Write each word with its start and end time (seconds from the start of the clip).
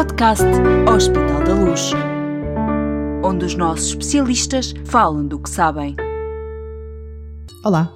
podcast 0.00 0.44
Hospital 0.90 1.44
da 1.44 1.54
Luz, 1.54 1.90
onde 3.22 3.44
os 3.44 3.54
nossos 3.54 3.88
especialistas 3.88 4.72
falam 4.86 5.26
do 5.26 5.38
que 5.38 5.50
sabem. 5.50 5.94
Olá, 7.62 7.94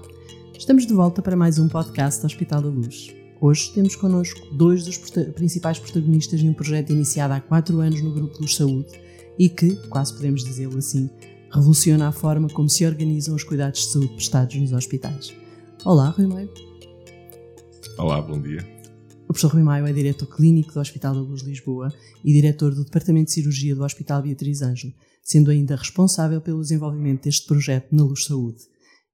estamos 0.54 0.86
de 0.86 0.92
volta 0.92 1.22
para 1.22 1.34
mais 1.34 1.58
um 1.58 1.66
podcast 1.66 2.26
Hospital 2.26 2.60
da 2.60 2.68
Luz. 2.68 3.10
Hoje 3.40 3.72
temos 3.72 3.96
connosco 3.96 4.38
dois 4.54 4.84
dos 4.84 4.98
principais 5.34 5.78
protagonistas 5.78 6.40
de 6.40 6.46
um 6.46 6.52
projeto 6.52 6.92
iniciado 6.92 7.32
há 7.32 7.40
quatro 7.40 7.80
anos 7.80 8.02
no 8.02 8.12
Grupo 8.12 8.38
Luz 8.38 8.54
Saúde 8.54 9.00
e 9.38 9.48
que, 9.48 9.74
quase 9.88 10.12
podemos 10.12 10.44
dizê-lo 10.44 10.76
assim, 10.76 11.08
revoluciona 11.50 12.08
a 12.08 12.12
forma 12.12 12.50
como 12.50 12.68
se 12.68 12.84
organizam 12.84 13.34
os 13.34 13.44
cuidados 13.44 13.80
de 13.80 13.86
saúde 13.86 14.12
prestados 14.12 14.54
nos 14.56 14.74
hospitais. 14.74 15.34
Olá, 15.86 16.10
Rui 16.10 16.26
Maio. 16.26 16.50
Olá, 17.96 18.20
bom 18.20 18.38
dia. 18.42 18.73
O 19.24 19.28
professor 19.28 19.52
Rui 19.52 19.62
Maio 19.62 19.86
é 19.86 19.92
diretor 19.92 20.26
clínico 20.26 20.74
do 20.74 20.80
Hospital 20.80 21.14
da 21.14 21.20
Luz 21.20 21.42
Lisboa 21.42 21.92
e 22.22 22.32
diretor 22.32 22.74
do 22.74 22.84
Departamento 22.84 23.28
de 23.28 23.32
Cirurgia 23.32 23.74
do 23.74 23.82
Hospital 23.82 24.22
Beatriz 24.22 24.60
Ângelo, 24.60 24.92
sendo 25.22 25.50
ainda 25.50 25.76
responsável 25.76 26.40
pelo 26.42 26.60
desenvolvimento 26.60 27.24
deste 27.24 27.46
projeto 27.46 27.88
na 27.90 28.04
Luz 28.04 28.26
Saúde. 28.26 28.62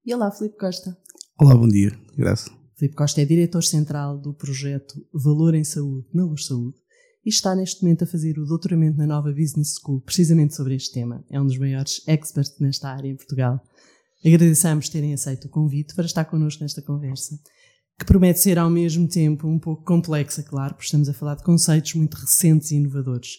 E 0.05 0.13
olá, 0.13 0.29
Filipe 0.29 0.57
Costa. 0.57 0.97
Olá, 1.39 1.55
bom 1.55 1.67
dia. 1.67 1.97
Graças. 2.17 2.51
Filipe 2.75 2.95
Costa 2.95 3.21
é 3.21 3.25
diretor 3.25 3.63
central 3.63 4.17
do 4.17 4.33
projeto 4.33 4.95
Valor 5.13 5.55
em 5.55 5.63
Saúde 5.63 6.05
na 6.13 6.25
Luz 6.25 6.45
Saúde 6.45 6.75
e 7.25 7.29
está 7.29 7.55
neste 7.55 7.81
momento 7.81 8.03
a 8.03 8.07
fazer 8.07 8.37
o 8.37 8.45
doutoramento 8.45 8.97
na 8.97 9.07
nova 9.07 9.31
Business 9.31 9.75
School, 9.79 10.01
precisamente 10.01 10.55
sobre 10.55 10.75
este 10.75 10.91
tema. 10.91 11.23
É 11.29 11.39
um 11.39 11.45
dos 11.45 11.57
maiores 11.57 12.01
experts 12.05 12.59
nesta 12.59 12.89
área 12.89 13.07
em 13.07 13.15
Portugal. 13.15 13.61
Agradecemos 14.25 14.89
terem 14.89 15.13
aceito 15.13 15.45
o 15.45 15.49
convite 15.49 15.95
para 15.95 16.05
estar 16.05 16.25
connosco 16.25 16.63
nesta 16.63 16.81
conversa 16.81 17.39
que 18.01 18.05
promete 18.05 18.39
ser 18.39 18.57
ao 18.57 18.67
mesmo 18.67 19.07
tempo 19.07 19.47
um 19.47 19.59
pouco 19.59 19.83
complexa, 19.83 20.41
claro, 20.41 20.73
porque 20.73 20.85
estamos 20.85 21.07
a 21.07 21.13
falar 21.13 21.35
de 21.35 21.43
conceitos 21.43 21.93
muito 21.93 22.15
recentes 22.15 22.71
e 22.71 22.75
inovadores. 22.75 23.37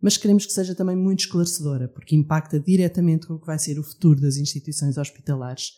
Mas 0.00 0.16
queremos 0.16 0.46
que 0.46 0.52
seja 0.52 0.74
também 0.74 0.96
muito 0.96 1.20
esclarecedora, 1.20 1.88
porque 1.88 2.16
impacta 2.16 2.58
diretamente 2.58 3.26
com 3.26 3.34
o 3.34 3.38
que 3.38 3.46
vai 3.46 3.58
ser 3.58 3.78
o 3.78 3.82
futuro 3.82 4.18
das 4.18 4.38
instituições 4.38 4.96
hospitalares, 4.96 5.72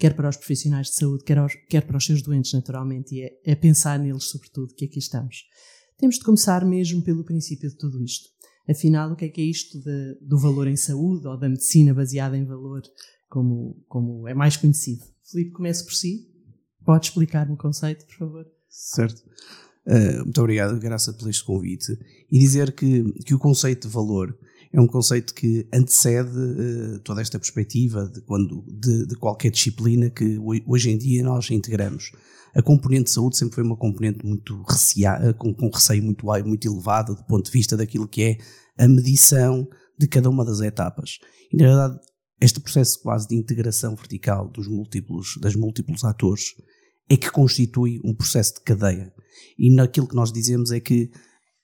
quer 0.00 0.16
para 0.16 0.28
os 0.28 0.36
profissionais 0.36 0.88
de 0.88 0.96
saúde, 0.96 1.22
quer, 1.22 1.38
aos, 1.38 1.54
quer 1.68 1.86
para 1.86 1.96
os 1.96 2.04
seus 2.04 2.22
doentes, 2.22 2.52
naturalmente, 2.52 3.14
e 3.14 3.22
é, 3.22 3.40
é 3.44 3.54
pensar 3.54 4.00
neles, 4.00 4.24
sobretudo, 4.24 4.74
que 4.74 4.86
aqui 4.86 4.98
estamos. 4.98 5.44
Temos 5.96 6.16
de 6.16 6.24
começar 6.24 6.64
mesmo 6.64 7.02
pelo 7.02 7.22
princípio 7.22 7.70
de 7.70 7.76
tudo 7.76 8.02
isto. 8.02 8.30
Afinal, 8.68 9.12
o 9.12 9.16
que 9.16 9.26
é 9.26 9.28
que 9.28 9.40
é 9.40 9.44
isto 9.44 9.78
de, 9.78 10.18
do 10.22 10.38
valor 10.38 10.66
em 10.66 10.76
saúde, 10.76 11.24
ou 11.28 11.38
da 11.38 11.48
medicina 11.48 11.94
baseada 11.94 12.36
em 12.36 12.44
valor, 12.44 12.82
como, 13.28 13.80
como 13.86 14.26
é 14.26 14.34
mais 14.34 14.56
conhecido? 14.56 15.04
Filipe, 15.22 15.52
comece 15.52 15.84
por 15.84 15.94
si. 15.94 16.34
Pode 16.86 17.06
explicar-me 17.06 17.52
o 17.52 17.56
conceito, 17.56 18.06
por 18.06 18.14
favor? 18.14 18.46
Certo. 18.70 19.20
Uh, 19.84 20.22
muito 20.22 20.40
obrigado, 20.40 20.78
Graça, 20.78 21.12
por 21.12 21.28
este 21.28 21.44
convite. 21.44 21.98
E 22.30 22.38
dizer 22.38 22.72
que, 22.72 23.12
que 23.24 23.34
o 23.34 23.38
conceito 23.40 23.88
de 23.88 23.92
valor 23.92 24.38
é 24.72 24.80
um 24.80 24.86
conceito 24.86 25.34
que 25.34 25.68
antecede 25.74 26.30
uh, 26.38 27.00
toda 27.00 27.20
esta 27.20 27.40
perspectiva 27.40 28.08
de, 28.08 28.20
quando, 28.20 28.64
de, 28.68 29.04
de, 29.06 29.16
qualquer 29.16 29.50
disciplina 29.50 30.10
que 30.10 30.38
hoje 30.64 30.90
em 30.90 30.96
dia 30.96 31.24
nós 31.24 31.50
integramos. 31.50 32.12
A 32.54 32.62
componente 32.62 33.04
de 33.04 33.10
saúde 33.10 33.36
sempre 33.36 33.56
foi 33.56 33.64
uma 33.64 33.76
componente 33.76 34.24
muito 34.24 34.62
receada, 34.62 35.34
com, 35.34 35.52
com 35.52 35.68
receio 35.68 36.04
muito, 36.04 36.24
muito 36.44 36.68
elevado 36.68 37.16
do 37.16 37.24
ponto 37.24 37.46
de 37.46 37.50
vista 37.50 37.76
daquilo 37.76 38.06
que 38.06 38.22
é 38.22 38.38
a 38.78 38.86
medição 38.86 39.68
de 39.98 40.06
cada 40.06 40.30
uma 40.30 40.44
das 40.44 40.60
etapas. 40.60 41.18
E, 41.52 41.56
na 41.56 41.66
verdade, 41.66 41.98
este 42.40 42.60
processo 42.60 43.00
quase 43.02 43.26
de 43.26 43.34
integração 43.34 43.96
vertical 43.96 44.48
dos 44.48 44.68
múltiplos, 44.68 45.36
das 45.40 45.56
múltiplos 45.56 46.04
atores 46.04 46.54
é 47.08 47.16
que 47.16 47.30
constitui 47.30 48.00
um 48.04 48.14
processo 48.14 48.54
de 48.54 48.60
cadeia. 48.60 49.12
E 49.58 49.74
naquilo 49.74 50.08
que 50.08 50.14
nós 50.16 50.32
dizemos 50.32 50.70
é 50.70 50.80
que 50.80 51.10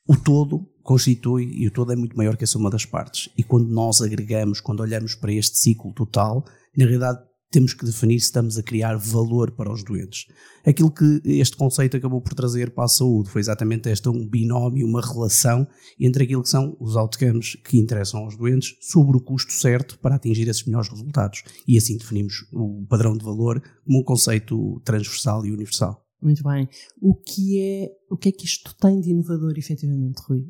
o 0.06 0.16
todo 0.16 0.68
constitui, 0.82 1.48
e 1.52 1.66
o 1.66 1.70
todo 1.70 1.92
é 1.92 1.96
muito 1.96 2.16
maior 2.16 2.36
que 2.36 2.44
a 2.44 2.46
soma 2.46 2.70
das 2.70 2.84
partes. 2.84 3.30
E 3.36 3.42
quando 3.42 3.69
nós 3.69 4.00
agregamos, 4.00 4.60
quando 4.60 4.81
olhamos 4.81 5.14
para 5.14 5.32
este 5.32 5.58
ciclo 5.58 5.92
total, 5.92 6.44
na 6.76 6.84
realidade 6.84 7.20
temos 7.52 7.74
que 7.74 7.84
definir 7.84 8.18
se 8.18 8.26
estamos 8.26 8.56
a 8.58 8.62
criar 8.62 8.96
valor 8.96 9.50
para 9.50 9.70
os 9.70 9.84
doentes. 9.84 10.26
Aquilo 10.64 10.90
que 10.90 11.20
este 11.24 11.56
conceito 11.56 11.96
acabou 11.96 12.20
por 12.20 12.34
trazer 12.34 12.70
para 12.70 12.84
a 12.84 12.88
saúde 12.88 13.28
foi 13.28 13.40
exatamente 13.40 13.88
esta 13.88 14.10
um 14.10 14.26
binómio, 14.26 14.86
uma 14.86 15.00
relação 15.00 15.66
entre 16.00 16.24
aquilo 16.24 16.42
que 16.42 16.48
são 16.48 16.76
os 16.80 16.96
outcomes 16.96 17.56
que 17.56 17.76
interessam 17.76 18.20
aos 18.20 18.36
doentes 18.36 18.76
sobre 18.80 19.16
o 19.16 19.20
custo 19.20 19.52
certo 19.52 19.98
para 19.98 20.14
atingir 20.14 20.48
esses 20.48 20.64
melhores 20.64 20.88
resultados. 20.88 21.44
E 21.68 21.76
assim 21.76 21.96
definimos 21.96 22.46
o 22.52 22.84
padrão 22.88 23.16
de 23.16 23.24
valor 23.24 23.62
como 23.84 24.00
um 24.00 24.04
conceito 24.04 24.80
transversal 24.84 25.44
e 25.44 25.52
universal. 25.52 26.02
Muito 26.22 26.42
bem. 26.42 26.69
O 27.00 27.14
que 27.14 27.60
é, 27.60 27.90
o 28.08 28.16
que, 28.16 28.28
é 28.28 28.32
que 28.32 28.46
isto 28.46 28.74
tem 28.76 29.00
de 29.00 29.10
inovador, 29.10 29.54
efetivamente, 29.56 30.22
Rui? 30.22 30.46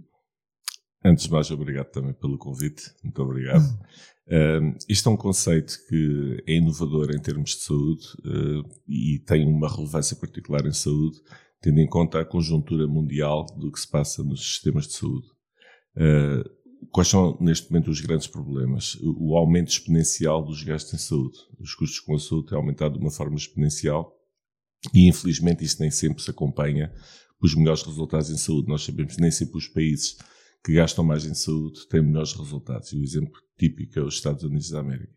Antes 1.04 1.24
de 1.24 1.32
mais, 1.32 1.50
obrigado 1.50 1.90
também 1.90 2.12
pelo 2.12 2.38
convite. 2.38 2.92
Muito 3.02 3.20
obrigado. 3.22 3.64
Uh, 4.28 4.76
isto 4.88 5.08
é 5.08 5.12
um 5.12 5.16
conceito 5.16 5.76
que 5.88 6.42
é 6.46 6.54
inovador 6.54 7.10
em 7.10 7.20
termos 7.20 7.50
de 7.50 7.62
saúde 7.62 8.06
uh, 8.24 8.80
e 8.88 9.18
tem 9.26 9.44
uma 9.44 9.68
relevância 9.68 10.16
particular 10.16 10.64
em 10.64 10.72
saúde, 10.72 11.18
tendo 11.60 11.80
em 11.80 11.88
conta 11.88 12.20
a 12.20 12.24
conjuntura 12.24 12.86
mundial 12.86 13.46
do 13.58 13.70
que 13.72 13.80
se 13.80 13.90
passa 13.90 14.22
nos 14.22 14.40
sistemas 14.40 14.86
de 14.86 14.94
saúde. 14.94 15.26
Uh, 15.96 16.88
quais 16.92 17.08
são, 17.08 17.36
neste 17.40 17.70
momento, 17.70 17.90
os 17.90 18.00
grandes 18.00 18.28
problemas? 18.28 18.96
O 19.02 19.36
aumento 19.36 19.70
exponencial 19.70 20.44
dos 20.44 20.62
gastos 20.62 20.94
em 20.94 20.98
saúde. 20.98 21.38
Os 21.58 21.74
custos 21.74 21.98
com 21.98 22.14
a 22.14 22.19
saúde 22.19 22.46
têm 22.46 22.58
aumentado 22.58 22.94
de 22.94 23.00
uma 23.00 23.10
forma 23.10 23.36
exponencial 23.36 24.16
e, 24.94 25.08
infelizmente, 25.08 25.64
isso 25.64 25.80
nem 25.80 25.90
sempre 25.90 26.22
se 26.22 26.30
acompanha 26.30 26.92
os 27.40 27.56
melhores 27.56 27.82
resultados 27.82 28.30
em 28.30 28.36
saúde. 28.36 28.69
Nós 28.69 28.84
sabemos 28.84 29.16
que 29.16 29.20
nem 29.20 29.32
sempre 29.32 29.58
os 29.58 29.66
países 29.66 30.16
que 30.65 30.75
gastam 30.75 31.05
mais 31.05 31.25
em 31.25 31.34
saúde 31.34 31.87
têm 31.89 32.03
melhores 32.03 32.33
resultados. 32.33 32.93
E 32.93 32.97
o 32.97 33.03
exemplo 33.03 33.33
típico 33.59 33.99
é 33.99 34.03
os 34.03 34.15
Estados 34.15 34.45
Unidos 34.45 34.71
da 34.71 34.81
América. 34.81 35.12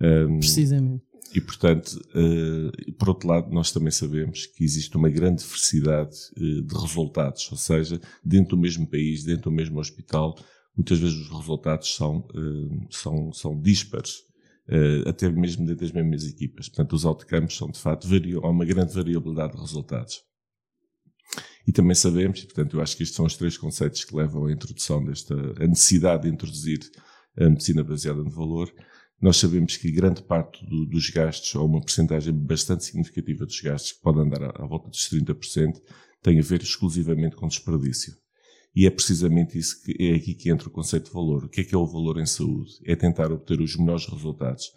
Um, 0.00 0.38
Precisamente. 0.38 1.04
E, 1.34 1.40
portanto, 1.40 1.98
uh, 2.14 2.92
por 2.94 3.10
outro 3.10 3.28
lado, 3.28 3.50
nós 3.50 3.72
também 3.72 3.90
sabemos 3.90 4.46
que 4.46 4.64
existe 4.64 4.96
uma 4.96 5.08
grande 5.08 5.42
diversidade 5.42 6.16
uh, 6.36 6.62
de 6.62 6.74
resultados, 6.74 7.50
ou 7.50 7.56
seja, 7.56 8.00
dentro 8.22 8.56
do 8.56 8.60
mesmo 8.60 8.86
país, 8.86 9.24
dentro 9.24 9.44
do 9.44 9.50
mesmo 9.50 9.80
hospital, 9.80 10.36
muitas 10.76 10.98
vezes 10.98 11.16
os 11.16 11.30
resultados 11.30 11.94
são, 11.94 12.18
uh, 12.34 12.86
são, 12.90 13.32
são 13.32 13.60
dispares, 13.60 14.30
até 15.06 15.28
mesmo 15.28 15.66
dentro 15.66 15.84
das 15.84 15.92
mesmas 15.92 16.24
equipas. 16.24 16.68
Portanto, 16.68 16.92
os 16.94 17.04
outcomes 17.04 17.54
são, 17.54 17.68
de 17.68 17.78
facto, 17.78 18.06
há 18.42 18.48
uma 18.48 18.64
grande 18.64 18.94
variabilidade 18.94 19.54
de 19.54 19.60
resultados. 19.60 20.22
E 21.66 21.72
também 21.72 21.94
sabemos, 21.94 22.40
e 22.40 22.44
portanto 22.44 22.76
eu 22.76 22.82
acho 22.82 22.96
que 22.96 23.02
estes 23.02 23.16
são 23.16 23.24
os 23.24 23.36
três 23.36 23.56
conceitos 23.56 24.04
que 24.04 24.16
levam 24.16 24.46
à 24.46 24.52
introdução 24.52 25.04
desta, 25.04 25.34
a 25.34 25.66
necessidade 25.66 26.24
de 26.24 26.28
introduzir 26.28 26.80
a 27.38 27.48
medicina 27.48 27.84
baseada 27.84 28.22
no 28.22 28.30
valor. 28.30 28.72
Nós 29.20 29.36
sabemos 29.36 29.76
que 29.76 29.90
grande 29.92 30.22
parte 30.22 30.64
do, 30.66 30.84
dos 30.84 31.08
gastos, 31.10 31.54
ou 31.54 31.66
uma 31.66 31.80
porcentagem 31.80 32.34
bastante 32.34 32.84
significativa 32.84 33.46
dos 33.46 33.60
gastos, 33.60 33.92
que 33.92 34.02
pode 34.02 34.18
andar 34.18 34.42
à, 34.42 34.62
à 34.62 34.66
volta 34.66 34.90
dos 34.90 35.08
30%, 35.08 35.80
tem 36.20 36.38
a 36.38 36.42
ver 36.42 36.62
exclusivamente 36.62 37.36
com 37.36 37.46
desperdício. 37.46 38.14
E 38.74 38.86
é 38.86 38.90
precisamente 38.90 39.58
isso 39.58 39.82
que 39.82 39.94
é 40.00 40.14
aqui 40.14 40.34
que 40.34 40.50
entra 40.50 40.68
o 40.68 40.70
conceito 40.70 41.06
de 41.06 41.12
valor. 41.12 41.44
O 41.44 41.48
que 41.48 41.60
é 41.60 41.64
que 41.64 41.74
é 41.74 41.78
o 41.78 41.86
valor 41.86 42.18
em 42.18 42.26
saúde? 42.26 42.72
É 42.84 42.96
tentar 42.96 43.30
obter 43.30 43.60
os 43.60 43.76
melhores 43.76 44.06
resultados. 44.06 44.72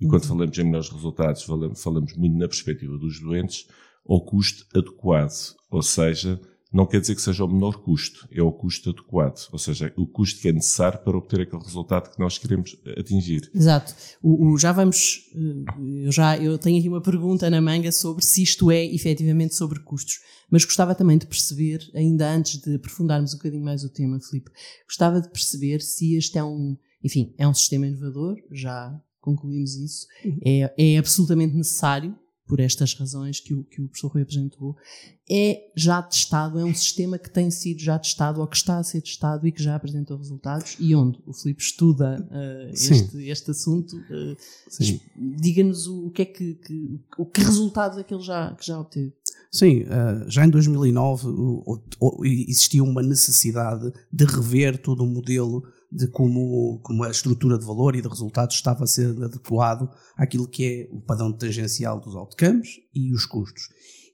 E 0.00 0.04
uhum. 0.04 0.10
quando 0.10 0.26
falamos 0.26 0.58
em 0.58 0.64
melhores 0.64 0.90
resultados, 0.90 1.42
falamos 1.42 2.14
muito 2.16 2.36
na 2.36 2.48
perspectiva 2.48 2.98
dos 2.98 3.20
doentes, 3.20 3.68
ao 4.08 4.24
custo 4.24 4.66
adequado, 4.76 5.54
ou 5.70 5.82
seja, 5.82 6.40
não 6.72 6.86
quer 6.86 7.00
dizer 7.00 7.14
que 7.14 7.22
seja 7.22 7.44
o 7.44 7.48
menor 7.48 7.82
custo, 7.82 8.28
é 8.30 8.42
o 8.42 8.52
custo 8.52 8.90
adequado, 8.90 9.48
ou 9.50 9.58
seja, 9.58 9.92
o 9.96 10.06
custo 10.06 10.40
que 10.40 10.48
é 10.48 10.52
necessário 10.52 10.98
para 10.98 11.16
obter 11.16 11.40
aquele 11.40 11.62
resultado 11.62 12.10
que 12.10 12.20
nós 12.20 12.38
queremos 12.38 12.76
atingir. 12.98 13.50
Exato. 13.54 13.94
O, 14.22 14.48
o, 14.52 14.58
já 14.58 14.72
vamos, 14.72 15.30
eh, 15.34 16.06
eu 16.06 16.12
já 16.12 16.36
eu 16.36 16.58
tenho 16.58 16.78
aqui 16.78 16.88
uma 16.88 17.00
pergunta 17.00 17.48
na 17.48 17.60
manga 17.60 17.90
sobre 17.92 18.24
se 18.24 18.42
isto 18.42 18.70
é 18.70 18.84
efetivamente 18.84 19.54
sobre 19.54 19.80
custos, 19.80 20.18
mas 20.50 20.64
gostava 20.64 20.94
também 20.94 21.16
de 21.16 21.26
perceber, 21.26 21.80
ainda 21.94 22.30
antes 22.30 22.60
de 22.60 22.74
aprofundarmos 22.74 23.32
um 23.32 23.36
bocadinho 23.38 23.64
mais 23.64 23.82
o 23.84 23.88
tema, 23.88 24.20
Filipe, 24.20 24.50
gostava 24.86 25.20
de 25.20 25.30
perceber 25.30 25.80
se 25.80 26.14
este 26.14 26.36
é 26.36 26.44
um, 26.44 26.76
enfim, 27.02 27.34
é 27.38 27.46
um 27.46 27.54
sistema 27.54 27.86
inovador, 27.86 28.36
já 28.50 28.92
concluímos 29.20 29.74
isso, 29.76 30.06
é, 30.44 30.72
é 30.76 30.98
absolutamente 30.98 31.54
necessário 31.54 32.14
por 32.46 32.60
estas 32.60 32.94
razões 32.94 33.40
que 33.40 33.52
o, 33.52 33.64
que 33.64 33.82
o 33.82 33.88
professor 33.88 34.12
Rui 34.12 34.22
apresentou, 34.22 34.76
é 35.28 35.70
já 35.74 36.00
testado, 36.00 36.58
é 36.58 36.64
um 36.64 36.74
sistema 36.74 37.18
que 37.18 37.28
tem 37.28 37.50
sido 37.50 37.80
já 37.80 37.98
testado 37.98 38.40
ou 38.40 38.46
que 38.46 38.56
está 38.56 38.78
a 38.78 38.84
ser 38.84 39.00
testado 39.00 39.46
e 39.46 39.52
que 39.52 39.62
já 39.62 39.74
apresentou 39.74 40.16
resultados 40.16 40.76
e 40.78 40.94
onde 40.94 41.18
o 41.26 41.32
Filipe 41.32 41.62
estuda 41.62 42.24
uh, 42.30 42.70
este, 42.72 43.28
este 43.28 43.50
assunto, 43.50 43.96
uh, 43.96 44.36
diga-nos 45.16 45.88
o, 45.88 46.06
o, 46.06 46.10
que 46.10 46.22
é 46.22 46.24
que, 46.24 46.54
que, 46.54 47.00
o 47.18 47.26
que 47.26 47.40
resultados 47.40 47.98
é 47.98 48.04
que 48.04 48.14
ele 48.14 48.22
já, 48.22 48.54
que 48.54 48.64
já 48.64 48.78
obteve. 48.78 49.12
Sim, 49.50 49.82
uh, 49.82 50.30
já 50.30 50.46
em 50.46 50.50
2009 50.50 51.28
existia 52.24 52.84
uma 52.84 53.02
necessidade 53.02 53.92
de 54.12 54.24
rever 54.24 54.78
todo 54.78 55.02
o 55.02 55.06
modelo 55.06 55.64
de 55.96 56.08
como, 56.08 56.78
como 56.82 57.04
a 57.04 57.10
estrutura 57.10 57.58
de 57.58 57.64
valor 57.64 57.96
e 57.96 58.02
de 58.02 58.08
resultados 58.08 58.54
estava 58.54 58.84
a 58.84 58.86
ser 58.86 59.08
adequado 59.22 59.88
àquilo 60.14 60.46
que 60.46 60.64
é 60.64 60.94
o 60.94 61.00
padrão 61.00 61.32
tangencial 61.32 61.98
dos 61.98 62.14
outcomes 62.14 62.80
e 62.94 63.12
os 63.14 63.24
custos. 63.24 63.68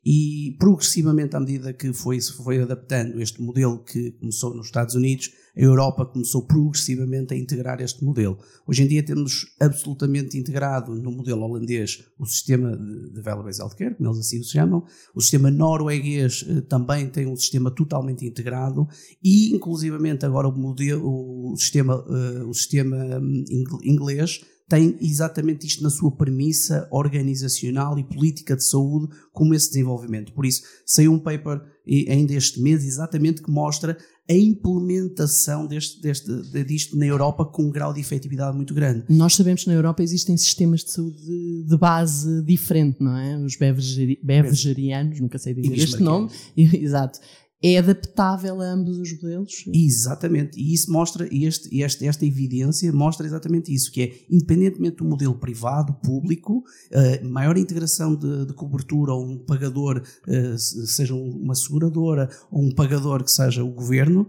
E 0.05 0.57
progressivamente, 0.59 1.37
à 1.37 1.41
medida 1.41 1.73
que 1.73 1.93
foi, 1.93 2.21
se 2.21 2.33
foi 2.33 2.61
adaptando 2.61 3.21
este 3.21 3.41
modelo 3.41 3.79
que 3.85 4.11
começou 4.13 4.53
nos 4.53 4.67
Estados 4.67 4.97
Unidos, 4.97 5.31
a 5.57 5.61
Europa 5.61 6.07
começou 6.07 6.47
progressivamente 6.47 7.35
a 7.35 7.37
integrar 7.37 7.81
este 7.81 8.03
modelo. 8.03 8.39
Hoje 8.67 8.83
em 8.83 8.89
dia 8.89 9.05
temos 9.05 9.55
absolutamente 9.61 10.37
integrado 10.37 10.95
no 10.95 11.13
modelo 11.13 11.43
holandês 11.43 12.05
o 12.19 12.27
sistema 12.27 12.77
de 12.77 13.21
Value-Based 13.21 13.61
Healthcare, 13.61 13.95
como 13.95 14.09
eles 14.09 14.19
assim 14.19 14.41
o 14.41 14.45
chamam. 14.45 14.85
O 15.15 15.21
sistema 15.21 15.51
norueguês 15.51 16.45
eh, 16.49 16.63
também 16.63 17.09
tem 17.09 17.27
um 17.27 17.37
sistema 17.37 17.71
totalmente 17.71 18.27
integrado 18.27 18.89
e, 19.23 19.55
inclusivamente, 19.55 20.25
agora 20.25 20.49
o, 20.49 20.59
modelo, 20.59 21.53
o 21.53 21.57
sistema, 21.57 21.97
uh, 21.97 22.49
o 22.49 22.55
sistema 22.55 23.21
hum, 23.21 23.45
inglês 23.85 24.41
tem 24.69 24.97
exatamente 25.00 25.67
isto 25.67 25.82
na 25.82 25.91
sua 25.91 26.11
premissa 26.11 26.88
organizacional 26.91 27.99
e 27.99 28.05
política 28.05 28.56
de 28.56 28.64
saúde 28.64 29.09
como 29.32 29.55
esse 29.55 29.69
desenvolvimento. 29.69 30.32
Por 30.32 30.47
isso, 30.47 30.62
saiu 30.87 31.12
um 31.12 31.19
paper 31.19 31.61
ainda 32.09 32.32
este 32.35 32.61
mês 32.61 32.85
exatamente 32.85 33.43
que 33.43 33.50
mostra 33.50 33.99
a 34.31 34.35
implementação 34.35 35.67
deste, 35.67 36.00
deste, 36.00 36.64
disto 36.64 36.97
na 36.97 37.05
Europa 37.05 37.44
com 37.44 37.64
um 37.64 37.70
grau 37.70 37.93
de 37.93 38.00
efetividade 38.00 38.56
muito 38.56 38.73
grande. 38.73 39.05
Nós 39.09 39.35
sabemos 39.35 39.64
que 39.64 39.69
na 39.69 39.75
Europa 39.75 40.03
existem 40.03 40.37
sistemas 40.37 40.85
de 40.85 40.93
saúde 40.93 41.65
de 41.67 41.76
base 41.76 42.43
diferente, 42.43 43.03
não 43.03 43.17
é? 43.17 43.37
Os 43.38 43.56
bevegerianos, 43.56 45.20
nunca 45.20 45.38
sei 45.38 45.55
dizer 45.55 45.76
este 45.76 46.03
nome, 46.03 46.31
exato, 46.56 47.19
é 47.62 47.79
adaptável 47.79 48.61
a 48.61 48.64
ambos 48.64 48.99
os 48.99 49.12
modelos? 49.14 49.64
Exatamente, 49.73 50.59
e 50.59 50.75
isso 50.75 50.91
mostra, 50.91 51.29
este, 51.31 51.81
este, 51.81 52.06
esta 52.06 52.26
evidência 52.26 52.93
mostra 52.93 53.26
exatamente 53.26 53.73
isso, 53.73 53.93
que 53.93 54.03
é, 54.03 54.12
independentemente 54.31 54.97
do 54.97 55.05
modelo 55.05 55.38
privado, 55.38 55.94
público, 56.03 56.59
uh, 56.59 57.29
maior 57.29 57.56
integração 57.56 58.17
de, 58.17 58.47
de, 58.47 58.53
cobertura 58.55 59.12
ou 59.12 59.25
um 59.25 59.38
pagador, 59.38 60.03
uh, 60.26 60.59
seja 60.59 61.14
uma 61.14 61.55
seguradora 61.55 62.29
ou 62.50 62.64
um 62.64 62.75
pagador 62.75 63.23
que 63.23 63.31
seja 63.31 63.62
o 63.62 63.73
governo, 63.73 64.26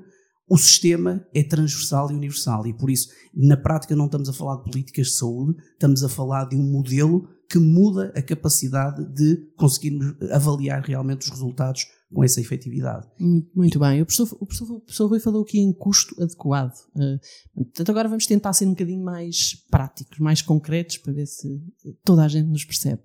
o 0.48 0.58
sistema 0.58 1.26
é 1.34 1.42
transversal 1.42 2.12
e 2.12 2.14
universal 2.14 2.68
e 2.68 2.74
por 2.74 2.90
isso, 2.90 3.10
na 3.34 3.58
prática, 3.58 3.96
não 3.96 4.06
estamos 4.06 4.30
a 4.30 4.34
falar 4.34 4.58
de 4.58 4.70
políticas 4.70 5.08
de 5.08 5.14
saúde, 5.14 5.58
estamos 5.72 6.04
a 6.04 6.10
falar 6.10 6.46
de 6.46 6.56
um 6.56 6.62
modelo 6.62 7.28
que 7.50 7.58
muda 7.58 8.12
a 8.16 8.22
capacidade 8.22 9.04
de 9.14 9.38
conseguirmos 9.56 10.16
avaliar 10.32 10.84
realmente 10.84 11.22
os 11.22 11.30
resultados 11.30 11.86
com 12.14 12.24
essa 12.24 12.40
efetividade. 12.40 13.08
Muito 13.54 13.80
bem. 13.80 14.02
O 14.02 14.06
professor, 14.06 14.38
o 14.40 14.46
professor, 14.46 14.72
o 14.76 14.80
professor 14.82 15.08
Rui 15.08 15.20
falou 15.20 15.44
aqui 15.44 15.60
em 15.60 15.74
custo 15.74 16.22
adequado. 16.22 16.76
Uh, 16.96 17.20
portanto, 17.56 17.90
agora 17.90 18.08
vamos 18.08 18.26
tentar 18.26 18.54
ser 18.54 18.66
um 18.66 18.72
bocadinho 18.72 19.04
mais 19.04 19.56
práticos, 19.70 20.20
mais 20.20 20.42
concretos, 20.42 20.98
para 20.98 21.14
ver 21.14 21.26
se 21.26 21.62
toda 22.04 22.24
a 22.24 22.28
gente 22.28 22.48
nos 22.48 22.64
percebe. 22.64 23.02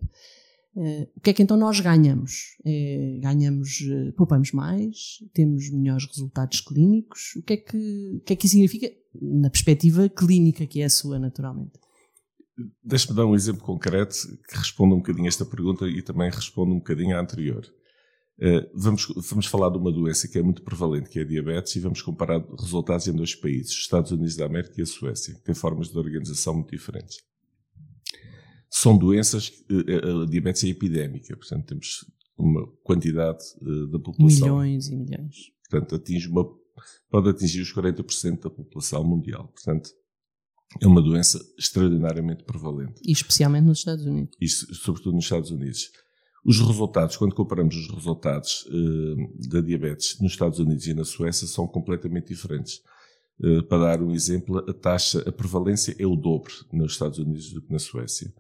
Uh, 0.77 1.09
o 1.17 1.21
que 1.21 1.31
é 1.31 1.33
que 1.33 1.43
então 1.43 1.57
nós 1.57 1.81
ganhamos? 1.81 2.57
É, 2.65 3.19
ganhamos, 3.21 3.81
uh, 3.81 4.13
poupamos 4.13 4.53
mais, 4.53 5.19
temos 5.33 5.71
melhores 5.71 6.07
resultados 6.07 6.61
clínicos. 6.61 7.35
O 7.37 7.43
que, 7.43 7.55
é 7.55 7.57
que, 7.57 8.17
o 8.17 8.21
que 8.21 8.33
é 8.33 8.37
que 8.37 8.47
isso 8.47 8.53
significa 8.53 8.93
na 9.21 9.51
perspectiva 9.51 10.09
clínica 10.09 10.67
que 10.67 10.81
é 10.81 10.85
a 10.85 10.91
sua, 10.91 11.19
naturalmente? 11.19 11.73
Deixe-me 12.85 13.17
dar 13.17 13.27
um 13.27 13.35
exemplo 13.35 13.63
concreto 13.63 14.15
que 14.49 14.57
responda 14.57 14.95
um 14.95 14.99
bocadinho 14.99 15.27
a 15.27 15.29
esta 15.29 15.45
pergunta 15.45 15.89
e 15.89 16.03
também 16.03 16.31
responda 16.31 16.73
um 16.73 16.79
bocadinho 16.79 17.17
à 17.17 17.21
anterior. 17.21 17.65
Uh, 18.41 18.71
vamos, 18.73 19.07
vamos 19.29 19.47
falar 19.47 19.69
de 19.71 19.79
uma 19.79 19.91
doença 19.91 20.29
que 20.29 20.39
é 20.39 20.43
muito 20.43 20.63
prevalente, 20.63 21.11
que 21.11 21.19
é 21.19 21.23
a 21.23 21.27
diabetes, 21.27 21.75
e 21.75 21.81
vamos 21.81 22.01
comparar 22.01 22.41
resultados 22.59 23.09
em 23.09 23.13
dois 23.13 23.35
países, 23.35 23.73
os 23.73 23.81
Estados 23.81 24.13
Unidos 24.13 24.37
da 24.37 24.47
América 24.47 24.75
e 24.79 24.83
a 24.83 24.87
Suécia, 24.87 25.35
que 25.35 25.43
têm 25.43 25.55
formas 25.55 25.89
de 25.89 25.99
organização 25.99 26.55
muito 26.55 26.71
diferentes. 26.71 27.19
São 28.71 28.97
doenças, 28.97 29.49
uh, 29.71 30.23
a 30.23 30.27
diabetes 30.27 30.63
é 30.63 30.69
epidémica, 30.69 31.37
portanto 31.37 31.67
temos 31.67 32.05
uma 32.37 32.65
quantidade 32.85 33.45
da 33.91 33.99
população. 33.99 34.47
Milhões 34.47 34.89
e 34.89 34.97
milhões. 34.97 35.37
Portanto, 35.69 35.97
atinge 35.97 36.29
uma, 36.29 36.49
pode 37.11 37.31
atingir 37.31 37.61
os 37.61 37.73
40% 37.75 38.43
da 38.43 38.51
população 38.51 39.03
mundial. 39.03 39.49
Portanto, 39.49 39.91
é 40.81 40.87
uma 40.87 41.03
doença 41.03 41.41
extraordinariamente 41.59 42.45
prevalente. 42.45 43.01
E 43.05 43.13
especialmente 43.13 43.65
nos 43.65 43.79
Estados 43.79 44.05
Unidos. 44.05 44.37
Isso, 44.41 44.73
sobretudo 44.75 45.15
nos 45.15 45.25
Estados 45.25 45.51
Unidos. 45.51 45.91
Os 46.45 46.61
resultados, 46.61 47.17
quando 47.17 47.35
comparamos 47.35 47.77
os 47.77 47.91
resultados 47.91 48.67
uh, 48.67 49.49
da 49.49 49.61
diabetes 49.61 50.19
nos 50.21 50.33
Estados 50.33 50.59
Unidos 50.59 50.87
e 50.87 50.95
na 50.95 51.05
Suécia, 51.05 51.47
são 51.47 51.67
completamente 51.67 52.29
diferentes. 52.29 52.81
Uh, 53.41 53.63
para 53.65 53.97
dar 53.97 54.03
um 54.03 54.13
exemplo, 54.13 54.59
a 54.59 54.73
taxa, 54.73 55.23
a 55.29 55.33
prevalência 55.33 55.95
é 55.99 56.07
o 56.07 56.17
dobro 56.17 56.53
nos 56.73 56.93
Estados 56.93 57.19
Unidos 57.19 57.53
do 57.53 57.63
que 57.63 57.73
na 57.73 57.79
Suécia. 57.79 58.33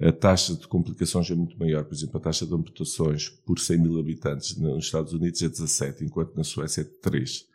A 0.00 0.12
taxa 0.12 0.54
de 0.54 0.68
complicações 0.68 1.28
é 1.30 1.34
muito 1.34 1.58
maior. 1.58 1.84
Por 1.84 1.94
exemplo, 1.94 2.18
a 2.18 2.20
taxa 2.20 2.46
de 2.46 2.54
amputações 2.54 3.28
por 3.28 3.58
100 3.58 3.78
mil 3.78 3.98
habitantes 3.98 4.56
nos 4.56 4.84
Estados 4.84 5.12
Unidos 5.12 5.42
é 5.42 5.48
17, 5.48 6.04
enquanto 6.04 6.36
na 6.36 6.44
Suécia 6.44 6.82
é 6.82 6.84
3. 6.84 7.46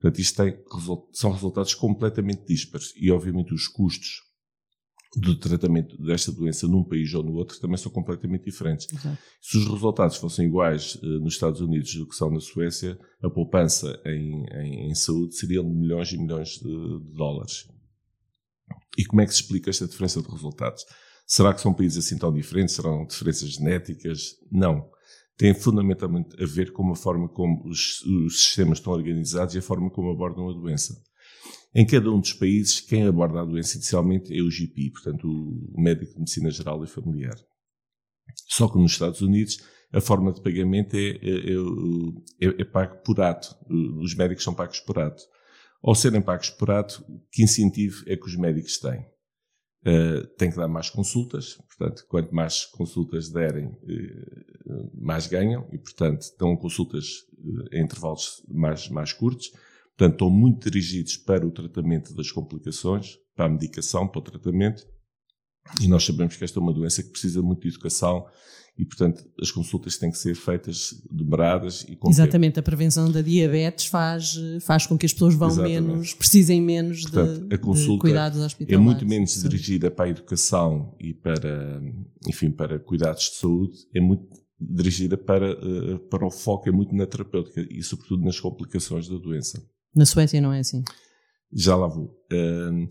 Portanto, 0.00 0.18
isto 0.18 0.42
tem, 0.42 0.58
são 1.12 1.30
resultados 1.30 1.74
completamente 1.74 2.46
dispares. 2.46 2.94
E, 2.96 3.10
obviamente, 3.10 3.52
os 3.52 3.68
custos 3.68 4.22
do 5.16 5.36
tratamento 5.36 6.00
desta 6.00 6.30
doença 6.30 6.68
num 6.68 6.84
país 6.84 7.12
ou 7.14 7.22
no 7.22 7.32
outro 7.32 7.58
também 7.58 7.76
são 7.76 7.90
completamente 7.90 8.44
diferentes. 8.44 8.86
Exato. 8.92 9.18
Se 9.40 9.58
os 9.58 9.66
resultados 9.66 10.16
fossem 10.16 10.46
iguais 10.46 10.94
uh, 10.96 11.18
nos 11.20 11.34
Estados 11.34 11.60
Unidos 11.60 11.94
do 11.94 12.06
que 12.06 12.14
são 12.14 12.30
na 12.30 12.38
Suécia, 12.38 12.98
a 13.20 13.28
poupança 13.28 14.00
em, 14.06 14.44
em, 14.52 14.90
em 14.90 14.94
saúde 14.94 15.34
seria 15.34 15.62
de 15.62 15.68
milhões 15.68 16.12
e 16.12 16.18
milhões 16.18 16.50
de, 16.50 16.62
de, 16.62 17.16
dólares. 17.16 17.68
E 18.96 19.04
como 19.04 19.20
é 19.20 19.26
que 19.26 19.34
se 19.34 19.42
explica 19.42 19.68
esta 19.68 19.88
diferença 19.88 20.22
de 20.22 20.30
resultados? 20.30 20.84
Será 21.26 21.52
que 21.52 21.60
são 21.60 21.74
países 21.74 22.04
assim 22.04 22.16
tão 22.16 22.32
diferentes? 22.32 22.76
Serão 22.76 23.04
diferenças 23.04 23.50
genéticas? 23.50 24.36
Não. 24.50 24.88
Tem 25.36 25.54
fundamentalmente 25.54 26.40
a 26.40 26.46
ver 26.46 26.72
com 26.72 26.88
a 26.92 26.94
forma 26.94 27.28
como 27.28 27.68
os, 27.68 28.02
os 28.02 28.42
sistemas 28.42 28.78
estão 28.78 28.92
organizados 28.92 29.54
e 29.54 29.58
a 29.58 29.62
forma 29.62 29.90
como 29.90 30.10
abordam 30.10 30.48
a 30.48 30.52
doença. 30.52 30.94
Em 31.74 31.86
cada 31.86 32.10
um 32.10 32.20
dos 32.20 32.32
países, 32.32 32.80
quem 32.80 33.06
aborda 33.06 33.40
a 33.40 33.44
doença 33.44 33.76
inicialmente 33.76 34.36
é 34.36 34.42
o 34.42 34.50
GP, 34.50 34.90
portanto, 34.90 35.28
o 35.28 35.80
médico 35.80 36.12
de 36.14 36.18
medicina 36.18 36.50
geral 36.50 36.82
e 36.82 36.86
familiar. 36.86 37.36
Só 38.48 38.68
que 38.68 38.78
nos 38.78 38.92
Estados 38.92 39.20
Unidos, 39.20 39.58
a 39.92 40.00
forma 40.00 40.32
de 40.32 40.42
pagamento 40.42 40.94
é, 40.94 41.10
é, 41.10 42.48
é, 42.48 42.62
é 42.62 42.64
pago 42.64 43.02
por 43.04 43.20
ato. 43.20 43.54
Os 44.00 44.14
médicos 44.14 44.44
são 44.44 44.54
pagos 44.54 44.80
por 44.80 44.98
ato. 44.98 45.22
Ao 45.82 45.94
serem 45.94 46.20
pagos 46.20 46.50
por 46.50 46.70
ato, 46.70 47.04
que 47.32 47.42
incentivo 47.42 48.04
é 48.06 48.16
que 48.16 48.26
os 48.26 48.36
médicos 48.36 48.78
têm? 48.78 49.06
Uh, 49.82 50.26
têm 50.36 50.50
que 50.50 50.56
dar 50.56 50.68
mais 50.68 50.90
consultas, 50.90 51.54
portanto, 51.54 52.04
quanto 52.06 52.34
mais 52.34 52.66
consultas 52.66 53.30
derem, 53.30 53.68
uh, 53.68 54.90
mais 54.92 55.26
ganham, 55.26 55.66
e, 55.72 55.78
portanto, 55.78 56.26
dão 56.38 56.54
consultas 56.54 57.06
uh, 57.38 57.74
em 57.74 57.84
intervalos 57.84 58.44
mais, 58.46 58.90
mais 58.90 59.14
curtos. 59.14 59.50
Portanto, 60.00 60.14
estão 60.14 60.30
muito 60.30 60.70
dirigidos 60.70 61.18
para 61.18 61.46
o 61.46 61.50
tratamento 61.50 62.14
das 62.14 62.32
complicações, 62.32 63.18
para 63.36 63.44
a 63.44 63.48
medicação, 63.50 64.08
para 64.08 64.18
o 64.18 64.22
tratamento. 64.22 64.82
E 65.78 65.86
nós 65.86 66.06
sabemos 66.06 66.36
que 66.36 66.42
esta 66.42 66.58
é 66.58 66.62
uma 66.62 66.72
doença 66.72 67.02
que 67.02 67.10
precisa 67.10 67.42
muito 67.42 67.60
de 67.60 67.68
educação 67.68 68.24
e, 68.78 68.86
portanto, 68.86 69.22
as 69.38 69.50
consultas 69.50 69.98
têm 69.98 70.10
que 70.10 70.16
ser 70.16 70.34
feitas 70.34 70.94
demoradas 71.10 71.84
e 71.86 71.96
com 71.96 72.08
Exatamente, 72.08 72.58
a 72.58 72.62
prevenção 72.62 73.12
da 73.12 73.20
diabetes 73.20 73.88
faz, 73.88 74.40
faz 74.62 74.86
com 74.86 74.96
que 74.96 75.04
as 75.04 75.12
pessoas 75.12 75.34
vão 75.34 75.48
Exatamente. 75.48 75.82
menos, 75.82 76.14
precisem 76.14 76.62
menos 76.62 77.02
portanto, 77.02 77.46
de, 77.46 77.54
a 77.54 77.58
consulta 77.58 77.92
de 77.92 78.00
cuidados 78.00 78.40
hospitalares. 78.40 78.80
É 78.80 78.82
muito 78.82 79.06
menos 79.06 79.32
Sim. 79.32 79.48
dirigida 79.50 79.90
para 79.90 80.06
a 80.06 80.08
educação 80.08 80.96
e 80.98 81.12
para, 81.12 81.82
enfim, 82.26 82.50
para 82.50 82.78
cuidados 82.78 83.24
de 83.24 83.36
saúde, 83.36 83.76
é 83.94 84.00
muito 84.00 84.24
dirigida 84.58 85.18
para, 85.18 85.50
eh, 85.50 85.98
para 86.08 86.26
o 86.26 86.30
foco, 86.30 86.70
é 86.70 86.72
muito 86.72 86.94
na 86.94 87.06
terapêutica 87.06 87.66
e, 87.70 87.82
sobretudo, 87.82 88.24
nas 88.24 88.40
complicações 88.40 89.06
da 89.06 89.18
doença. 89.18 89.62
Na 89.94 90.06
Suécia 90.06 90.40
não 90.40 90.52
é 90.52 90.60
assim? 90.60 90.82
Já 91.52 91.76
lá 91.76 91.88
vou. 91.88 92.16
Uh, 92.32 92.88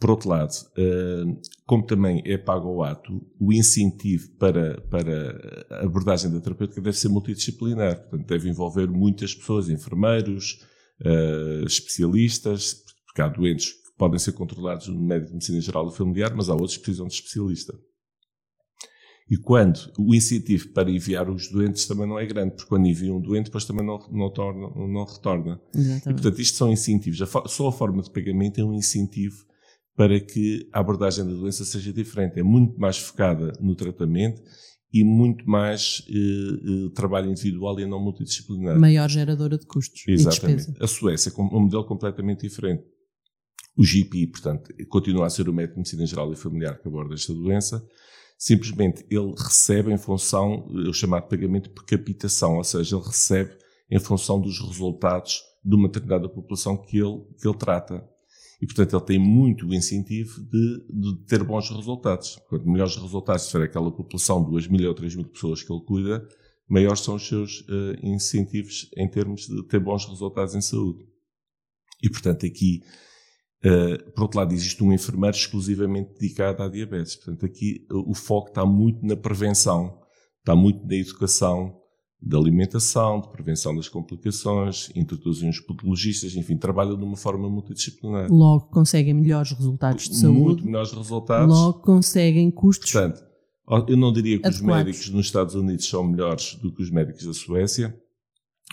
por 0.00 0.10
outro 0.10 0.28
lado, 0.28 0.50
uh, 0.50 1.40
como 1.64 1.86
também 1.86 2.22
é 2.24 2.36
pago 2.36 2.68
ao 2.68 2.82
ato, 2.82 3.24
o 3.38 3.52
incentivo 3.52 4.28
para, 4.36 4.80
para 4.82 5.78
a 5.78 5.84
abordagem 5.84 6.30
da 6.30 6.40
terapêutica 6.40 6.80
deve 6.80 6.96
ser 6.96 7.08
multidisciplinar. 7.08 8.00
Portanto, 8.00 8.26
deve 8.26 8.48
envolver 8.48 8.88
muitas 8.88 9.34
pessoas, 9.34 9.68
enfermeiros, 9.68 10.60
uh, 11.00 11.64
especialistas, 11.64 12.82
porque 13.06 13.22
há 13.22 13.28
doentes 13.28 13.72
que 13.72 13.96
podem 13.96 14.18
ser 14.18 14.32
controlados 14.32 14.88
no 14.88 15.00
médico 15.00 15.28
de 15.28 15.34
medicina 15.34 15.60
geral 15.60 15.84
ou 15.84 15.92
familiar, 15.92 16.34
mas 16.34 16.48
há 16.48 16.54
outros 16.54 16.76
que 16.76 16.82
precisam 16.82 17.06
de 17.06 17.14
especialista. 17.14 17.72
E 19.30 19.36
quando 19.36 19.90
o 19.98 20.14
incentivo 20.14 20.68
para 20.72 20.90
enviar 20.90 21.30
os 21.30 21.50
doentes 21.50 21.86
também 21.86 22.06
não 22.06 22.18
é 22.18 22.26
grande, 22.26 22.54
porque 22.54 22.68
quando 22.68 22.86
enviam 22.86 23.16
um 23.16 23.20
doente, 23.20 23.46
depois 23.46 23.64
também 23.64 23.86
não, 23.86 23.98
não, 24.10 24.30
torna, 24.30 24.68
não 24.88 25.04
retorna. 25.04 25.60
Exatamente. 25.74 26.10
E, 26.10 26.12
portanto, 26.12 26.40
isto 26.40 26.56
são 26.58 26.70
incentivos. 26.70 27.18
só 27.46 27.68
a 27.68 27.72
forma 27.72 28.02
de 28.02 28.10
pagamento 28.10 28.60
é 28.60 28.64
um 28.64 28.74
incentivo 28.74 29.36
para 29.96 30.20
que 30.20 30.68
a 30.72 30.80
abordagem 30.80 31.24
da 31.24 31.32
doença 31.32 31.64
seja 31.64 31.92
diferente. 31.92 32.38
É 32.38 32.42
muito 32.42 32.78
mais 32.78 32.98
focada 32.98 33.52
no 33.60 33.74
tratamento 33.74 34.42
e 34.92 35.04
muito 35.04 35.48
mais 35.48 36.04
eh, 36.08 36.14
eh, 36.14 36.90
trabalho 36.94 37.30
individual 37.30 37.80
e 37.80 37.86
não 37.86 37.98
multidisciplinar. 37.98 38.78
Maior 38.78 39.08
geradora 39.08 39.56
de 39.56 39.66
custos 39.66 40.02
Exatamente. 40.06 40.70
e 40.70 40.84
A 40.84 40.86
Suécia 40.86 41.30
é 41.30 41.40
um 41.40 41.60
modelo 41.60 41.86
completamente 41.86 42.46
diferente. 42.46 42.84
O 43.76 43.82
GP, 43.82 44.26
portanto, 44.26 44.70
continua 44.88 45.26
a 45.26 45.30
ser 45.30 45.48
o 45.48 45.52
médico 45.52 45.74
de 45.74 45.78
medicina 45.78 46.04
geral 46.04 46.30
e 46.30 46.36
familiar 46.36 46.78
que 46.78 46.86
aborda 46.86 47.14
esta 47.14 47.32
doença, 47.32 47.82
Simplesmente 48.44 49.06
ele 49.08 49.32
recebe 49.38 49.92
em 49.92 49.96
função, 49.96 50.66
o 50.66 50.92
chamado 50.92 51.28
pagamento 51.28 51.70
por 51.70 51.84
capitação, 51.84 52.56
ou 52.56 52.64
seja, 52.64 52.96
ele 52.96 53.04
recebe 53.04 53.56
em 53.88 54.00
função 54.00 54.40
dos 54.40 54.58
resultados 54.58 55.44
de 55.64 55.76
uma 55.76 55.86
determinada 55.86 56.28
população 56.28 56.76
que 56.76 56.98
ele, 56.98 57.22
que 57.40 57.46
ele 57.46 57.56
trata. 57.56 58.04
E, 58.60 58.66
portanto, 58.66 58.96
ele 58.96 59.04
tem 59.04 59.18
muito 59.20 59.68
o 59.68 59.72
incentivo 59.72 60.40
de, 60.40 60.86
de 60.90 61.24
ter 61.28 61.44
bons 61.44 61.70
resultados. 61.70 62.36
Quanto 62.48 62.68
melhores 62.68 62.96
resultados 62.96 63.46
tiver 63.46 63.66
aquela 63.66 63.92
população, 63.92 64.42
2 64.42 64.66
mil 64.66 64.88
ou 64.88 64.94
3 64.96 65.14
mil 65.14 65.28
pessoas 65.28 65.62
que 65.62 65.72
ele 65.72 65.84
cuida, 65.84 66.26
maiores 66.68 66.98
são 66.98 67.14
os 67.14 67.24
seus 67.24 67.60
uh, 67.60 67.94
incentivos 68.02 68.90
em 68.96 69.08
termos 69.08 69.42
de 69.42 69.62
ter 69.68 69.78
bons 69.78 70.04
resultados 70.04 70.56
em 70.56 70.60
saúde. 70.60 71.06
E, 72.02 72.10
portanto, 72.10 72.44
aqui, 72.44 72.82
uh, 73.64 74.12
por 74.12 74.22
outro 74.22 74.38
lado, 74.38 74.52
existe 74.52 74.82
um 74.82 74.92
enfermeiro 74.92 75.36
exclusivamente 75.36 76.12
dedicado 76.18 76.62
à 76.62 76.68
diabetes. 76.68 77.16
Portanto, 77.16 77.46
aqui 77.46 77.86
uh, 77.90 78.10
o 78.10 78.14
foco 78.14 78.48
está 78.48 78.64
muito 78.64 79.04
na 79.04 79.16
prevenção, 79.16 79.98
está 80.40 80.54
muito 80.54 80.86
na 80.86 80.94
educação, 80.94 81.82
de 82.24 82.36
alimentação, 82.36 83.20
de 83.20 83.28
prevenção 83.30 83.74
das 83.74 83.88
complicações, 83.88 84.90
introduzem 84.94 85.50
os 85.50 85.58
podologistas, 85.58 86.36
enfim, 86.36 86.56
trabalham 86.56 86.96
de 86.96 87.02
uma 87.02 87.16
forma 87.16 87.48
multidisciplinar. 87.50 88.30
Logo 88.30 88.68
conseguem 88.68 89.12
melhores 89.12 89.50
resultados 89.50 90.08
de 90.08 90.16
saúde. 90.16 90.38
Muito 90.38 90.64
melhores 90.64 90.92
resultados. 90.92 91.52
Logo 91.52 91.80
conseguem 91.80 92.48
custos. 92.50 92.92
Portanto, 92.92 93.24
eu 93.88 93.96
não 93.96 94.12
diria 94.12 94.38
que 94.38 94.46
adequados. 94.46 94.60
os 94.60 94.84
médicos 94.84 95.10
nos 95.10 95.26
Estados 95.26 95.54
Unidos 95.56 95.88
são 95.88 96.04
melhores 96.04 96.54
do 96.56 96.72
que 96.72 96.82
os 96.82 96.90
médicos 96.90 97.26
da 97.26 97.32
Suécia. 97.32 97.92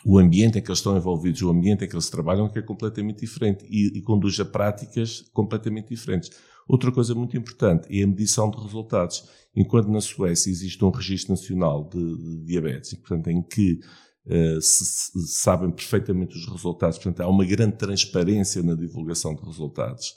O 0.05 0.17
ambiente 0.17 0.57
em 0.57 0.61
que 0.61 0.69
eles 0.69 0.79
estão 0.79 0.95
envolvidos, 0.95 1.41
o 1.41 1.49
ambiente 1.49 1.83
em 1.83 1.87
que 1.87 1.95
eles 1.95 2.09
trabalham, 2.09 2.49
é, 2.53 2.59
é 2.59 2.61
completamente 2.61 3.19
diferente 3.19 3.65
e, 3.69 3.97
e 3.97 4.01
conduz 4.01 4.39
a 4.39 4.45
práticas 4.45 5.21
completamente 5.33 5.89
diferentes. 5.89 6.31
Outra 6.67 6.91
coisa 6.91 7.15
muito 7.15 7.35
importante 7.35 7.87
é 7.89 8.03
a 8.03 8.07
medição 8.07 8.49
de 8.51 8.61
resultados. 8.61 9.27
Enquanto 9.55 9.89
na 9.89 9.99
Suécia 9.99 10.51
existe 10.51 10.85
um 10.85 10.91
registro 10.91 11.31
nacional 11.31 11.89
de, 11.89 11.99
de 11.99 12.45
diabetes, 12.45 12.93
portanto, 12.93 13.27
em 13.27 13.41
que 13.41 13.79
uh, 14.27 14.61
se, 14.61 14.85
se 14.85 15.27
sabem 15.27 15.71
perfeitamente 15.71 16.37
os 16.37 16.47
resultados, 16.47 16.97
portanto, 16.99 17.21
há 17.21 17.27
uma 17.27 17.43
grande 17.43 17.75
transparência 17.75 18.61
na 18.61 18.75
divulgação 18.75 19.33
de 19.33 19.43
resultados. 19.43 20.13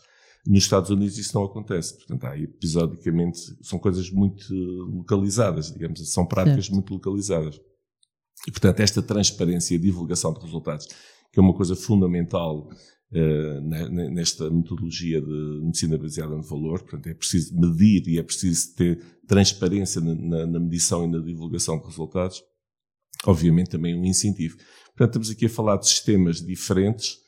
Nos 0.46 0.64
Estados 0.64 0.90
Unidos 0.90 1.16
isso 1.18 1.34
não 1.36 1.44
acontece. 1.44 1.96
Portanto, 1.96 2.24
há 2.24 2.38
episodicamente, 2.38 3.40
são 3.62 3.78
coisas 3.78 4.10
muito 4.10 4.52
localizadas, 4.52 5.72
digamos, 5.72 6.12
são 6.12 6.26
práticas 6.26 6.66
certo. 6.66 6.74
muito 6.74 6.92
localizadas. 6.92 7.58
E, 8.46 8.50
portanto, 8.50 8.80
esta 8.80 9.02
transparência 9.02 9.74
e 9.74 9.78
divulgação 9.78 10.32
de 10.32 10.40
resultados, 10.40 10.86
que 11.32 11.38
é 11.38 11.42
uma 11.42 11.54
coisa 11.54 11.76
fundamental 11.76 12.68
uh, 13.12 13.60
nesta 14.10 14.50
metodologia 14.50 15.20
de 15.20 15.60
medicina 15.62 15.96
baseada 15.96 16.34
no 16.34 16.42
valor. 16.42 16.80
Portanto, 16.80 17.06
é 17.06 17.14
preciso 17.14 17.58
medir 17.58 18.06
e 18.08 18.18
é 18.18 18.22
preciso 18.22 18.74
ter 18.74 19.00
transparência 19.26 20.00
na, 20.00 20.46
na 20.46 20.60
medição 20.60 21.04
e 21.04 21.08
na 21.08 21.18
divulgação 21.18 21.78
de 21.78 21.86
resultados. 21.86 22.42
Obviamente, 23.24 23.70
também 23.70 23.94
um 23.94 24.04
incentivo. 24.04 24.56
Portanto, 24.96 25.10
estamos 25.10 25.30
aqui 25.30 25.46
a 25.46 25.50
falar 25.50 25.76
de 25.76 25.86
sistemas 25.86 26.44
diferentes. 26.44 27.18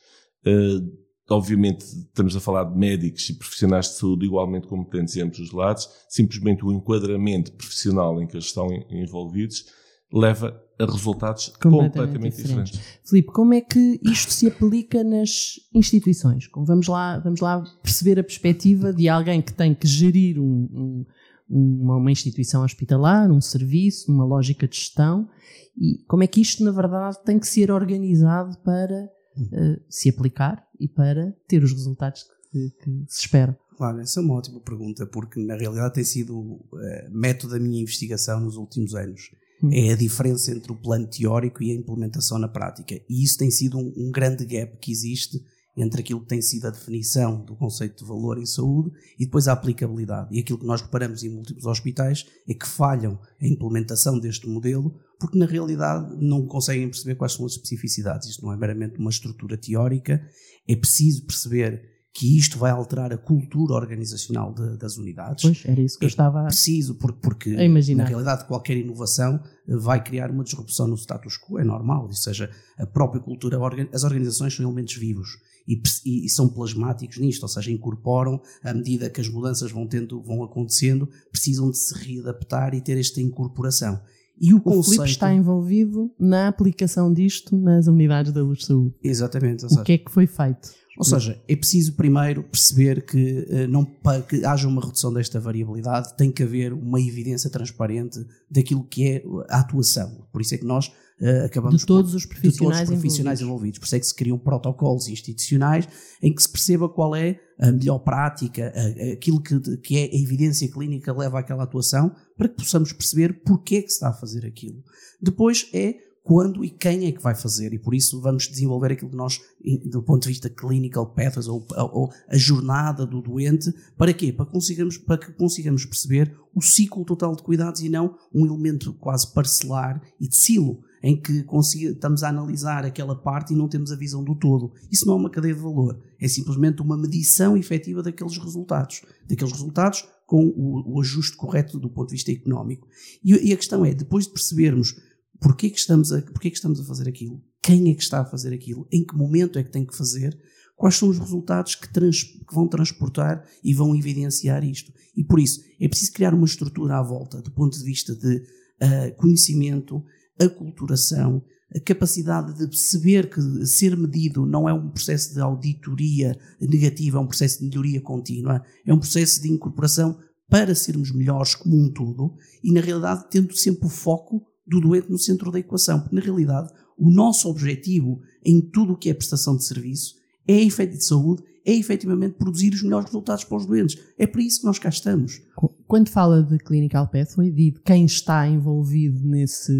Uh, 0.45 1.05
obviamente, 1.29 1.83
estamos 1.83 2.35
a 2.35 2.41
falar 2.41 2.65
de 2.65 2.77
médicos 2.77 3.29
e 3.29 3.37
profissionais 3.37 3.87
de 3.87 3.93
saúde 3.99 4.25
igualmente 4.25 4.67
competentes 4.67 5.15
em 5.15 5.21
ambos 5.21 5.39
os 5.39 5.53
lados. 5.53 5.89
Simplesmente 6.09 6.65
o 6.65 6.73
enquadramento 6.73 7.53
profissional 7.53 8.21
em 8.21 8.27
que 8.27 8.35
eles 8.35 8.45
estão 8.45 8.67
envolvidos 8.89 9.65
leva 10.11 10.64
a 10.77 10.85
resultados 10.85 11.47
completamente, 11.61 11.93
completamente 11.93 12.35
diferentes. 12.35 12.71
diferentes. 12.73 12.99
Filipe, 13.03 13.31
como 13.31 13.53
é 13.53 13.61
que 13.61 13.99
isto 14.03 14.31
se 14.31 14.47
aplica 14.47 15.03
nas 15.03 15.59
instituições? 15.73 16.49
Vamos 16.53 16.87
lá, 16.87 17.19
vamos 17.19 17.39
lá 17.39 17.63
perceber 17.81 18.19
a 18.19 18.23
perspectiva 18.23 18.93
de 18.93 19.07
alguém 19.07 19.41
que 19.41 19.53
tem 19.53 19.73
que 19.73 19.87
gerir 19.87 20.37
um, 20.39 20.67
um, 20.73 21.05
uma, 21.49 21.97
uma, 21.97 22.11
instituição 22.11 22.63
hospitalar, 22.63 23.31
um 23.31 23.39
serviço, 23.39 24.11
uma 24.11 24.25
lógica 24.25 24.67
de 24.67 24.75
gestão, 24.75 25.29
e 25.77 26.03
como 26.07 26.23
é 26.23 26.27
que 26.27 26.41
isto, 26.41 26.63
na 26.63 26.71
verdade, 26.71 27.17
tem 27.23 27.39
que 27.39 27.47
ser 27.47 27.71
organizado 27.71 28.57
para 28.59 29.09
uh, 29.37 29.81
se 29.89 30.09
aplicar 30.09 30.67
e 30.79 30.89
para 30.89 31.33
ter 31.47 31.63
os 31.63 31.71
resultados 31.71 32.25
que, 32.51 32.69
que 32.83 33.05
se 33.07 33.21
espera. 33.21 33.57
Claro, 33.77 33.99
essa 33.99 34.19
é 34.19 34.23
uma 34.23 34.35
ótima 34.35 34.59
pergunta, 34.59 35.05
porque 35.05 35.39
na 35.39 35.55
realidade 35.55 35.93
tem 35.93 36.03
sido 36.03 36.37
uh, 36.37 36.69
método 37.11 37.53
da 37.53 37.59
minha 37.59 37.81
investigação 37.81 38.41
nos 38.41 38.57
últimos 38.57 38.93
anos 38.93 39.31
Hum. 39.65 39.69
É 39.71 39.93
a 39.93 39.95
diferença 39.95 40.51
entre 40.51 40.71
o 40.71 40.75
plano 40.75 41.07
teórico 41.07 41.63
e 41.63 41.71
a 41.71 41.75
implementação 41.75 42.37
na 42.37 42.47
prática. 42.47 42.95
E 43.09 43.23
isso 43.23 43.37
tem 43.37 43.49
sido 43.49 43.77
um, 43.77 43.93
um 43.97 44.11
grande 44.11 44.45
gap 44.45 44.77
que 44.79 44.91
existe 44.91 45.43
entre 45.77 46.01
aquilo 46.01 46.21
que 46.21 46.27
tem 46.27 46.41
sido 46.41 46.67
a 46.67 46.69
definição 46.69 47.43
do 47.43 47.55
conceito 47.55 48.03
de 48.03 48.07
valor 48.07 48.37
em 48.37 48.45
saúde 48.45 48.91
e 49.19 49.25
depois 49.25 49.47
a 49.47 49.53
aplicabilidade. 49.53 50.29
E 50.31 50.39
aquilo 50.39 50.59
que 50.59 50.65
nós 50.65 50.81
reparamos 50.81 51.23
em 51.23 51.29
múltiplos 51.29 51.65
hospitais 51.65 52.25
é 52.47 52.53
que 52.53 52.67
falham 52.67 53.19
a 53.41 53.45
implementação 53.45 54.17
deste 54.17 54.47
modelo 54.47 54.95
porque 55.19 55.37
na 55.37 55.45
realidade 55.45 56.15
não 56.19 56.45
conseguem 56.45 56.87
perceber 56.87 57.15
quais 57.15 57.33
são 57.33 57.45
as 57.45 57.53
especificidades. 57.53 58.29
Isto 58.29 58.45
não 58.45 58.53
é 58.53 58.57
meramente 58.57 58.99
uma 58.99 59.09
estrutura 59.09 59.57
teórica, 59.57 60.25
é 60.67 60.75
preciso 60.75 61.25
perceber 61.25 61.94
que 62.15 62.37
isto 62.37 62.57
vai 62.57 62.71
alterar 62.71 63.11
a 63.11 63.17
cultura 63.17 63.73
organizacional 63.73 64.53
de, 64.53 64.77
das 64.77 64.95
unidades. 64.95 65.43
Pois, 65.43 65.63
era 65.65 65.81
isso 65.81 65.99
que 65.99 66.05
é 66.05 66.07
eu 66.07 66.09
estava 66.09 66.45
preciso, 66.45 66.95
porque, 66.95 67.19
porque 67.19 67.49
a 67.49 67.63
imaginar. 67.65 68.03
na 68.03 68.09
realidade 68.09 68.45
qualquer 68.45 68.77
inovação 68.77 69.37
eh, 69.67 69.75
vai 69.75 70.01
criar 70.01 70.31
uma 70.31 70.45
disrupção 70.45 70.87
no 70.87 70.95
status 70.95 71.37
quo, 71.37 71.59
é 71.59 71.65
normal, 71.65 72.03
ou 72.03 72.13
seja, 72.13 72.49
a 72.79 72.85
própria 72.85 73.21
cultura, 73.21 73.59
as 73.91 74.05
organizações 74.05 74.55
são 74.55 74.65
elementos 74.65 74.95
vivos 74.95 75.27
e, 75.67 75.81
e, 76.05 76.29
são 76.29 76.47
plasmáticos 76.47 77.17
nisto, 77.17 77.43
ou 77.43 77.49
seja, 77.49 77.69
incorporam 77.69 78.41
à 78.63 78.73
medida 78.73 79.09
que 79.09 79.19
as 79.19 79.27
mudanças 79.27 79.69
vão, 79.69 79.85
tendo, 79.85 80.21
vão 80.21 80.41
acontecendo, 80.41 81.09
precisam 81.29 81.69
de 81.69 81.77
se 81.77 81.93
readaptar 81.95 82.73
e 82.73 82.79
ter 82.79 82.97
esta 82.97 83.19
incorporação. 83.19 83.99
E 84.39 84.53
o, 84.53 84.57
o 84.57 84.61
conceito... 84.61 85.01
Filipe 85.01 85.09
está 85.09 85.33
envolvido 85.33 86.11
na 86.17 86.47
aplicação 86.47 87.11
disto 87.11 87.57
nas 87.57 87.87
unidades 87.87 88.31
da 88.31 88.41
Luz 88.41 88.65
Saúde. 88.65 88.95
Exatamente. 89.03 89.65
o 89.65 89.83
que 89.83 89.93
é 89.93 89.97
que 89.97 90.11
foi 90.11 90.27
feito? 90.27 90.69
Ou 90.97 91.03
seja, 91.03 91.41
é 91.47 91.55
preciso 91.55 91.93
primeiro 91.93 92.43
perceber 92.43 93.05
que, 93.05 93.45
eh, 93.49 93.67
não, 93.67 93.83
para 93.83 94.21
que 94.21 94.45
haja 94.45 94.67
uma 94.67 94.81
redução 94.81 95.13
desta 95.13 95.39
variabilidade, 95.39 96.15
tem 96.15 96.31
que 96.31 96.41
haver 96.41 96.71
uma 96.71 97.01
evidência 97.01 97.49
transparente 97.49 98.25
daquilo 98.49 98.83
que 98.83 99.07
é 99.07 99.23
a 99.49 99.59
atuação. 99.59 100.25
Por 100.31 100.41
isso 100.41 100.55
é 100.55 100.57
que 100.57 100.65
nós 100.65 100.87
uh, 100.87 101.45
acabamos 101.45 101.81
de 101.81 101.85
todos 101.85 102.13
os 102.13 102.25
profissionais, 102.25 102.87
todos 102.87 102.95
os 102.95 103.01
profissionais 103.01 103.41
envolvidos. 103.41 103.41
envolvidos. 103.41 103.79
Por 103.79 103.85
isso 103.85 103.95
é 103.95 103.99
que 103.99 104.07
se 104.07 104.15
criam 104.15 104.37
protocolos 104.37 105.07
institucionais 105.09 105.87
em 106.21 106.33
que 106.33 106.41
se 106.41 106.49
perceba 106.49 106.87
qual 106.87 107.13
é 107.13 107.39
a 107.59 107.71
melhor 107.71 107.99
prática, 107.99 108.73
aquilo 109.13 109.41
que, 109.41 109.77
que 109.77 109.97
é 109.97 110.03
a 110.03 110.21
evidência 110.21 110.69
clínica 110.69 111.13
leva 111.13 111.39
àquela 111.39 111.63
atuação, 111.63 112.13
para 112.37 112.49
que 112.49 112.55
possamos 112.55 112.91
perceber 112.91 113.41
porque 113.45 113.77
é 113.77 113.81
que 113.81 113.89
se 113.89 113.95
está 113.95 114.09
a 114.09 114.13
fazer 114.13 114.45
aquilo. 114.45 114.83
Depois 115.21 115.69
é 115.73 115.95
quando 116.25 116.65
e 116.65 116.71
quem 116.71 117.05
é 117.05 117.11
que 117.11 117.21
vai 117.21 117.35
fazer, 117.35 117.71
e 117.71 117.77
por 117.77 117.93
isso 117.93 118.19
vamos 118.19 118.47
desenvolver 118.47 118.91
aquilo 118.91 119.11
que 119.11 119.15
nós, 119.15 119.39
do 119.85 120.01
ponto 120.01 120.23
de 120.23 120.29
vista 120.29 120.49
clinical 120.49 121.05
pathways, 121.05 121.47
ou, 121.47 121.63
ou 121.77 122.11
a 122.27 122.35
jornada 122.35 123.05
do 123.05 123.21
doente, 123.21 123.71
para 123.95 124.11
quê? 124.11 124.33
Para, 124.33 124.47
consigamos, 124.47 124.97
para 124.97 125.19
que 125.19 125.31
consigamos 125.33 125.85
perceber 125.85 126.35
o 126.55 126.63
ciclo 126.63 127.05
total 127.05 127.35
de 127.35 127.43
cuidados 127.43 127.81
e 127.81 127.89
não 127.89 128.17
um 128.33 128.43
elemento 128.43 128.91
quase 128.93 129.31
parcelar 129.35 130.01
e 130.19 130.27
de 130.27 130.35
silo, 130.35 130.81
em 131.03 131.15
que 131.15 131.45
estamos 131.75 132.23
a 132.23 132.29
analisar 132.29 132.85
aquela 132.85 133.15
parte 133.15 133.53
e 133.53 133.55
não 133.55 133.69
temos 133.69 133.91
a 133.91 133.95
visão 133.95 134.23
do 134.23 134.33
todo. 134.33 134.73
Isso 134.91 135.05
não 135.05 135.13
é 135.13 135.17
uma 135.17 135.29
cadeia 135.29 135.53
de 135.53 135.61
valor, 135.61 136.01
é 136.19 136.27
simplesmente 136.27 136.81
uma 136.81 136.97
medição 136.97 137.55
efetiva 137.55 138.01
daqueles 138.01 138.35
resultados, 138.39 139.03
daqueles 139.29 139.53
resultados 139.53 140.07
com 140.25 140.43
o, 140.43 140.95
o 140.95 141.01
ajuste 141.01 141.37
correto 141.37 141.77
do 141.77 141.87
ponto 141.87 142.07
de 142.07 142.15
vista 142.15 142.31
económico. 142.31 142.87
E, 143.23 143.49
e 143.49 143.53
a 143.53 143.57
questão 143.57 143.85
é, 143.85 143.93
depois 143.93 144.25
de 144.25 144.33
percebermos 144.33 144.95
Porquê 145.45 145.69
que, 145.69 145.77
estamos 145.77 146.11
a, 146.11 146.23
porquê 146.23 146.49
que 146.49 146.55
estamos 146.55 146.79
a 146.79 146.83
fazer 146.83 147.07
aquilo? 147.07 147.39
Quem 147.61 147.91
é 147.91 147.93
que 147.93 148.01
está 148.01 148.19
a 148.19 148.25
fazer 148.25 148.51
aquilo? 148.51 148.87
Em 148.91 149.05
que 149.05 149.15
momento 149.15 149.59
é 149.59 149.63
que 149.63 149.69
tem 149.69 149.85
que 149.85 149.95
fazer? 149.95 150.35
Quais 150.75 150.95
são 150.95 151.07
os 151.07 151.19
resultados 151.19 151.75
que, 151.75 151.87
trans, 151.93 152.23
que 152.23 152.51
vão 152.51 152.67
transportar 152.67 153.45
e 153.63 153.71
vão 153.71 153.95
evidenciar 153.95 154.63
isto? 154.63 154.91
E 155.15 155.23
por 155.23 155.39
isso 155.39 155.61
é 155.79 155.87
preciso 155.87 156.13
criar 156.13 156.33
uma 156.33 156.47
estrutura 156.47 156.97
à 156.97 157.03
volta, 157.03 157.43
do 157.43 157.51
ponto 157.51 157.77
de 157.77 157.85
vista 157.85 158.15
de 158.15 158.37
uh, 158.37 159.15
conhecimento, 159.17 160.03
aculturação, 160.41 161.43
a 161.75 161.79
capacidade 161.79 162.57
de 162.57 162.67
perceber 162.67 163.29
que 163.29 163.67
ser 163.67 163.95
medido 163.95 164.47
não 164.47 164.67
é 164.67 164.73
um 164.73 164.89
processo 164.89 165.31
de 165.31 165.41
auditoria 165.41 166.35
negativa, 166.59 167.19
é 167.19 167.21
um 167.21 167.27
processo 167.27 167.59
de 167.59 167.69
melhoria 167.69 168.01
contínua, 168.01 168.63
é 168.83 168.91
um 168.91 168.99
processo 168.99 169.43
de 169.43 169.51
incorporação 169.51 170.17
para 170.49 170.73
sermos 170.73 171.11
melhores 171.11 171.53
como 171.53 171.79
um 171.79 171.91
todo 171.91 172.33
e, 172.63 172.73
na 172.73 172.81
realidade, 172.81 173.27
tendo 173.29 173.55
sempre 173.55 173.85
o 173.85 173.91
foco 173.91 174.54
do 174.65 174.81
doente 174.81 175.11
no 175.11 175.17
centro 175.17 175.51
da 175.51 175.59
equação, 175.59 175.99
porque 175.99 176.15
na 176.15 176.21
realidade 176.21 176.71
o 176.97 177.09
nosso 177.09 177.49
objetivo 177.49 178.19
em 178.43 178.61
tudo 178.61 178.93
o 178.93 178.97
que 178.97 179.09
é 179.09 179.13
prestação 179.13 179.55
de 179.55 179.65
serviço 179.65 180.15
é 180.47 180.61
efeito 180.61 180.97
de 180.97 181.03
saúde, 181.03 181.43
é 181.65 181.73
efetivamente 181.73 182.35
produzir 182.35 182.73
os 182.73 182.83
melhores 182.83 183.07
resultados 183.07 183.43
para 183.43 183.57
os 183.57 183.65
doentes. 183.65 183.97
É 184.17 184.27
para 184.27 184.41
isso 184.41 184.59
que 184.59 184.67
nós 184.67 184.77
cá 184.77 184.89
estamos. 184.89 185.41
Quando 185.87 186.09
fala 186.09 186.43
de 186.43 186.59
clinical 186.59 187.07
pathway, 187.07 187.51
de 187.51 187.73
quem 187.83 188.05
está 188.05 188.47
envolvido 188.47 189.19
nesse, 189.27 189.73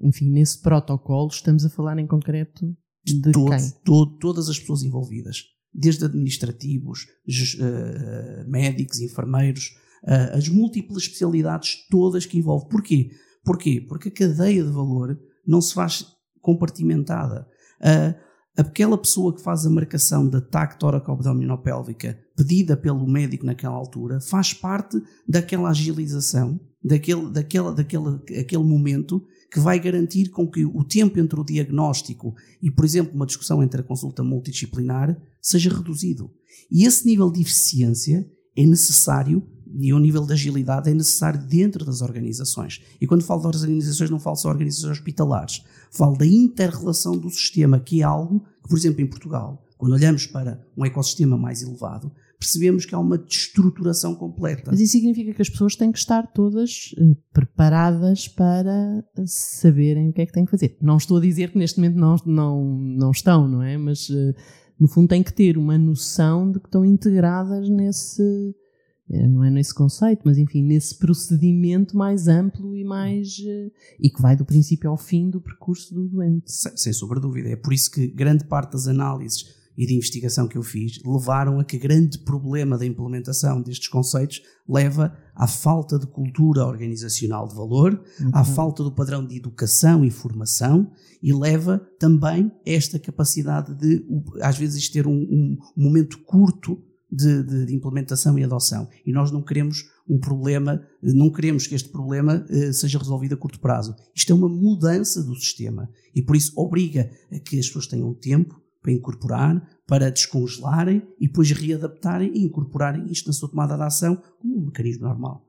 enfim, 0.00 0.30
nesse 0.30 0.62
protocolo, 0.62 1.28
estamos 1.28 1.64
a 1.64 1.70
falar 1.70 1.98
em 1.98 2.06
concreto 2.06 2.72
de 3.04 3.32
Todos, 3.32 3.56
quem? 3.56 3.80
To, 3.84 4.06
todas 4.18 4.48
as 4.48 4.58
pessoas 4.58 4.84
envolvidas, 4.84 5.42
desde 5.74 6.04
administrativos, 6.04 7.00
uh, 7.00 8.48
médicos, 8.48 9.00
enfermeiros, 9.00 9.74
uh, 10.04 10.36
as 10.36 10.48
múltiplas 10.48 11.02
especialidades 11.02 11.88
todas 11.90 12.24
que 12.24 12.38
envolve. 12.38 12.68
Porquê? 12.68 13.10
Porquê? 13.44 13.84
Porque 13.88 14.08
a 14.08 14.12
cadeia 14.12 14.62
de 14.62 14.70
valor 14.70 15.18
não 15.46 15.60
se 15.60 15.74
faz 15.74 16.06
compartimentada. 16.40 17.46
Uh, 17.80 18.14
aquela 18.56 18.98
pessoa 18.98 19.34
que 19.34 19.42
faz 19.42 19.66
a 19.66 19.70
marcação 19.70 20.28
da 20.28 20.40
TAC 20.40 20.78
tóraco-abdominopélvica 20.78 22.18
pedida 22.36 22.76
pelo 22.76 23.06
médico 23.06 23.46
naquela 23.46 23.74
altura 23.74 24.20
faz 24.20 24.52
parte 24.52 25.00
daquela 25.26 25.70
agilização, 25.70 26.60
daquele, 26.82 27.30
daquela, 27.30 27.72
daquele 27.72 28.16
aquele 28.38 28.62
momento 28.62 29.24
que 29.50 29.60
vai 29.60 29.78
garantir 29.78 30.30
com 30.30 30.50
que 30.50 30.64
o 30.64 30.82
tempo 30.82 31.18
entre 31.18 31.38
o 31.38 31.44
diagnóstico 31.44 32.34
e, 32.62 32.70
por 32.70 32.84
exemplo, 32.84 33.14
uma 33.14 33.26
discussão 33.26 33.62
entre 33.62 33.80
a 33.80 33.84
consulta 33.84 34.22
multidisciplinar 34.22 35.20
seja 35.40 35.70
reduzido. 35.70 36.30
E 36.70 36.86
esse 36.86 37.06
nível 37.06 37.30
de 37.30 37.42
eficiência 37.42 38.26
é 38.56 38.66
necessário 38.66 39.46
e 39.78 39.92
o 39.92 39.98
nível 39.98 40.24
de 40.24 40.32
agilidade 40.32 40.90
é 40.90 40.94
necessário 40.94 41.40
dentro 41.46 41.84
das 41.84 42.02
organizações. 42.02 42.80
E 43.00 43.06
quando 43.06 43.24
falo 43.24 43.50
das 43.50 43.62
organizações, 43.62 44.10
não 44.10 44.20
falo 44.20 44.36
só 44.36 44.48
de 44.48 44.54
organizações 44.54 44.98
hospitalares. 44.98 45.64
Falo 45.90 46.16
da 46.16 46.26
inter-relação 46.26 47.16
do 47.16 47.30
sistema, 47.30 47.80
que 47.80 48.00
é 48.00 48.04
algo 48.04 48.40
que, 48.62 48.68
por 48.68 48.78
exemplo, 48.78 49.00
em 49.00 49.06
Portugal, 49.06 49.64
quando 49.78 49.92
olhamos 49.92 50.26
para 50.26 50.64
um 50.76 50.84
ecossistema 50.84 51.36
mais 51.36 51.62
elevado, 51.62 52.12
percebemos 52.42 52.84
que 52.84 52.94
há 52.94 52.98
uma 52.98 53.16
destruturação 53.16 54.16
completa. 54.16 54.70
Mas 54.70 54.80
isso 54.80 54.92
significa 54.92 55.32
que 55.32 55.42
as 55.42 55.48
pessoas 55.48 55.76
têm 55.76 55.92
que 55.92 55.98
estar 55.98 56.26
todas 56.32 56.92
uh, 56.98 57.16
preparadas 57.32 58.26
para 58.26 59.04
saberem 59.26 60.08
o 60.08 60.12
que 60.12 60.22
é 60.22 60.26
que 60.26 60.32
têm 60.32 60.44
que 60.44 60.50
fazer. 60.50 60.76
Não 60.80 60.96
estou 60.96 61.18
a 61.18 61.20
dizer 61.20 61.52
que 61.52 61.58
neste 61.58 61.78
momento 61.78 61.96
não, 61.96 62.16
não, 62.26 62.64
não 62.64 63.10
estão, 63.12 63.46
não 63.46 63.62
é? 63.62 63.78
Mas, 63.78 64.08
uh, 64.08 64.34
no 64.78 64.88
fundo, 64.88 65.08
têm 65.08 65.22
que 65.22 65.32
ter 65.32 65.56
uma 65.56 65.78
noção 65.78 66.50
de 66.50 66.58
que 66.58 66.66
estão 66.66 66.84
integradas 66.84 67.68
nesse 67.68 68.22
eh, 68.22 68.61
não 69.08 69.44
é 69.44 69.50
nesse 69.50 69.74
conceito, 69.74 70.22
mas 70.24 70.38
enfim, 70.38 70.62
nesse 70.62 70.96
procedimento 70.96 71.96
mais 71.96 72.28
amplo 72.28 72.74
e 72.76 72.84
mais. 72.84 73.36
Eh, 73.44 73.70
e 74.00 74.10
que 74.10 74.22
vai 74.22 74.36
do 74.36 74.44
princípio 74.44 74.90
ao 74.90 74.96
fim 74.96 75.28
do 75.28 75.40
percurso 75.40 75.94
do 75.94 76.08
doente. 76.08 76.50
Sem, 76.50 76.76
sem 76.76 76.92
sombra 76.92 77.20
de 77.20 77.26
dúvida. 77.26 77.48
É 77.50 77.56
por 77.56 77.72
isso 77.72 77.90
que 77.90 78.06
grande 78.06 78.44
parte 78.44 78.72
das 78.72 78.86
análises 78.86 79.62
e 79.76 79.86
de 79.86 79.94
investigação 79.94 80.46
que 80.46 80.56
eu 80.56 80.62
fiz 80.62 81.00
levaram 81.04 81.58
a 81.58 81.64
que 81.64 81.78
grande 81.78 82.18
problema 82.18 82.76
da 82.76 82.86
implementação 82.86 83.60
destes 83.60 83.88
conceitos 83.88 84.42
leva 84.68 85.16
à 85.34 85.46
falta 85.46 85.98
de 85.98 86.06
cultura 86.06 86.66
organizacional 86.66 87.48
de 87.48 87.54
valor, 87.54 88.02
uhum. 88.20 88.30
à 88.32 88.44
falta 88.44 88.82
do 88.82 88.92
padrão 88.92 89.26
de 89.26 89.36
educação 89.36 90.04
e 90.04 90.10
formação 90.10 90.90
e 91.22 91.32
leva 91.32 91.78
também 91.98 92.52
esta 92.66 92.98
capacidade 92.98 93.74
de, 93.74 94.04
às 94.40 94.58
vezes, 94.58 94.88
ter 94.88 95.06
um, 95.06 95.12
um 95.12 95.58
momento 95.76 96.18
curto 96.18 96.78
de, 97.12 97.42
de, 97.42 97.66
de, 97.66 97.74
implementação 97.74 98.38
e 98.38 98.44
adoção. 98.44 98.88
E 99.04 99.12
nós 99.12 99.30
não 99.30 99.42
queremos 99.42 99.84
um 100.08 100.18
problema, 100.18 100.82
não 101.02 101.30
queremos 101.30 101.66
que 101.66 101.74
este 101.74 101.90
problema 101.90 102.44
uh, 102.48 102.72
seja 102.72 102.98
resolvido 102.98 103.34
a 103.34 103.36
curto 103.36 103.60
prazo. 103.60 103.94
Isto 104.14 104.32
é 104.32 104.34
uma 104.34 104.48
mudança 104.48 105.22
do 105.22 105.34
sistema 105.34 105.90
e 106.14 106.22
por 106.22 106.34
isso 106.34 106.52
obriga 106.56 107.10
a 107.30 107.38
que 107.38 107.58
as 107.58 107.66
pessoas 107.66 107.86
tenham 107.86 108.14
tempo 108.14 108.60
para 108.80 108.92
incorporar, 108.92 109.62
para 109.86 110.10
descongelarem 110.10 111.02
e 111.20 111.26
depois 111.26 111.50
readaptarem 111.50 112.32
e 112.34 112.44
incorporarem 112.44 113.06
isto 113.12 113.26
na 113.26 113.32
sua 113.32 113.48
tomada 113.48 113.76
de 113.76 113.82
ação 113.82 114.20
como 114.40 114.58
um 114.58 114.66
mecanismo 114.66 115.06
normal. 115.06 115.46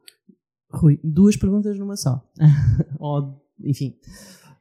Rui, 0.70 1.00
duas 1.04 1.38
perguntas 1.38 1.78
numa 1.80 1.96
só. 1.96 2.22
Ou, 3.00 3.42
enfim. 3.64 3.96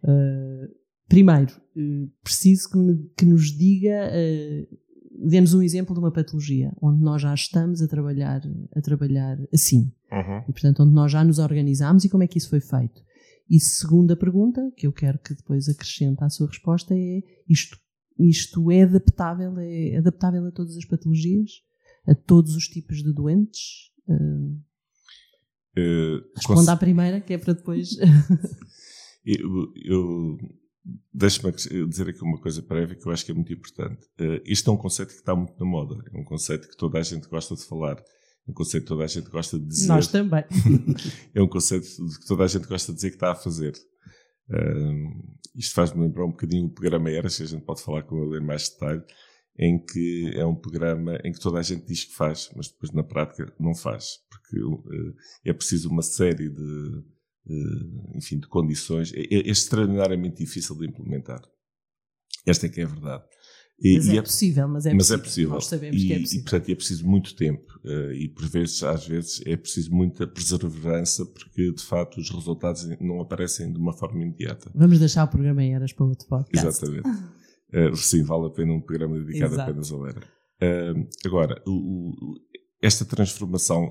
Uh, 0.05 0.69
primeiro, 1.09 1.53
uh, 1.77 2.11
preciso 2.23 2.71
que, 2.71 2.79
me, 2.79 3.11
que, 3.17 3.27
nos 3.27 3.57
diga 3.57 4.11
demos 5.27 5.55
um 5.55 5.63
exemplo 5.63 5.95
de 5.95 6.01
uma 6.01 6.11
patologia 6.11 6.73
onde 6.81 7.03
nós 7.03 7.23
já 7.23 7.33
estamos 7.35 7.81
a 7.81 7.89
trabalhar, 7.89 8.43
a 8.75 8.81
trabalhar 8.81 9.39
assim. 9.53 9.93
Uhum. 10.11 10.39
E, 10.49 10.53
portanto, 10.53 10.83
onde 10.83 10.93
nós 10.93 11.11
já 11.11 11.25
nos 11.25 11.39
organizamos 11.39 12.05
e 12.05 12.09
como 12.09 12.23
é 12.23 12.27
que 12.27 12.39
isso 12.39 12.51
foi 12.51 12.61
feito. 12.61 13.03
E 13.49 13.61
segunda 13.61 14.17
pergunta, 14.17 14.73
que 14.77 14.87
eu 14.87 14.93
quero 14.93 15.19
que 15.19 15.35
depois 15.35 15.69
acrescente 15.69 16.23
à 16.23 16.29
sua 16.29 16.47
resposta, 16.47 16.95
é 16.95 17.23
isto, 17.49 17.79
isto 18.19 18.71
é 18.71 18.83
adaptável, 18.83 19.59
é 19.59 19.97
adaptável 19.97 20.47
a 20.47 20.51
todas 20.51 20.77
as 20.77 20.85
patologias? 20.85 21.51
A 22.07 22.15
todos 22.15 22.57
os 22.57 22.67
tipos 22.67 23.03
de 23.03 23.13
doentes? 23.13 23.91
Uh, 24.09 24.59
uh, 25.79 26.25
Responda 26.35 26.73
à 26.73 26.77
primeira, 26.77 27.21
que 27.21 27.33
é 27.33 27.39
para 27.39 27.53
depois... 27.53 27.91
eu, 29.25 29.73
eu 29.85 30.39
Deixa-me 31.15 31.53
dizer 31.53 32.09
aqui 32.09 32.23
uma 32.23 32.41
coisa 32.41 32.61
prévia 32.61 32.97
que 32.97 33.07
eu 33.07 33.13
acho 33.13 33.25
que 33.25 33.31
é 33.31 33.35
muito 33.35 33.53
importante. 33.53 34.05
Uh, 34.21 34.43
isto 34.45 34.69
é 34.69 34.73
um 34.73 34.77
conceito 34.77 35.11
que 35.11 35.21
está 35.21 35.35
muito 35.35 35.55
na 35.59 35.65
moda. 35.65 36.03
É 36.13 36.19
um 36.19 36.25
conceito 36.25 36.69
que 36.69 36.77
toda 36.77 36.99
a 36.99 37.03
gente 37.03 37.29
gosta 37.29 37.55
de 37.55 37.65
falar. 37.65 37.99
É 37.99 38.51
um 38.51 38.55
conceito 38.55 38.83
que 38.83 38.89
toda 38.89 39.05
a 39.05 39.07
gente 39.07 39.31
gosta 39.31 39.59
de 39.59 39.67
dizer. 39.67 39.87
Nós 39.87 40.09
também. 40.09 40.45
é 41.33 41.41
um 41.41 41.47
conceito 41.47 41.87
que 41.87 42.27
toda 42.27 42.43
a 42.43 42.49
gente 42.49 42.67
gosta 42.67 42.91
de 42.91 42.97
dizer 42.97 43.11
que 43.11 43.17
está 43.17 43.31
a 43.31 43.37
fazer. 43.37 43.75
Uh, 44.49 45.39
isto 45.55 45.75
faz-me 45.75 46.03
lembrar 46.03 46.25
um 46.25 46.31
bocadinho 46.31 46.67
o 46.67 46.71
programa 46.71 47.11
Eras, 47.11 47.37
que 47.37 47.45
a 47.45 47.47
gente 47.47 47.65
pode 47.65 47.83
falar 47.83 48.03
com 48.03 48.17
ele 48.25 48.43
em 48.43 48.47
mais 48.47 48.69
detalhe, 48.69 49.05
em 49.57 49.79
que 49.79 50.33
é 50.35 50.45
um 50.45 50.57
programa 50.57 51.17
em 51.23 51.31
que 51.31 51.39
toda 51.39 51.61
a 51.61 51.63
gente 51.63 51.87
diz 51.87 52.05
que 52.05 52.15
faz, 52.15 52.51
mas 52.57 52.69
depois 52.69 52.91
na 52.91 53.05
prática 53.05 53.55
não 53.61 53.75
faz. 53.75 54.19
Porque 54.29 54.61
uh, 54.61 55.15
é 55.45 55.53
preciso 55.53 55.89
uma 55.89 56.03
série 56.03 56.49
de 56.49 57.05
enfim, 58.15 58.39
de 58.39 58.47
condições, 58.47 59.13
é, 59.15 59.21
é, 59.21 59.51
extraordinariamente 59.51 60.37
difícil 60.45 60.77
de 60.77 60.87
implementar. 60.87 61.43
Esta 62.47 62.67
é 62.67 62.69
que 62.69 62.81
é 62.81 62.85
a 62.85 62.89
verdade. 62.89 63.25
E, 63.81 63.97
mas, 63.97 64.09
é, 64.09 64.17
é, 64.17 64.23
possível, 64.23 64.69
mas 64.69 64.87
é 64.87 64.95
mas 64.95 65.09
possível, 65.09 65.19
é 65.19 65.25
possível. 65.25 65.51
Nós 65.55 65.67
sabemos 65.67 66.03
e, 66.03 66.07
que 66.07 66.13
é 66.13 66.21
possível. 66.21 66.41
E, 66.41 66.43
portanto, 66.45 66.69
é 66.71 66.75
preciso 66.75 67.07
muito 67.07 67.35
tempo. 67.35 67.81
Uh, 67.85 68.13
e, 68.13 68.29
por 68.29 68.47
vezes, 68.47 68.83
às 68.85 69.07
vezes, 69.07 69.43
é 69.45 69.57
preciso 69.57 69.93
muita 69.93 70.27
perseverança, 70.27 71.27
porque, 71.27 71.73
de 71.73 71.83
facto, 71.83 72.19
os 72.19 72.31
resultados 72.31 72.87
não 73.01 73.21
aparecem 73.21 73.73
de 73.73 73.79
uma 73.79 73.93
forma 73.93 74.23
imediata. 74.23 74.71
Vamos 74.73 75.01
deixar 75.01 75.25
o 75.25 75.29
programa 75.29 75.65
em 75.65 75.75
Eras 75.75 75.93
para 75.93 76.07
outro 76.07 76.29
podcast. 76.29 76.69
Exatamente. 76.69 77.09
uh, 77.09 77.95
sim, 77.97 78.23
vale 78.23 78.47
a 78.47 78.51
pena 78.51 78.73
um 78.73 78.81
programa 78.81 79.19
dedicado 79.19 79.55
Exato. 79.55 79.71
apenas 79.71 79.91
ao 79.91 80.07
Era. 80.07 80.21
Uh, 80.21 81.09
agora, 81.25 81.61
o, 81.67 81.73
o, 81.73 82.35
esta 82.81 83.05
transformação 83.05 83.91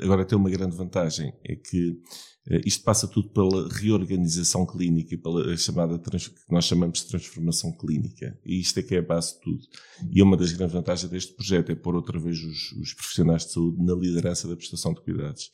agora 0.00 0.24
tem 0.24 0.38
uma 0.38 0.48
grande 0.48 0.76
vantagem, 0.76 1.32
é 1.44 1.56
que 1.56 2.00
eh, 2.37 2.37
isto 2.64 2.82
passa 2.82 3.06
tudo 3.06 3.28
pela 3.28 3.68
reorganização 3.68 4.64
clínica 4.64 5.14
e 5.14 5.18
pela 5.18 5.54
chamada 5.56 5.98
que 5.98 6.10
nós 6.50 6.64
chamamos 6.64 7.00
de 7.00 7.08
transformação 7.08 7.72
clínica. 7.72 8.38
E 8.44 8.58
isto 8.58 8.78
é 8.80 8.82
que 8.82 8.94
é 8.94 8.98
a 8.98 9.02
base 9.02 9.34
de 9.34 9.40
tudo. 9.40 9.60
E 10.10 10.22
uma 10.22 10.36
das 10.36 10.52
grandes 10.52 10.72
vantagens 10.72 11.10
deste 11.10 11.34
projeto 11.34 11.70
é 11.70 11.74
pôr 11.74 11.94
outra 11.94 12.18
vez 12.18 12.38
os, 12.42 12.72
os 12.72 12.94
profissionais 12.94 13.44
de 13.44 13.52
saúde 13.52 13.84
na 13.84 13.94
liderança 13.94 14.48
da 14.48 14.56
prestação 14.56 14.94
de 14.94 15.02
cuidados. 15.02 15.50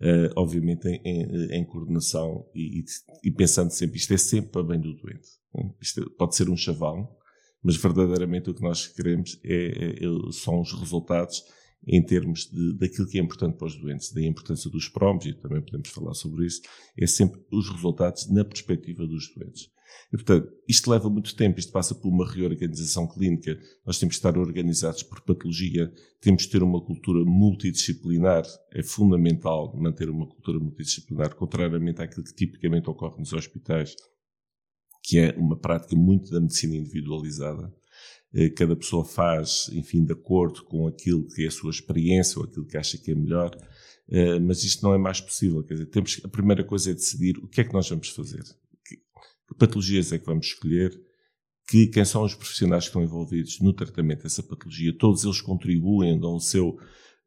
Uh, 0.00 0.34
obviamente 0.34 0.88
em, 0.88 1.00
em, 1.04 1.60
em 1.60 1.64
coordenação 1.64 2.44
e, 2.52 2.84
e, 3.22 3.30
pensando 3.30 3.70
sempre, 3.70 3.98
isto 3.98 4.12
é 4.12 4.16
sempre 4.16 4.50
para 4.50 4.64
bem 4.64 4.80
do 4.80 4.94
doente. 4.94 5.28
Isto 5.80 6.10
pode 6.18 6.34
ser 6.34 6.50
um 6.50 6.56
chavão, 6.56 7.08
mas 7.62 7.76
verdadeiramente 7.76 8.50
o 8.50 8.54
que 8.54 8.62
nós 8.62 8.88
queremos 8.88 9.38
é, 9.44 9.54
é, 9.54 10.04
é 10.04 10.32
são 10.32 10.60
os 10.60 10.72
resultados 10.72 11.44
em 11.86 12.02
termos 12.04 12.50
de, 12.50 12.78
daquilo 12.78 13.08
que 13.08 13.18
é 13.18 13.22
importante 13.22 13.56
para 13.56 13.66
os 13.66 13.76
doentes, 13.76 14.12
da 14.12 14.22
importância 14.22 14.70
dos 14.70 14.88
PROMs, 14.88 15.26
e 15.26 15.34
também 15.34 15.60
podemos 15.60 15.88
falar 15.88 16.14
sobre 16.14 16.46
isso, 16.46 16.62
é 16.96 17.06
sempre 17.06 17.40
os 17.50 17.68
resultados 17.68 18.30
na 18.30 18.44
perspectiva 18.44 19.06
dos 19.06 19.32
doentes. 19.34 19.70
E, 20.12 20.16
portanto, 20.16 20.52
isto 20.68 20.90
leva 20.90 21.08
muito 21.08 21.34
tempo, 21.34 21.58
isto 21.58 21.72
passa 21.72 21.94
por 21.94 22.08
uma 22.08 22.30
reorganização 22.30 23.06
clínica, 23.06 23.58
nós 23.84 23.98
temos 23.98 24.14
que 24.14 24.18
estar 24.18 24.38
organizados 24.38 25.02
por 25.02 25.20
patologia, 25.22 25.92
temos 26.20 26.46
que 26.46 26.52
ter 26.52 26.62
uma 26.62 26.84
cultura 26.84 27.24
multidisciplinar, 27.24 28.44
é 28.72 28.82
fundamental 28.82 29.74
manter 29.76 30.08
uma 30.08 30.26
cultura 30.26 30.58
multidisciplinar, 30.58 31.34
contrariamente 31.34 32.02
àquilo 32.02 32.24
que 32.24 32.34
tipicamente 32.34 32.88
ocorre 32.88 33.18
nos 33.18 33.32
hospitais, 33.32 33.94
que 35.02 35.18
é 35.18 35.32
uma 35.36 35.58
prática 35.58 35.96
muito 35.96 36.30
da 36.30 36.40
medicina 36.40 36.76
individualizada. 36.76 37.74
Eh, 38.34 38.48
cada 38.48 38.74
pessoa 38.74 39.04
faz, 39.04 39.68
enfim, 39.72 40.04
de 40.04 40.12
acordo 40.12 40.64
com 40.64 40.86
aquilo 40.86 41.26
que 41.28 41.44
é 41.44 41.48
a 41.48 41.50
sua 41.50 41.70
experiência 41.70 42.38
ou 42.38 42.46
aquilo 42.46 42.66
que 42.66 42.78
acha 42.78 42.96
que 42.96 43.10
é 43.10 43.14
melhor, 43.14 43.54
eh, 44.08 44.38
mas 44.38 44.64
isto 44.64 44.82
não 44.82 44.94
é 44.94 44.98
mais 44.98 45.20
possível. 45.20 45.62
Quer 45.62 45.74
dizer, 45.74 45.86
temos, 45.86 46.20
a 46.24 46.28
primeira 46.28 46.64
coisa 46.64 46.90
é 46.90 46.94
decidir 46.94 47.36
o 47.38 47.48
que 47.48 47.60
é 47.60 47.64
que 47.64 47.74
nós 47.74 47.88
vamos 47.88 48.08
fazer, 48.08 48.42
que, 48.84 48.96
que 48.96 49.54
patologias 49.58 50.12
é 50.12 50.18
que 50.18 50.26
vamos 50.26 50.46
escolher, 50.46 50.98
que 51.68 51.86
quem 51.88 52.04
são 52.04 52.24
os 52.24 52.34
profissionais 52.34 52.84
que 52.84 52.88
estão 52.88 53.02
envolvidos 53.02 53.60
no 53.60 53.72
tratamento 53.72 54.22
dessa 54.22 54.42
patologia, 54.42 54.96
todos 54.98 55.24
eles 55.24 55.40
contribuem, 55.40 56.18
dão 56.18 56.34
o 56.34 56.40
seu 56.40 56.78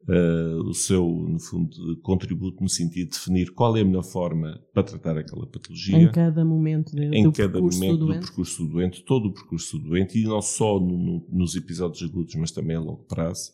uh, 0.08 0.68
o 0.68 0.74
seu, 0.74 1.06
no 1.06 1.38
fundo, 1.38 2.00
contributo 2.02 2.62
no 2.62 2.68
sentido 2.68 3.10
de 3.10 3.16
definir 3.16 3.52
qual 3.52 3.76
é 3.76 3.80
a 3.80 3.84
melhor 3.84 4.04
forma 4.04 4.60
para 4.72 4.82
tratar 4.82 5.18
aquela 5.18 5.46
patologia. 5.46 5.98
Em 5.98 6.10
cada 6.10 6.44
momento, 6.44 6.94
de, 6.94 7.04
em 7.04 7.24
do, 7.24 7.32
cada 7.32 7.52
percurso 7.52 7.78
momento 7.78 7.98
do, 7.98 8.06
do 8.06 8.20
percurso 8.20 8.62
do 8.64 8.72
doente, 8.72 9.04
todo 9.04 9.28
o 9.28 9.32
percurso 9.34 9.78
do 9.78 9.88
doente, 9.88 10.18
e 10.18 10.24
não 10.24 10.42
só 10.42 10.78
no, 10.78 10.96
no, 10.96 11.26
nos 11.30 11.56
episódios 11.56 12.02
agudos, 12.02 12.34
mas 12.36 12.50
também 12.50 12.76
a 12.76 12.80
longo 12.80 13.04
prazo. 13.04 13.52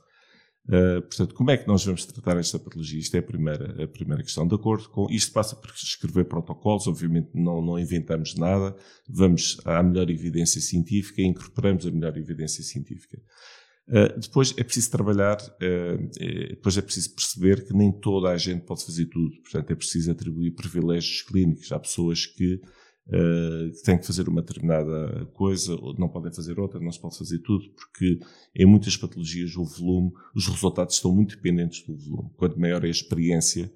Uh, 0.64 1.02
portanto, 1.02 1.34
como 1.34 1.50
é 1.50 1.56
que 1.56 1.66
nós 1.66 1.84
vamos 1.84 2.06
tratar 2.06 2.38
esta 2.38 2.56
patologia? 2.56 3.00
Isto 3.00 3.16
é 3.16 3.18
a 3.18 3.22
primeira, 3.22 3.82
a 3.82 3.88
primeira 3.88 4.22
questão. 4.22 4.46
De 4.46 4.54
acordo 4.54 4.88
com 4.90 5.10
isto, 5.10 5.32
passa 5.32 5.56
por 5.56 5.70
escrever 5.70 6.24
protocolos. 6.26 6.86
Obviamente, 6.86 7.30
não, 7.34 7.60
não 7.60 7.78
inventamos 7.78 8.36
nada. 8.36 8.76
Vamos 9.08 9.60
à 9.64 9.82
melhor 9.82 10.08
evidência 10.08 10.60
científica 10.60 11.20
e 11.20 11.26
incorporamos 11.26 11.84
a 11.84 11.90
melhor 11.90 12.16
evidência 12.16 12.62
científica. 12.62 13.20
Uh, 13.88 14.18
depois 14.18 14.54
é 14.56 14.62
preciso 14.62 14.90
trabalhar, 14.90 15.38
uh, 15.38 16.10
depois 16.50 16.78
é 16.78 16.82
preciso 16.82 17.14
perceber 17.14 17.66
que 17.66 17.74
nem 17.74 17.90
toda 17.90 18.30
a 18.30 18.36
gente 18.36 18.64
pode 18.64 18.84
fazer 18.84 19.06
tudo. 19.06 19.30
Portanto, 19.42 19.70
é 19.70 19.74
preciso 19.74 20.10
atribuir 20.10 20.52
privilégios 20.52 21.22
clínicos. 21.22 21.72
Há 21.72 21.80
pessoas 21.80 22.24
que, 22.24 22.54
uh, 22.54 23.72
que 23.72 23.82
têm 23.84 23.98
que 23.98 24.06
fazer 24.06 24.28
uma 24.28 24.40
determinada 24.40 25.26
coisa, 25.34 25.74
ou 25.74 25.98
não 25.98 26.08
podem 26.08 26.32
fazer 26.32 26.60
outra, 26.60 26.78
não 26.78 26.92
se 26.92 27.00
pode 27.00 27.18
fazer 27.18 27.40
tudo, 27.40 27.64
porque 27.74 28.20
em 28.54 28.66
muitas 28.66 28.96
patologias 28.96 29.56
o 29.56 29.64
volume, 29.64 30.12
os 30.34 30.46
resultados 30.46 30.94
estão 30.94 31.12
muito 31.12 31.34
dependentes 31.34 31.84
do 31.84 31.96
volume. 31.96 32.30
Quanto 32.36 32.60
maior 32.60 32.84
é 32.84 32.88
a 32.88 32.90
experiência, 32.90 33.72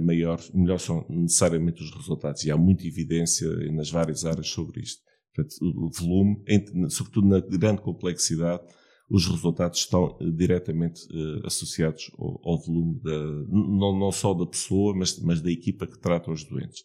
maior, 0.00 0.40
melhor 0.54 0.80
são 0.80 1.06
necessariamente 1.08 1.82
os 1.82 1.94
resultados. 1.94 2.42
E 2.44 2.50
há 2.50 2.56
muita 2.56 2.86
evidência 2.86 3.46
nas 3.70 3.90
várias 3.90 4.24
áreas 4.24 4.48
sobre 4.48 4.80
isto. 4.80 5.02
Portanto, 5.34 5.54
o 5.60 5.90
volume, 5.90 6.42
sobretudo 6.88 7.28
na 7.28 7.40
grande 7.40 7.82
complexidade, 7.82 8.62
os 9.10 9.26
resultados 9.26 9.80
estão 9.80 10.16
uh, 10.20 10.32
diretamente 10.32 11.02
uh, 11.06 11.44
associados 11.44 12.10
ao, 12.16 12.40
ao 12.44 12.58
volume, 12.58 13.00
da, 13.02 13.18
não, 13.48 13.98
não, 13.98 14.12
só 14.12 14.32
da 14.32 14.46
pessoa, 14.46 14.94
mas, 14.96 15.18
mas, 15.18 15.40
da 15.40 15.50
equipa 15.50 15.86
que 15.86 15.98
trata 15.98 16.30
os 16.30 16.44
doentes. 16.44 16.82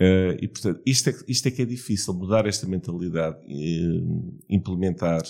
Uh, 0.00 0.32
e, 0.40 0.48
portanto, 0.48 0.80
isto 0.86 1.10
é, 1.10 1.14
isto 1.28 1.46
é 1.46 1.50
que 1.50 1.60
é 1.60 1.64
difícil, 1.66 2.14
mudar 2.14 2.46
esta 2.46 2.66
mentalidade, 2.66 3.36
implementar, 4.48 5.20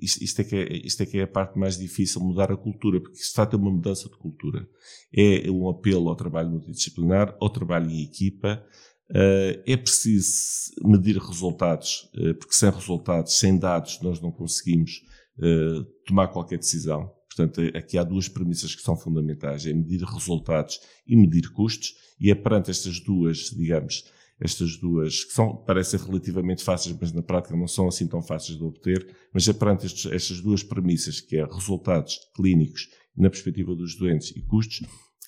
isto, 0.00 0.24
isto, 0.24 0.40
é 0.40 0.44
que 0.44 0.56
é, 0.56 0.76
isto 0.84 1.02
é 1.04 1.06
que 1.06 1.18
é 1.18 1.22
a 1.22 1.28
parte 1.28 1.56
mais 1.56 1.78
difícil, 1.78 2.20
mudar 2.20 2.50
a 2.50 2.56
cultura, 2.56 3.00
porque 3.00 3.16
isto 3.16 3.36
trata 3.36 3.56
uma 3.56 3.70
mudança 3.70 4.08
de 4.08 4.16
cultura. 4.16 4.68
É 5.16 5.48
um 5.48 5.68
apelo 5.68 6.08
ao 6.08 6.16
trabalho 6.16 6.50
multidisciplinar, 6.50 7.36
ao 7.40 7.48
trabalho 7.48 7.88
em 7.88 8.02
equipa, 8.02 8.60
Uh, 8.60 8.83
é 9.10 9.76
preciso 9.76 10.72
medir 10.82 11.18
resultados, 11.18 12.10
uh, 12.16 12.34
porque 12.34 12.54
sem 12.54 12.70
resultados, 12.70 13.38
sem 13.38 13.58
dados, 13.58 14.00
nós 14.00 14.20
não 14.20 14.32
conseguimos 14.32 15.02
uh, 15.38 15.84
tomar 16.06 16.28
qualquer 16.28 16.58
decisão. 16.58 17.12
Portanto, 17.28 17.60
aqui 17.76 17.98
há 17.98 18.04
duas 18.04 18.28
premissas 18.28 18.74
que 18.74 18.82
são 18.82 18.96
fundamentais: 18.96 19.66
é 19.66 19.72
medir 19.72 20.02
resultados 20.04 20.80
e 21.06 21.16
medir 21.16 21.50
custos, 21.52 21.94
e 22.20 22.30
é 22.30 22.34
perante 22.34 22.70
estas 22.70 23.00
duas, 23.00 23.50
digamos, 23.50 24.04
estas 24.40 24.76
duas, 24.76 25.24
que 25.24 25.32
são, 25.32 25.56
parecem 25.56 25.98
relativamente 25.98 26.62
fáceis, 26.62 26.96
mas 27.00 27.12
na 27.12 27.22
prática 27.22 27.56
não 27.56 27.68
são 27.68 27.88
assim 27.88 28.06
tão 28.06 28.22
fáceis 28.22 28.58
de 28.58 28.64
obter, 28.64 29.06
mas 29.32 29.48
é 29.48 29.52
perante 29.52 29.86
estes, 29.86 30.10
estas 30.12 30.40
duas 30.40 30.62
premissas, 30.62 31.20
que 31.20 31.36
é 31.36 31.44
resultados 31.44 32.18
clínicos 32.34 32.88
na 33.16 33.30
perspectiva 33.30 33.74
dos 33.74 33.96
doentes 33.96 34.32
e 34.36 34.42
custos, 34.42 34.82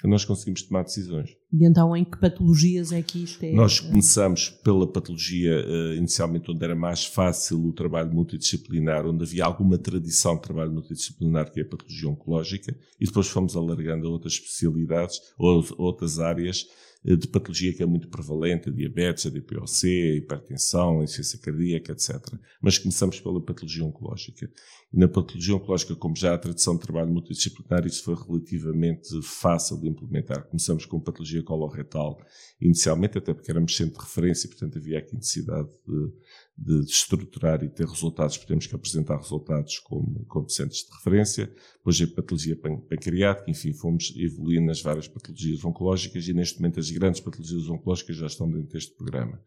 nós 0.05 0.25
conseguimos 0.25 0.63
tomar 0.63 0.83
decisões. 0.83 1.31
E 1.53 1.67
então 1.67 1.97
em 1.97 2.05
que 2.05 2.19
patologias 2.19 2.93
é 2.93 3.01
que 3.01 3.23
isto 3.23 3.43
é? 3.43 3.53
Nós 3.53 3.81
começamos 3.81 4.51
pela 4.51 4.87
patologia 4.87 5.65
uh, 5.65 5.95
inicialmente 5.95 6.51
onde 6.51 6.63
era 6.63 6.75
mais 6.75 7.07
fácil 7.07 7.65
o 7.65 7.73
trabalho 7.73 8.13
multidisciplinar, 8.13 9.07
onde 9.07 9.25
havia 9.25 9.45
alguma 9.45 9.79
tradição 9.79 10.37
de 10.37 10.43
trabalho 10.43 10.73
multidisciplinar, 10.73 11.51
que 11.51 11.61
é 11.61 11.63
a 11.63 11.69
patologia 11.69 12.11
oncológica, 12.11 12.77
e 13.01 13.07
depois 13.07 13.29
fomos 13.29 13.57
alargando 13.57 14.07
a 14.07 14.11
outras 14.11 14.35
especialidades 14.35 15.19
ou 15.39 15.65
outras 15.79 16.19
áreas 16.19 16.67
eh, 16.96 16.96
de 17.15 17.29
patologia 17.29 17.73
que 17.73 17.83
é 17.83 17.87
muito 17.87 18.09
prevalente, 18.09 18.69
a 18.69 18.73
diabetes, 18.73 19.27
a 19.27 19.31
DPOC, 19.31 19.85
a 19.85 20.17
hipertensão, 20.17 21.01
a 21.01 21.05
insuficiência 21.05 21.39
cardíaca, 21.39 21.93
etc. 21.93 22.17
Mas 22.61 22.79
começamos 22.79 23.21
pela 23.21 23.41
patologia 23.41 23.85
oncológica. 23.85 24.51
E 24.93 24.99
na 24.99 25.07
patologia 25.07 25.55
oncológica, 25.55 25.95
como 25.95 26.17
já 26.17 26.35
a 26.35 26.39
tradição 26.39 26.75
de 26.75 26.81
trabalho 26.81 27.13
multidisciplinar, 27.13 27.87
isso 27.87 28.03
foi 28.03 28.15
relativamente 28.17 29.09
fácil 29.23 29.81
de 29.81 29.89
implementar. 29.89 30.49
Começamos 30.49 30.85
com 30.85 31.01
patologia 31.01 31.43
coloretal 31.45 32.19
inicialmente, 32.61 33.19
até 33.19 33.33
porque 33.33 33.51
éramos 33.51 33.77
centro 33.77 33.99
de 33.99 34.05
referência, 34.05 34.49
portanto 34.49 34.79
havia 34.79 34.99
aqui 34.99 35.15
necessidade 35.15 35.69
de 35.87 36.13
de, 36.57 36.81
estruturar 36.81 37.63
e 37.63 37.69
ter 37.69 37.87
resultados, 37.87 38.37
porque 38.37 38.49
temos 38.49 38.67
que 38.67 38.75
apresentar 38.75 39.17
resultados 39.19 39.79
como, 39.81 40.25
como 40.27 40.49
centros 40.49 40.81
de 40.81 40.95
referência. 40.95 41.53
Depois 41.77 42.01
a 42.01 42.07
patologia 42.07 42.57
pancreática, 42.57 43.51
enfim, 43.51 43.73
fomos 43.73 44.15
evoluindo 44.17 44.67
nas 44.67 44.81
várias 44.81 45.07
patologias 45.07 45.65
oncológicas 45.65 46.27
e 46.27 46.33
neste 46.33 46.59
momento 46.59 46.81
as 46.81 46.91
grandes 46.91 47.21
patologias 47.21 47.69
oncológicas 47.69 48.17
já 48.17 48.27
estão 48.27 48.51
dentro 48.51 48.73
deste 48.73 48.95
programa. 48.95 49.41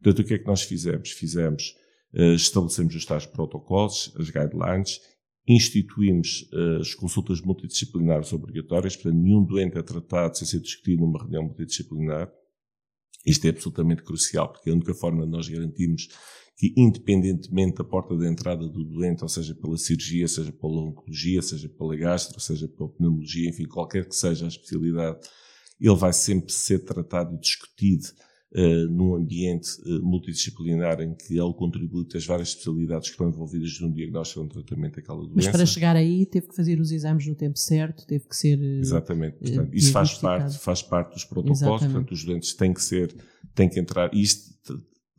Portanto, 0.00 0.24
o 0.24 0.28
que 0.28 0.34
é 0.34 0.38
que 0.38 0.46
nós 0.46 0.62
fizemos? 0.62 1.10
Fizemos, 1.10 1.74
uh, 2.14 2.34
estabelecemos 2.34 2.94
os 2.94 3.04
tais 3.04 3.26
protocolos, 3.26 4.12
as 4.16 4.30
guidelines, 4.30 5.00
instituímos 5.46 6.48
uh, 6.52 6.80
as 6.80 6.94
consultas 6.94 7.40
multidisciplinares 7.40 8.32
obrigatórias, 8.32 8.94
portanto, 8.94 9.20
nenhum 9.20 9.44
doente 9.44 9.76
é 9.76 9.82
tratado 9.82 10.38
sem 10.38 10.46
ser 10.46 10.60
discutido 10.60 11.02
numa 11.02 11.18
reunião 11.18 11.42
multidisciplinar. 11.42 12.30
Isto 13.24 13.46
é 13.46 13.50
absolutamente 13.50 14.02
crucial, 14.02 14.52
porque 14.52 14.68
é 14.68 14.72
a 14.72 14.76
única 14.76 14.94
forma 14.94 15.24
de 15.24 15.30
nós 15.30 15.48
garantirmos 15.48 16.08
que, 16.56 16.72
independentemente 16.76 17.76
da 17.76 17.84
porta 17.84 18.16
de 18.16 18.26
entrada 18.26 18.66
do 18.66 18.84
doente, 18.84 19.22
ou 19.22 19.28
seja 19.28 19.54
pela 19.54 19.76
cirurgia, 19.76 20.28
seja 20.28 20.52
pela 20.52 20.82
oncologia, 20.82 21.42
seja 21.42 21.68
pela 21.68 21.96
gastro, 21.96 22.40
seja 22.40 22.68
pela 22.68 22.88
pneumologia, 22.90 23.48
enfim, 23.48 23.64
qualquer 23.64 24.08
que 24.08 24.14
seja 24.14 24.44
a 24.44 24.48
especialidade, 24.48 25.18
ele 25.80 25.96
vai 25.96 26.12
sempre 26.12 26.52
ser 26.52 26.84
tratado 26.84 27.34
e 27.34 27.40
discutido 27.40 28.06
uh, 28.54 28.90
num 28.90 29.14
ambiente 29.14 29.68
uh, 29.86 30.02
multidisciplinar 30.02 31.00
em 31.00 31.14
que 31.14 31.38
ele 31.38 31.52
contribui 31.54 32.06
as 32.14 32.26
várias 32.26 32.48
especialidades 32.48 33.08
que 33.08 33.14
estão 33.14 33.28
envolvidas 33.28 33.80
no 33.80 33.92
diagnóstico 33.92 34.40
ou 34.40 34.46
no 34.46 34.52
tratamento 34.52 34.96
daquela 34.96 35.20
doença. 35.20 35.34
Mas 35.34 35.48
para 35.48 35.66
chegar 35.66 35.96
aí 35.96 36.26
teve 36.26 36.48
que 36.48 36.56
fazer 36.56 36.80
os 36.80 36.90
exames 36.90 37.26
no 37.26 37.34
tempo 37.34 37.58
certo, 37.58 38.06
teve 38.06 38.26
que 38.26 38.36
ser. 38.36 38.58
Uh, 38.58 38.80
Exatamente. 38.80 39.38
Portanto, 39.38 39.74
isso 39.74 39.92
faz 39.92 40.14
parte, 40.14 40.58
faz 40.58 40.82
parte 40.82 41.14
dos 41.14 41.24
protocolos, 41.24 41.60
Exatamente. 41.60 41.92
portanto, 41.92 42.12
os 42.12 42.24
doentes 42.24 42.54
têm 42.54 42.72
que 42.72 42.82
ser, 42.82 43.14
têm 43.54 43.68
que 43.68 43.80
entrar. 43.80 44.12
Isto 44.14 44.52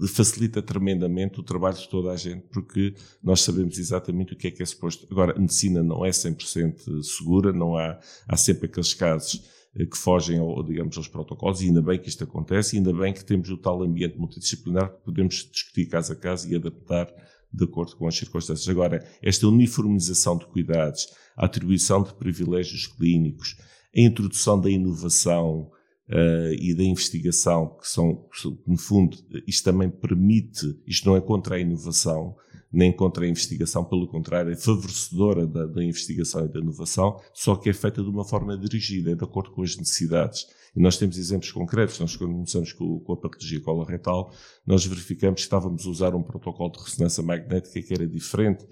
facilita 0.08 0.62
tremendamente 0.62 1.40
o 1.40 1.44
trabalho 1.44 1.78
de 1.78 1.88
toda 1.88 2.12
a 2.12 2.18
gente, 2.18 2.46
porque 2.52 2.94
nós 3.24 3.42
sabemos 3.42 3.78
exatamente 3.78 4.34
o 4.34 4.38
que 4.38 4.48
é 4.48 4.52
que 4.52 4.64
é 4.64 4.66
suposto. 4.66 5.08
Agora, 5.10 5.36
a 5.36 5.40
medicina 5.40 5.84
não 5.84 6.06
é 6.06 6.10
100% 6.10 7.02
segura, 7.04 7.54
não 7.54 7.78
há, 7.78 8.00
há 8.28 8.38
sempre 8.38 8.66
aqueles 8.66 8.94
casos 8.94 9.42
eh, 9.42 9.63
que 9.76 9.98
fogem, 9.98 10.40
ao, 10.40 10.64
digamos, 10.64 10.98
aos 10.98 11.08
protocolos, 11.08 11.62
e 11.62 11.66
ainda 11.66 11.82
bem 11.82 12.00
que 12.00 12.10
isto 12.10 12.24
acontece, 12.24 12.76
e 12.76 12.78
ainda 12.78 12.94
bem 12.94 13.14
que 13.14 13.26
temos 13.26 13.50
o 13.50 13.58
tal 13.58 13.82
ambiente 13.82 14.18
multidisciplinar 14.18 14.92
que 14.92 15.04
podemos 15.04 15.50
discutir 15.52 15.88
caso 15.88 16.14
a 16.14 16.16
caso 16.16 16.50
e 16.50 16.56
adaptar 16.56 17.12
de 17.52 17.64
acordo 17.64 17.96
com 17.96 18.08
as 18.08 18.16
circunstâncias. 18.16 18.68
Agora, 18.70 19.04
esta 19.22 19.48
uniformização 19.48 20.38
de 20.38 20.46
cuidados, 20.46 21.08
a 21.36 21.46
atribuição 21.46 22.04
de 22.04 22.14
privilégios 22.14 22.88
clínicos, 22.88 23.58
a 23.96 24.00
introdução 24.00 24.60
da 24.60 24.70
inovação, 24.70 25.72
uh, 26.10 26.54
e 26.60 26.74
da 26.74 26.84
investigação, 26.84 27.78
que 27.80 27.88
são, 27.88 28.26
no 28.66 28.78
fundo, 28.78 29.18
isto 29.48 29.64
também 29.64 29.90
permite, 29.90 30.80
isto 30.86 31.08
não 31.08 31.16
é 31.16 31.22
contra 31.22 31.56
a 31.56 31.60
inovação, 31.60 32.36
nem 32.74 32.92
contra 32.92 33.24
a 33.26 33.30
investigação, 33.30 33.86
pelo 33.86 34.08
contrário, 34.08 34.52
é 34.52 34.56
favorecedora 34.56 35.46
da, 35.46 35.68
da, 35.68 35.84
investigação 35.84 36.46
e 36.46 36.50
da 36.50 36.60
inovação, 36.60 37.22
só 37.32 37.56
que 37.56 37.70
é 37.70 37.74
feita 37.74 38.02
de 38.02 38.10
uma 38.10 38.26
forma 38.26 38.58
dirigida, 38.58 39.12
é 39.12 39.16
de 39.16 39.24
acordo 39.24 39.52
com 39.52 39.62
as 39.62 39.78
necessidades. 39.78 40.48
E 40.76 40.82
nós 40.82 40.98
temos 40.98 41.20
exemplos 41.20 41.52
concretos, 41.52 42.00
nós 42.00 42.16
quando 42.16 42.32
começamos 42.32 42.74
com, 42.74 43.00
com 43.02 43.14
a 43.14 43.18
patologia 43.18 43.62
coloretal, 43.62 44.34
nós 44.66 44.84
verificamos 44.84 45.42
que 45.42 45.46
estávamos 45.46 45.86
a 45.86 45.90
usar 45.90 46.16
um 46.16 46.24
protocolo 46.24 46.72
de 46.72 46.80
ressonância 46.80 47.22
magnética 47.22 47.80
que 47.80 47.94
era 47.94 48.08
diferente 48.08 48.66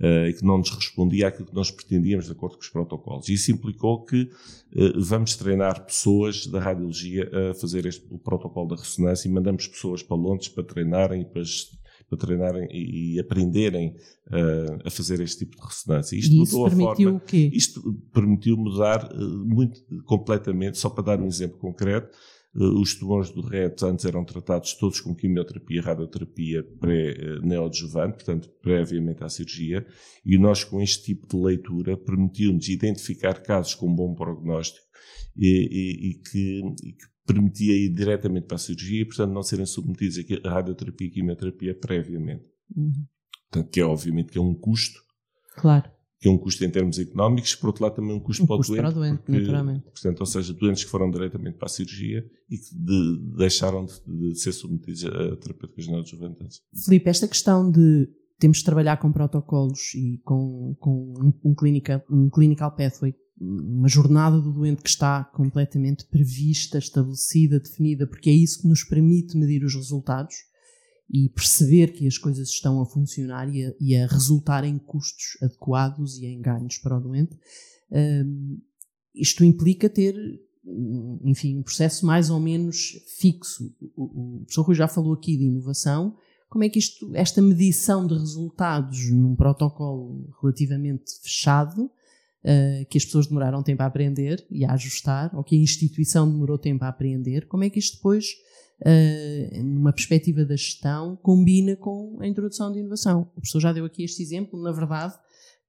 uh, 0.00 0.26
e 0.28 0.34
que 0.34 0.44
não 0.44 0.58
nos 0.58 0.70
respondia 0.70 1.28
àquilo 1.28 1.46
que 1.46 1.54
nós 1.54 1.70
pretendíamos 1.70 2.26
de 2.26 2.32
acordo 2.32 2.56
com 2.56 2.62
os 2.62 2.68
protocolos. 2.68 3.28
Isso 3.30 3.50
implicou 3.50 4.04
que 4.04 4.24
uh, 4.24 5.00
vamos 5.02 5.34
treinar 5.34 5.86
pessoas 5.86 6.46
da 6.46 6.60
radiologia 6.60 7.30
a 7.50 7.54
fazer 7.54 7.86
este 7.86 8.04
protocolo 8.18 8.68
da 8.68 8.76
ressonância 8.76 9.26
e 9.26 9.32
mandamos 9.32 9.66
pessoas 9.66 10.02
para 10.02 10.16
Londres 10.16 10.48
para 10.48 10.64
treinarem 10.64 11.22
e 11.22 11.24
para 11.24 11.42
para 12.08 12.18
treinarem 12.18 12.68
e, 12.70 13.18
aprenderem 13.18 13.94
uh, 14.28 14.78
a 14.84 14.90
fazer 14.90 15.20
este 15.20 15.44
tipo 15.44 15.56
de 15.56 15.66
ressonância. 15.66 16.16
Isto 16.16 16.32
e 16.32 16.42
isso 16.42 16.58
mudou 16.58 16.68
permitiu 16.68 17.08
a 17.08 17.12
forma, 17.12 17.16
o 17.18 17.20
quê? 17.20 17.50
Isto 17.52 17.92
permitiu 18.12 18.56
mudar 18.56 19.12
uh, 19.12 19.46
muito 19.46 19.80
completamente, 20.04 20.78
só 20.78 20.88
para 20.88 21.04
dar 21.04 21.20
um 21.20 21.26
exemplo 21.26 21.58
concreto, 21.58 22.16
eh, 22.58 22.64
os 22.64 22.94
tumores 22.94 23.30
do 23.30 23.42
reto 23.42 23.84
antes 23.86 24.04
eram 24.04 24.24
tratados 24.24 24.74
todos 24.74 25.00
com 25.00 25.14
quimioterapia, 25.14 25.82
radioterapia 25.82 26.62
pré-neoadjuvante, 26.80 28.14
portanto, 28.14 28.48
previamente 28.62 29.22
à 29.22 29.28
cirurgia, 29.28 29.86
e 30.24 30.38
nós 30.38 30.64
com 30.64 30.80
este 30.80 31.04
tipo 31.04 31.26
de 31.28 31.36
leitura 31.36 31.96
permitiu-nos 31.96 32.68
identificar 32.68 33.42
casos 33.42 33.74
com 33.74 33.94
bom 33.94 34.14
prognóstico 34.14 34.86
e, 35.36 35.48
e, 35.70 36.10
e, 36.10 36.14
que, 36.14 36.62
e, 36.82 36.92
que, 36.92 37.15
permitia 37.26 37.74
ir 37.74 37.88
diretamente 37.90 38.46
para 38.46 38.56
a 38.56 38.58
cirurgia 38.58 39.02
e, 39.02 39.04
portanto, 39.04 39.32
não 39.32 39.42
serem 39.42 39.66
submetidos 39.66 40.18
a 40.44 40.50
radioterapia 40.50 41.06
e 41.06 41.10
quimioterapia 41.10 41.74
previamente. 41.74 42.44
Uhum. 42.74 43.04
Portanto, 43.50 43.70
que 43.70 43.80
é 43.80 43.84
obviamente 43.84 44.32
que 44.32 44.38
é 44.38 44.40
um 44.40 44.54
custo. 44.54 45.00
Claro 45.56 45.90
que 46.18 46.28
é 46.28 46.30
um 46.30 46.38
custo 46.38 46.64
em 46.64 46.70
termos 46.70 46.98
económicos, 46.98 47.54
por 47.54 47.68
outro 47.68 47.84
lado 47.84 47.96
também 47.96 48.14
um 48.14 48.20
custo, 48.20 48.42
um 48.42 48.46
para, 48.46 48.56
custo 48.56 48.72
o 48.72 48.76
doente, 48.76 48.82
para 48.82 48.90
o 48.90 48.94
doente. 48.94 49.18
Porque, 49.22 49.40
naturalmente. 49.40 49.84
Portanto, 49.84 50.20
ou 50.20 50.26
seja, 50.26 50.52
doentes 50.54 50.84
que 50.84 50.90
foram 50.90 51.10
diretamente 51.10 51.58
para 51.58 51.66
a 51.66 51.68
cirurgia 51.68 52.24
e 52.50 52.56
que 52.56 52.74
de, 52.74 53.36
deixaram 53.36 53.84
de, 53.84 54.32
de, 54.32 54.38
ser 54.38 54.52
submetidos 54.52 55.04
a 55.04 55.36
terapêuticas 55.36 55.86
neoadjuvantes. 55.86 56.62
Filipe, 56.84 57.10
esta 57.10 57.28
questão 57.28 57.70
de 57.70 58.08
temos 58.38 58.58
de 58.58 58.64
trabalhar 58.64 58.96
com 58.98 59.12
protocolos 59.12 59.94
e 59.94 60.18
com, 60.24 60.74
com 60.78 61.14
um, 61.18 61.50
um, 61.50 61.54
clinical, 61.54 62.02
um 62.10 62.28
clinical 62.30 62.74
pathway, 62.74 63.14
uma 63.38 63.88
jornada 63.88 64.40
do 64.40 64.52
doente 64.52 64.82
que 64.82 64.88
está 64.88 65.24
completamente 65.24 66.06
prevista, 66.06 66.78
estabelecida, 66.78 67.60
definida, 67.60 68.06
porque 68.06 68.30
é 68.30 68.32
isso 68.32 68.62
que 68.62 68.68
nos 68.68 68.82
permite 68.82 69.36
medir 69.36 69.62
os 69.64 69.74
resultados 69.74 70.36
e 71.08 71.28
perceber 71.28 71.92
que 71.92 72.06
as 72.06 72.18
coisas 72.18 72.48
estão 72.48 72.80
a 72.80 72.86
funcionar 72.86 73.48
e 73.54 73.64
a, 73.64 73.74
e 73.78 73.96
a 73.96 74.06
resultar 74.06 74.64
em 74.64 74.78
custos 74.78 75.36
adequados 75.42 76.18
e 76.18 76.26
em 76.26 76.40
ganhos 76.40 76.78
para 76.78 76.96
o 76.96 77.00
doente, 77.00 77.36
um, 77.90 78.58
isto 79.14 79.44
implica 79.44 79.88
ter, 79.88 80.14
enfim, 81.24 81.58
um 81.58 81.62
processo 81.62 82.04
mais 82.04 82.28
ou 82.28 82.40
menos 82.40 82.92
fixo. 83.18 83.72
O, 83.94 84.04
o 84.04 84.38
professor 84.40 84.62
Rui 84.62 84.74
já 84.74 84.88
falou 84.88 85.12
aqui 85.12 85.36
de 85.36 85.44
inovação. 85.44 86.16
Como 86.48 86.64
é 86.64 86.68
que 86.68 86.78
isto, 86.78 87.14
esta 87.14 87.40
medição 87.40 88.06
de 88.06 88.14
resultados 88.14 89.10
num 89.10 89.36
protocolo 89.36 90.28
relativamente 90.40 91.12
fechado, 91.22 91.90
uh, 92.44 92.86
que 92.88 92.98
as 92.98 93.04
pessoas 93.04 93.26
demoraram 93.26 93.62
tempo 93.62 93.82
a 93.82 93.86
aprender 93.86 94.46
e 94.50 94.64
a 94.64 94.72
ajustar, 94.72 95.34
ou 95.34 95.44
que 95.44 95.56
a 95.56 95.58
instituição 95.58 96.30
demorou 96.30 96.58
tempo 96.58 96.84
a 96.84 96.88
aprender, 96.88 97.46
como 97.46 97.64
é 97.64 97.70
que 97.70 97.78
isto 97.78 97.96
depois 97.96 98.26
uh, 98.82 99.64
numa 99.64 99.92
perspectiva 99.92 100.44
da 100.44 100.56
gestão, 100.56 101.16
combina 101.22 101.76
com 101.76 102.18
a 102.20 102.26
introdução 102.26 102.72
de 102.72 102.80
inovação. 102.80 103.22
O 103.22 103.40
professor 103.40 103.60
já 103.60 103.72
deu 103.72 103.84
aqui 103.84 104.04
este 104.04 104.22
exemplo, 104.22 104.60
na 104.60 104.72
verdade, 104.72 105.14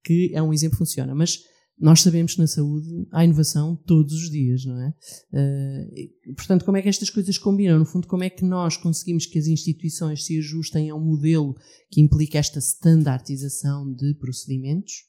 que 0.04 0.32
é 0.34 0.42
um 0.42 0.54
exemplo 0.54 0.78
que 0.78 0.86
funciona, 0.86 1.14
mas 1.14 1.40
nós 1.80 2.02
sabemos 2.02 2.34
que 2.34 2.42
na 2.42 2.48
saúde 2.48 2.88
há 3.12 3.24
inovação 3.24 3.76
todos 3.76 4.12
os 4.14 4.32
dias, 4.32 4.66
não 4.66 4.82
é? 4.82 4.94
Uh, 5.32 6.34
portanto, 6.36 6.66
como 6.66 6.78
é 6.78 6.82
que 6.82 6.90
estas 6.90 7.10
coisas 7.10 7.38
combinam? 7.38 7.78
No 7.78 7.86
fundo, 7.86 8.08
como 8.08 8.24
é 8.24 8.30
que 8.30 8.44
nós 8.44 8.78
conseguimos 8.78 9.28
que 9.28 9.38
as 9.38 9.46
instituições 9.46 10.26
se 10.26 10.40
ajustem 10.40 10.90
a 10.90 10.96
um 10.96 11.06
modelo 11.06 11.56
que 11.92 12.02
implica 12.02 12.40
esta 12.40 12.58
standardização 12.60 13.94
de 13.94 14.16
procedimentos 14.16 15.06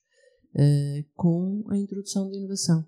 uh, 0.54 1.04
com 1.14 1.64
a 1.68 1.76
introdução 1.76 2.30
de 2.30 2.38
inovação? 2.38 2.86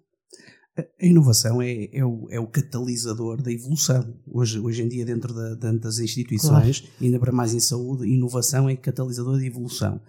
A 0.77 1.05
inovação 1.05 1.61
é, 1.61 1.89
é, 1.93 2.05
o, 2.05 2.29
é 2.31 2.41
o 2.41 2.47
catalisador 2.47 3.43
da 3.43 3.53
evolução. 3.53 4.15
Hoje, 4.27 4.59
hoje 4.59 4.83
em 4.83 4.89
dia, 4.89 5.05
dentro 5.05 5.35
da, 5.35 5.55
da, 5.55 5.73
das 5.73 5.99
instituições, 5.99 6.81
claro. 6.81 6.95
ainda 7.01 7.19
para 7.19 7.33
mais 7.33 7.53
em 7.53 7.61
saúde, 7.61 8.09
inovação 8.09 8.69
é 8.69 8.77
catalisador 8.77 9.37
da 9.37 9.45
evolução. 9.45 10.01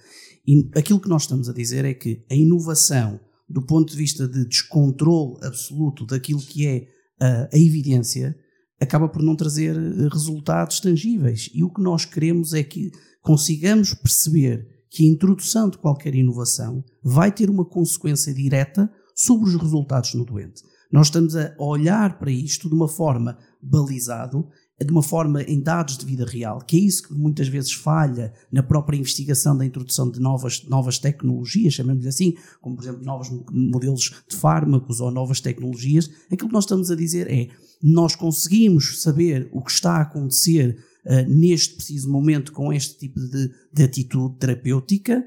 E 0.47 0.69
aquilo 0.75 0.99
que 0.99 1.09
nós 1.09 1.23
estamos 1.23 1.49
a 1.49 1.53
dizer 1.53 1.83
é 1.85 1.93
que 1.93 2.23
a 2.29 2.35
inovação, 2.35 3.19
do 3.49 3.61
ponto 3.61 3.91
de 3.91 3.97
vista 3.97 4.27
de 4.27 4.45
descontrole 4.45 5.37
absoluto 5.43 6.05
daquilo 6.05 6.39
que 6.39 6.65
é 6.65 6.87
a, 7.19 7.49
a 7.53 7.57
evidência, 7.57 8.35
acaba 8.79 9.07
por 9.07 9.21
não 9.21 9.35
trazer 9.35 9.75
eh, 9.75 10.07
resultados 10.11 10.79
tangíveis. 10.79 11.49
E 11.53 11.63
o 11.63 11.69
que 11.69 11.81
nós 11.81 12.03
queremos 12.03 12.53
é 12.53 12.63
que 12.63 12.91
consigamos 13.21 13.93
perceber 13.93 14.67
que 14.91 15.05
a 15.05 15.09
introdução 15.09 15.69
de 15.69 15.77
qualquer 15.77 16.13
inovação 16.13 16.83
vai 17.01 17.31
ter 17.31 17.49
uma 17.49 17.63
consequência 17.63 18.33
direta 18.33 18.91
sobre 19.15 19.49
os 19.49 19.55
resultados 19.55 20.13
no 20.13 20.25
doente. 20.25 20.63
Nós 20.91 21.07
estamos 21.07 21.33
a 21.33 21.55
olhar 21.57 22.19
para 22.19 22.29
isto 22.29 22.67
de 22.67 22.75
uma 22.75 22.89
forma 22.89 23.37
balizado, 23.61 24.49
de 24.77 24.91
uma 24.91 25.01
forma 25.01 25.41
em 25.43 25.61
dados 25.61 25.97
de 25.97 26.05
vida 26.05 26.25
real, 26.25 26.59
que 26.59 26.75
é 26.75 26.79
isso 26.81 27.07
que 27.07 27.13
muitas 27.13 27.47
vezes 27.47 27.71
falha 27.71 28.33
na 28.51 28.61
própria 28.61 28.97
investigação 28.97 29.55
da 29.55 29.65
introdução 29.65 30.11
de 30.11 30.19
novas, 30.19 30.67
novas 30.67 30.99
tecnologias, 30.99 31.75
chamamos 31.75 32.05
assim, 32.05 32.33
como 32.59 32.75
por 32.75 32.83
exemplo 32.83 33.05
novos 33.05 33.29
modelos 33.49 34.11
de 34.27 34.35
fármacos 34.35 34.99
ou 34.99 35.09
novas 35.09 35.39
tecnologias. 35.39 36.09
Aquilo 36.29 36.49
que 36.49 36.53
nós 36.53 36.65
estamos 36.65 36.91
a 36.91 36.95
dizer 36.95 37.31
é, 37.31 37.47
nós 37.81 38.15
conseguimos 38.15 39.01
saber 39.01 39.49
o 39.53 39.63
que 39.63 39.71
está 39.71 39.97
a 39.97 40.01
acontecer 40.01 40.77
uh, 41.05 41.29
neste 41.29 41.75
preciso 41.75 42.09
momento 42.09 42.51
com 42.51 42.71
este 42.71 42.97
tipo 42.97 43.19
de, 43.19 43.51
de 43.73 43.83
atitude 43.83 44.37
terapêutica, 44.37 45.23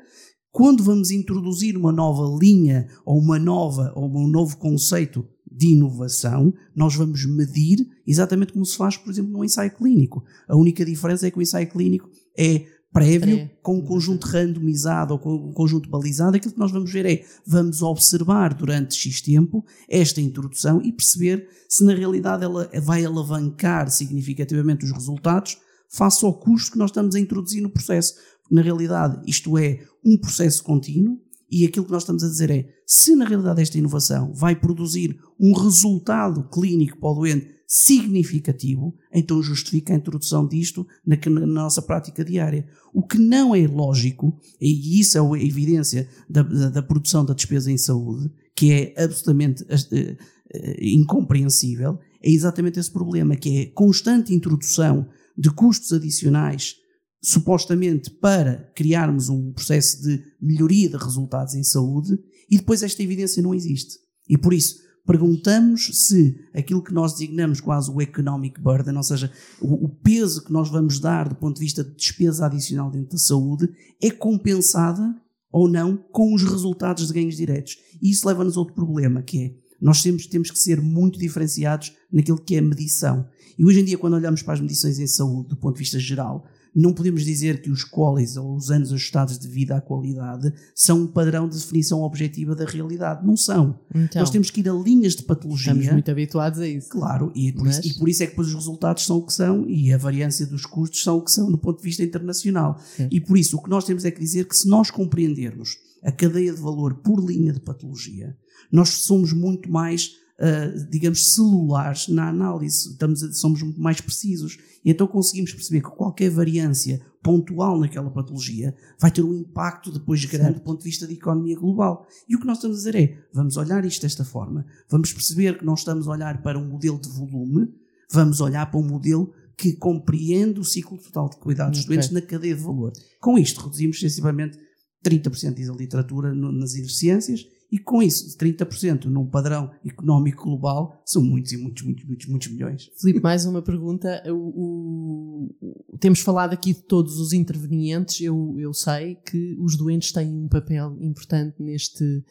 quando 0.50 0.84
vamos 0.84 1.10
introduzir 1.10 1.76
uma 1.76 1.90
nova 1.90 2.38
linha 2.40 2.87
ou 3.04 3.18
uma 3.18 3.38
nova 3.38 3.92
ou 3.96 4.08
um 4.08 4.28
novo 4.28 4.56
conceito 4.56 5.26
de 5.50 5.72
inovação, 5.72 6.54
nós 6.74 6.94
vamos 6.94 7.24
medir 7.26 7.87
exatamente 8.06 8.52
como 8.52 8.64
se 8.64 8.76
faz, 8.76 8.96
por 8.96 9.10
exemplo, 9.10 9.32
num 9.32 9.44
ensaio 9.44 9.74
clínico. 9.74 10.24
A 10.48 10.56
única 10.56 10.84
diferença 10.84 11.26
é 11.26 11.30
que 11.30 11.38
o 11.38 11.42
ensaio 11.42 11.68
clínico 11.68 12.08
é 12.38 12.66
prévio, 12.92 13.50
com 13.60 13.78
um 13.78 13.82
conjunto 13.82 14.28
randomizado 14.28 15.14
ou 15.14 15.18
com 15.18 15.34
um 15.34 15.52
conjunto 15.52 15.90
balizado. 15.90 16.37
Aquilo 16.37 16.54
que 16.54 16.60
nós 16.60 16.70
vamos 16.70 16.92
ver 16.92 17.04
é, 17.04 17.24
vamos 17.44 17.82
observar 17.82 18.54
durante 18.54 18.94
X 18.94 19.20
tempo 19.20 19.64
esta 19.88 20.20
introdução 20.20 20.80
e 20.80 20.92
perceber 20.92 21.48
se 21.68 21.84
na 21.84 21.92
realidade 21.92 22.44
ela 22.44 22.70
vai 22.80 23.04
alavancar 23.04 23.90
significativamente 23.90 24.84
os 24.84 24.92
resultados 24.92 25.58
face 25.94 26.24
ao 26.24 26.35
custo 26.35 26.72
que 26.72 26.78
nós 26.78 26.90
estamos 26.90 27.14
a 27.14 27.20
introduzir 27.20 27.62
no 27.62 27.70
processo. 27.70 28.14
Na 28.50 28.62
realidade, 28.62 29.22
isto 29.26 29.57
é 29.57 29.80
um 30.04 30.16
processo 30.18 30.62
contínuo 30.62 31.18
e 31.50 31.64
aquilo 31.64 31.87
que 31.87 31.92
nós 31.92 32.02
estamos 32.02 32.24
a 32.24 32.28
dizer 32.28 32.50
é: 32.50 32.68
se 32.87 33.14
na 33.14 33.24
realidade 33.24 33.62
esta 33.62 33.78
inovação 33.78 34.33
vai 34.35 34.57
produzir 34.57 35.18
um 35.38 35.52
resultado 35.52 36.48
clínico 36.48 36.98
para 36.98 37.11
o 37.11 37.14
doente 37.14 37.54
significativo, 37.66 38.94
então 39.12 39.42
justifica 39.42 39.92
a 39.92 39.96
introdução 39.96 40.46
disto 40.46 40.87
na, 41.07 41.16
na 41.30 41.46
nossa 41.46 41.80
prática 41.80 42.24
diária. 42.24 42.66
O 42.92 43.02
que 43.07 43.18
não 43.18 43.54
é 43.54 43.66
lógico, 43.66 44.38
e 44.61 45.00
isso 45.00 45.16
é 45.16 45.20
a 45.20 45.42
evidência 45.42 46.09
da, 46.28 46.42
da, 46.42 46.70
da 46.70 46.83
produção 46.83 47.24
da 47.24 47.35
despesa 47.35 47.70
em 47.70 47.78
saúde, 47.78 48.30
que 48.54 48.72
é 48.72 49.02
absolutamente 49.02 49.62
uh, 49.62 49.66
uh, 49.66 50.74
incompreensível, 50.80 51.98
é 52.22 52.30
exatamente 52.30 52.78
esse 52.78 52.90
problema, 52.90 53.37
que 53.37 53.59
é 53.59 53.62
a 53.62 53.72
constante 53.74 54.35
introdução 54.35 55.07
de 55.37 55.51
custos 55.51 55.92
adicionais 55.92 56.77
supostamente 57.23 58.11
para 58.11 58.70
criarmos 58.75 59.31
um 59.31 59.53
processo 59.53 60.03
de 60.03 60.23
melhoria 60.40 60.90
de 60.90 60.97
resultados 60.97 61.55
em 61.55 61.62
saúde 61.62 62.18
e 62.51 62.59
depois 62.59 62.83
esta 62.83 63.03
evidência 63.03 63.42
não 63.42 63.55
existe. 63.55 63.99
E 64.29 64.37
por 64.37 64.53
isso 64.53 64.77
perguntamos 65.07 66.07
se 66.07 66.38
aquilo 66.55 66.83
que 66.83 66.92
nós 66.92 67.12
designamos 67.12 67.61
quase 67.61 67.90
o 67.90 68.01
economic 68.01 68.61
burden, 68.61 68.97
ou 68.97 69.03
seja, 69.03 69.31
o, 69.61 69.88
peso 69.88 70.44
que 70.44 70.53
nós 70.53 70.68
vamos 70.70 70.99
dar 70.99 71.29
do 71.29 71.35
ponto 71.35 71.57
de 71.57 71.62
vista 71.62 71.85
de 71.85 71.94
despesa 71.94 72.47
adicional 72.47 72.90
dentro 72.90 73.12
da 73.12 73.18
saúde, 73.18 73.70
é 74.03 74.11
compensada 74.11 75.14
ou 75.51 75.68
não 75.68 75.97
com 75.97 76.35
os 76.35 76.42
resultados 76.42 77.07
de 77.07 77.14
ganhos 77.14 77.37
diretos. 77.37 77.77
E 78.03 78.11
isso 78.11 78.27
leva-nos 78.27 78.57
a 78.57 78.61
outro 78.61 78.75
problema, 78.75 79.23
que 79.23 79.44
é 79.44 79.55
nós 79.80 80.02
temos, 80.02 80.26
temos 80.26 80.50
que 80.50 80.58
ser 80.58 80.80
muito 80.80 81.18
diferenciados 81.18 81.92
naquilo 82.12 82.38
que 82.38 82.56
é 82.56 82.60
medição. 82.60 83.26
E 83.58 83.64
hoje 83.64 83.80
em 83.80 83.84
dia, 83.84 83.98
quando 83.98 84.14
olhamos 84.14 84.42
para 84.42 84.54
as 84.54 84.60
medições 84.60 84.98
em 84.98 85.06
saúde, 85.06 85.50
do 85.50 85.56
ponto 85.56 85.74
de 85.74 85.80
vista 85.80 85.98
geral, 85.98 86.44
não 86.74 86.92
podemos 86.92 87.24
dizer 87.24 87.62
que 87.62 87.70
os 87.70 87.84
qualis 87.84 88.37
ou 88.37 88.56
os 88.56 88.70
anos 88.70 88.92
ajustados 88.92 89.38
de 89.38 89.46
vida 89.46 89.76
à 89.76 89.80
qualidade 89.80 90.52
são 90.74 91.02
um 91.02 91.06
padrão 91.06 91.48
de 91.48 91.56
definição 91.56 92.02
objetiva 92.02 92.54
da 92.54 92.64
realidade. 92.64 93.24
Não 93.24 93.37
são. 93.37 93.78
Então, 93.94 94.20
Nós 94.20 94.30
temos 94.30 94.50
que 94.50 94.60
ir 94.60 94.68
a 94.68 94.72
linhas 94.72 95.14
de 95.14 95.22
patologia. 95.22 95.72
Estamos 95.72 95.92
muito 95.92 96.10
habituados 96.10 96.58
a 96.58 96.66
isso. 96.66 96.88
Claro, 96.88 97.30
e 97.34 97.52
por, 97.52 97.64
Mas... 97.64 97.78
isso, 97.78 97.88
e 97.88 97.98
por 97.98 98.08
isso 98.08 98.22
é 98.24 98.26
que 98.26 98.32
depois 98.32 98.48
os 98.48 98.54
resultados 98.54 99.06
são 99.06 99.18
o 99.18 99.26
que 99.26 99.32
são 99.32 99.68
e 99.68 99.92
a 99.92 99.98
variância 99.98 100.44
dos 100.46 100.66
custos 100.66 101.02
são 101.02 101.18
o 101.18 101.22
que 101.22 101.30
são 101.30 101.50
do 101.50 101.58
ponto 101.58 101.78
de 101.78 101.84
vista 101.84 102.02
internacional. 102.02 102.76
Sim. 102.96 103.08
E 103.10 103.20
por 103.20 103.38
isso 103.38 103.56
o 103.56 103.62
que 103.62 103.70
nós 103.70 103.84
temos 103.84 104.04
é 104.04 104.10
que 104.10 104.18
dizer 104.18 104.46
que 104.46 104.56
se 104.56 104.68
nós 104.68 104.90
compreendermos 104.90 105.76
a 106.02 106.10
cadeia 106.10 106.52
de 106.52 106.60
valor 106.60 106.94
por 106.94 107.24
linha 107.24 107.52
de 107.52 107.60
patologia, 107.60 108.37
nós 108.70 108.90
somos 108.90 109.32
muito 109.32 109.70
mais 109.70 110.16
uh, 110.38 110.90
digamos, 110.90 111.34
celulares 111.34 112.08
na 112.08 112.28
análise, 112.28 112.90
Estamos 112.90 113.20
somos 113.38 113.62
muito 113.62 113.80
mais 113.80 114.00
precisos. 114.00 114.58
E 114.84 114.90
então 114.90 115.06
conseguimos 115.06 115.52
perceber 115.52 115.80
que 115.80 115.90
qualquer 115.90 116.30
variância 116.30 117.00
pontual 117.22 117.80
naquela 117.80 118.10
patologia 118.10 118.74
vai 119.00 119.10
ter 119.10 119.22
um 119.22 119.34
impacto 119.34 119.90
depois 119.90 120.24
grande 120.26 120.44
certo. 120.44 120.58
do 120.58 120.64
ponto 120.64 120.78
de 120.78 120.84
vista 120.84 121.06
de 121.06 121.14
economia 121.14 121.58
global. 121.58 122.06
E 122.28 122.36
o 122.36 122.40
que 122.40 122.46
nós 122.46 122.58
estamos 122.58 122.76
a 122.76 122.78
dizer 122.78 122.94
é, 122.96 123.18
vamos 123.32 123.56
olhar 123.56 123.84
isto 123.84 124.02
desta 124.02 124.24
forma, 124.24 124.66
vamos 124.90 125.12
perceber 125.12 125.58
que 125.58 125.64
não 125.64 125.74
estamos 125.74 126.06
a 126.06 126.10
olhar 126.10 126.42
para 126.42 126.58
um 126.58 126.68
modelo 126.68 126.98
de 126.98 127.08
volume, 127.08 127.72
vamos 128.10 128.40
olhar 128.40 128.70
para 128.70 128.78
um 128.78 128.86
modelo 128.86 129.32
que 129.56 129.72
compreende 129.72 130.60
o 130.60 130.64
ciclo 130.64 130.98
total 130.98 131.30
de 131.30 131.36
cuidados 131.36 131.78
dos 131.78 131.86
doentes 131.86 132.10
na 132.10 132.20
cadeia 132.20 132.54
de 132.54 132.62
valor. 132.62 132.92
Com 133.20 133.38
isto, 133.38 133.62
reduzimos 133.62 134.00
sensivelmente 134.00 134.58
30% 135.04 135.66
da 135.66 135.74
literatura 135.74 136.34
nas 136.34 136.72
ciências 136.96 137.46
e 137.74 137.78
com 137.78 138.00
isso, 138.00 138.38
30% 138.38 139.06
num 139.06 139.26
padrão 139.26 139.68
económico 139.84 140.44
global 140.44 141.02
são 141.04 141.20
muitos 141.20 141.50
e 141.50 141.56
muitos, 141.56 141.82
muitos, 141.82 142.04
muitos, 142.04 142.26
muitos 142.28 142.48
milhões. 142.52 142.90
Filipe, 142.96 143.20
mais 143.20 143.44
uma 143.46 143.60
pergunta. 143.60 144.22
O, 144.28 145.48
o, 145.60 145.98
temos 145.98 146.20
falado 146.20 146.52
aqui 146.52 146.72
de 146.72 146.82
todos 146.82 147.18
os 147.18 147.32
intervenientes. 147.32 148.20
Eu, 148.20 148.54
eu 148.60 148.72
sei 148.72 149.16
que 149.16 149.56
os 149.58 149.76
doentes 149.76 150.12
têm 150.12 150.28
um 150.28 150.46
papel 150.46 150.96
importante 151.00 151.60
neste, 151.60 152.24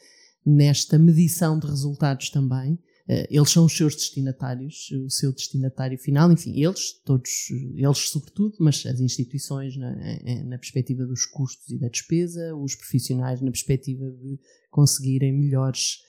nesta 0.45 0.97
medição 0.97 1.59
de 1.59 1.67
resultados 1.67 2.29
também. 2.29 2.79
Eh, 3.07 3.27
eles 3.29 3.49
são 3.49 3.65
os 3.65 3.75
seus 3.75 3.95
destinatários, 3.95 4.89
o 4.91 5.09
seu 5.09 5.33
destinatário 5.33 5.97
final, 5.97 6.31
enfim, 6.31 6.59
eles, 6.61 6.93
todos, 7.03 7.49
eles 7.75 7.97
sobretudo, 7.97 8.55
mas 8.59 8.85
as 8.85 8.99
instituições 8.99 9.75
na, 9.75 9.95
na 10.45 10.57
perspectiva 10.57 11.05
dos 11.05 11.25
custos 11.25 11.69
e 11.69 11.77
da 11.77 11.89
despesa, 11.89 12.55
os 12.55 12.75
profissionais 12.75 13.41
na 13.41 13.51
perspectiva 13.51 14.09
de 14.09 14.39
conseguirem 14.71 15.33
melhores, 15.33 15.99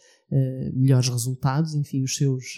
melhores 0.73 1.09
resultados, 1.09 1.75
enfim, 1.75 2.03
os 2.03 2.17
seus, 2.17 2.57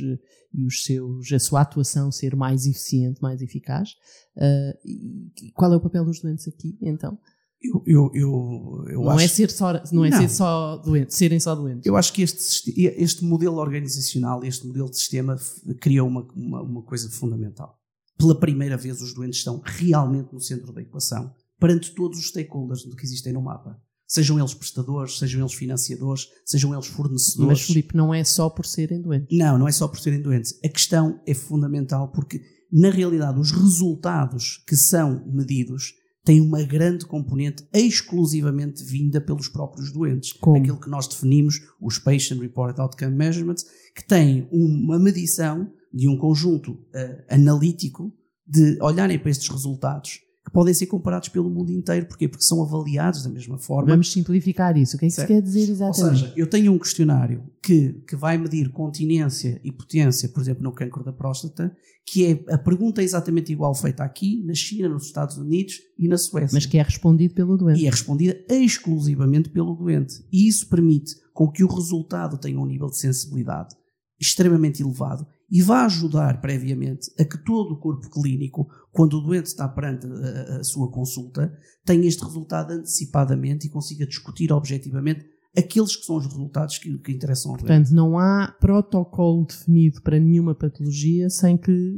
e 0.56 0.64
os 0.64 0.84
seus, 0.84 1.30
a 1.30 1.38
sua 1.38 1.60
atuação 1.60 2.10
ser 2.10 2.34
mais 2.34 2.66
eficiente, 2.66 3.20
mais 3.20 3.42
eficaz. 3.42 3.90
Uh, 4.36 5.52
qual 5.54 5.72
é 5.72 5.76
o 5.76 5.80
papel 5.80 6.04
dos 6.04 6.20
doentes 6.20 6.48
aqui, 6.48 6.76
então? 6.80 7.18
Eu, 7.62 7.82
eu, 7.86 8.10
eu, 8.14 8.84
eu 8.90 9.00
não 9.00 9.10
acho... 9.10 9.24
é 9.24 9.28
ser 9.28 9.50
só, 9.50 9.72
não 9.90 10.04
é 10.04 10.10
não. 10.10 10.18
ser 10.18 10.28
só 10.28 10.76
doente, 10.76 11.14
serem 11.14 11.40
só 11.40 11.54
doentes. 11.54 11.86
Eu 11.86 11.96
acho 11.96 12.12
que 12.12 12.22
este, 12.22 12.72
este 12.76 13.24
modelo 13.24 13.56
organizacional, 13.56 14.44
este 14.44 14.66
modelo 14.66 14.90
de 14.90 14.96
sistema 14.98 15.36
cria 15.80 16.04
uma, 16.04 16.22
uma, 16.34 16.62
uma 16.62 16.82
coisa 16.82 17.10
fundamental. 17.10 17.78
pela 18.18 18.38
primeira 18.38 18.76
vez 18.76 19.00
os 19.00 19.14
doentes 19.14 19.38
estão 19.38 19.60
realmente 19.64 20.32
no 20.32 20.40
centro 20.40 20.72
da 20.72 20.80
equação, 20.80 21.32
perante 21.58 21.94
todos 21.94 22.18
os 22.18 22.28
stakeholders 22.28 22.82
que 22.82 23.04
existem 23.04 23.32
no 23.32 23.42
mapa. 23.42 23.80
Sejam 24.06 24.38
eles 24.38 24.54
prestadores, 24.54 25.18
sejam 25.18 25.40
eles 25.40 25.54
financiadores, 25.54 26.28
sejam 26.44 26.72
eles 26.72 26.86
fornecedores. 26.86 27.58
Mas, 27.58 27.62
Filipe, 27.62 27.96
não 27.96 28.14
é 28.14 28.22
só 28.22 28.48
por 28.48 28.64
serem 28.64 29.02
doentes. 29.02 29.36
Não, 29.36 29.58
não 29.58 29.66
é 29.66 29.72
só 29.72 29.88
por 29.88 29.98
serem 29.98 30.22
doentes. 30.22 30.54
A 30.64 30.68
questão 30.68 31.20
é 31.26 31.34
fundamental 31.34 32.12
porque, 32.12 32.40
na 32.72 32.88
realidade, 32.88 33.40
os 33.40 33.50
resultados 33.50 34.62
que 34.68 34.76
são 34.76 35.26
medidos 35.26 35.92
têm 36.26 36.40
uma 36.40 36.60
grande 36.64 37.06
componente 37.06 37.64
exclusivamente 37.72 38.82
vinda 38.82 39.20
pelos 39.20 39.48
próprios 39.48 39.92
doentes. 39.92 40.32
Como? 40.32 40.58
Aquilo 40.58 40.80
que 40.80 40.90
nós 40.90 41.06
definimos, 41.06 41.60
os 41.80 42.00
Patient 42.00 42.40
Reported 42.40 42.80
Outcome 42.80 43.14
Measurements, 43.14 43.64
que 43.94 44.04
têm 44.04 44.48
uma 44.50 44.98
medição 44.98 45.70
de 45.94 46.08
um 46.08 46.18
conjunto 46.18 46.72
uh, 46.72 47.24
analítico 47.30 48.12
de 48.44 48.76
olharem 48.82 49.20
para 49.20 49.30
estes 49.30 49.48
resultados 49.48 50.20
que 50.46 50.52
podem 50.52 50.72
ser 50.72 50.86
comparados 50.86 51.28
pelo 51.28 51.50
mundo 51.50 51.72
inteiro. 51.72 52.06
Porquê? 52.06 52.28
Porque 52.28 52.44
são 52.44 52.62
avaliados 52.62 53.24
da 53.24 53.28
mesma 53.28 53.58
forma. 53.58 53.90
Vamos 53.90 54.12
simplificar 54.12 54.76
isso. 54.76 54.94
O 54.94 54.98
que 54.98 55.06
é 55.06 55.08
que 55.08 55.14
Certo. 55.14 55.26
se 55.26 55.34
quer 55.34 55.42
dizer 55.42 55.68
exatamente? 55.72 56.00
Ou 56.02 56.10
seja, 56.10 56.32
eu 56.36 56.46
tenho 56.46 56.72
um 56.72 56.78
questionário 56.78 57.42
que, 57.60 57.94
que 58.06 58.14
vai 58.14 58.38
medir 58.38 58.70
continência 58.70 59.60
e 59.64 59.72
potência, 59.72 60.28
por 60.28 60.40
exemplo, 60.40 60.62
no 60.62 60.70
cancro 60.70 61.02
da 61.02 61.12
próstata, 61.12 61.76
que 62.06 62.24
é 62.24 62.54
a 62.54 62.56
pergunta 62.56 63.02
é 63.02 63.04
exatamente 63.04 63.50
igual 63.50 63.74
feita 63.74 64.04
aqui, 64.04 64.40
na 64.46 64.54
China, 64.54 64.88
nos 64.88 65.06
Estados 65.06 65.36
Unidos 65.36 65.80
e 65.98 66.06
na 66.06 66.16
Suécia. 66.16 66.54
Mas 66.54 66.64
que 66.64 66.78
é 66.78 66.82
respondido 66.82 67.34
pelo 67.34 67.56
doente. 67.56 67.80
E 67.80 67.88
é 67.88 67.90
respondida 67.90 68.38
exclusivamente 68.48 69.48
pelo 69.48 69.74
doente. 69.74 70.24
E 70.32 70.46
isso 70.46 70.68
permite 70.68 71.16
com 71.34 71.50
que 71.50 71.64
o 71.64 71.66
resultado 71.66 72.38
tenha 72.38 72.60
um 72.60 72.66
nível 72.66 72.86
de 72.86 72.98
sensibilidade 72.98 73.74
extremamente 74.20 74.80
elevado 74.80 75.26
e 75.50 75.62
vai 75.62 75.84
ajudar 75.84 76.40
previamente 76.40 77.10
a 77.18 77.24
que 77.24 77.38
todo 77.44 77.74
o 77.74 77.78
corpo 77.78 78.10
clínico, 78.10 78.66
quando 78.90 79.14
o 79.14 79.20
doente 79.20 79.46
está 79.46 79.68
perante 79.68 80.06
a, 80.06 80.56
a 80.58 80.64
sua 80.64 80.90
consulta, 80.90 81.52
tenha 81.84 82.06
este 82.06 82.24
resultado 82.24 82.72
antecipadamente 82.72 83.66
e 83.66 83.70
consiga 83.70 84.06
discutir 84.06 84.52
objetivamente 84.52 85.24
aqueles 85.56 85.96
que 85.96 86.04
são 86.04 86.16
os 86.16 86.26
resultados 86.26 86.78
que, 86.78 86.98
que 86.98 87.12
interessam 87.12 87.52
ao 87.52 87.56
doente. 87.56 87.68
Portanto, 87.68 87.94
não 87.94 88.18
há 88.18 88.54
protocolo 88.60 89.46
definido 89.46 90.02
para 90.02 90.18
nenhuma 90.18 90.54
patologia 90.54 91.30
sem 91.30 91.56
que 91.56 91.94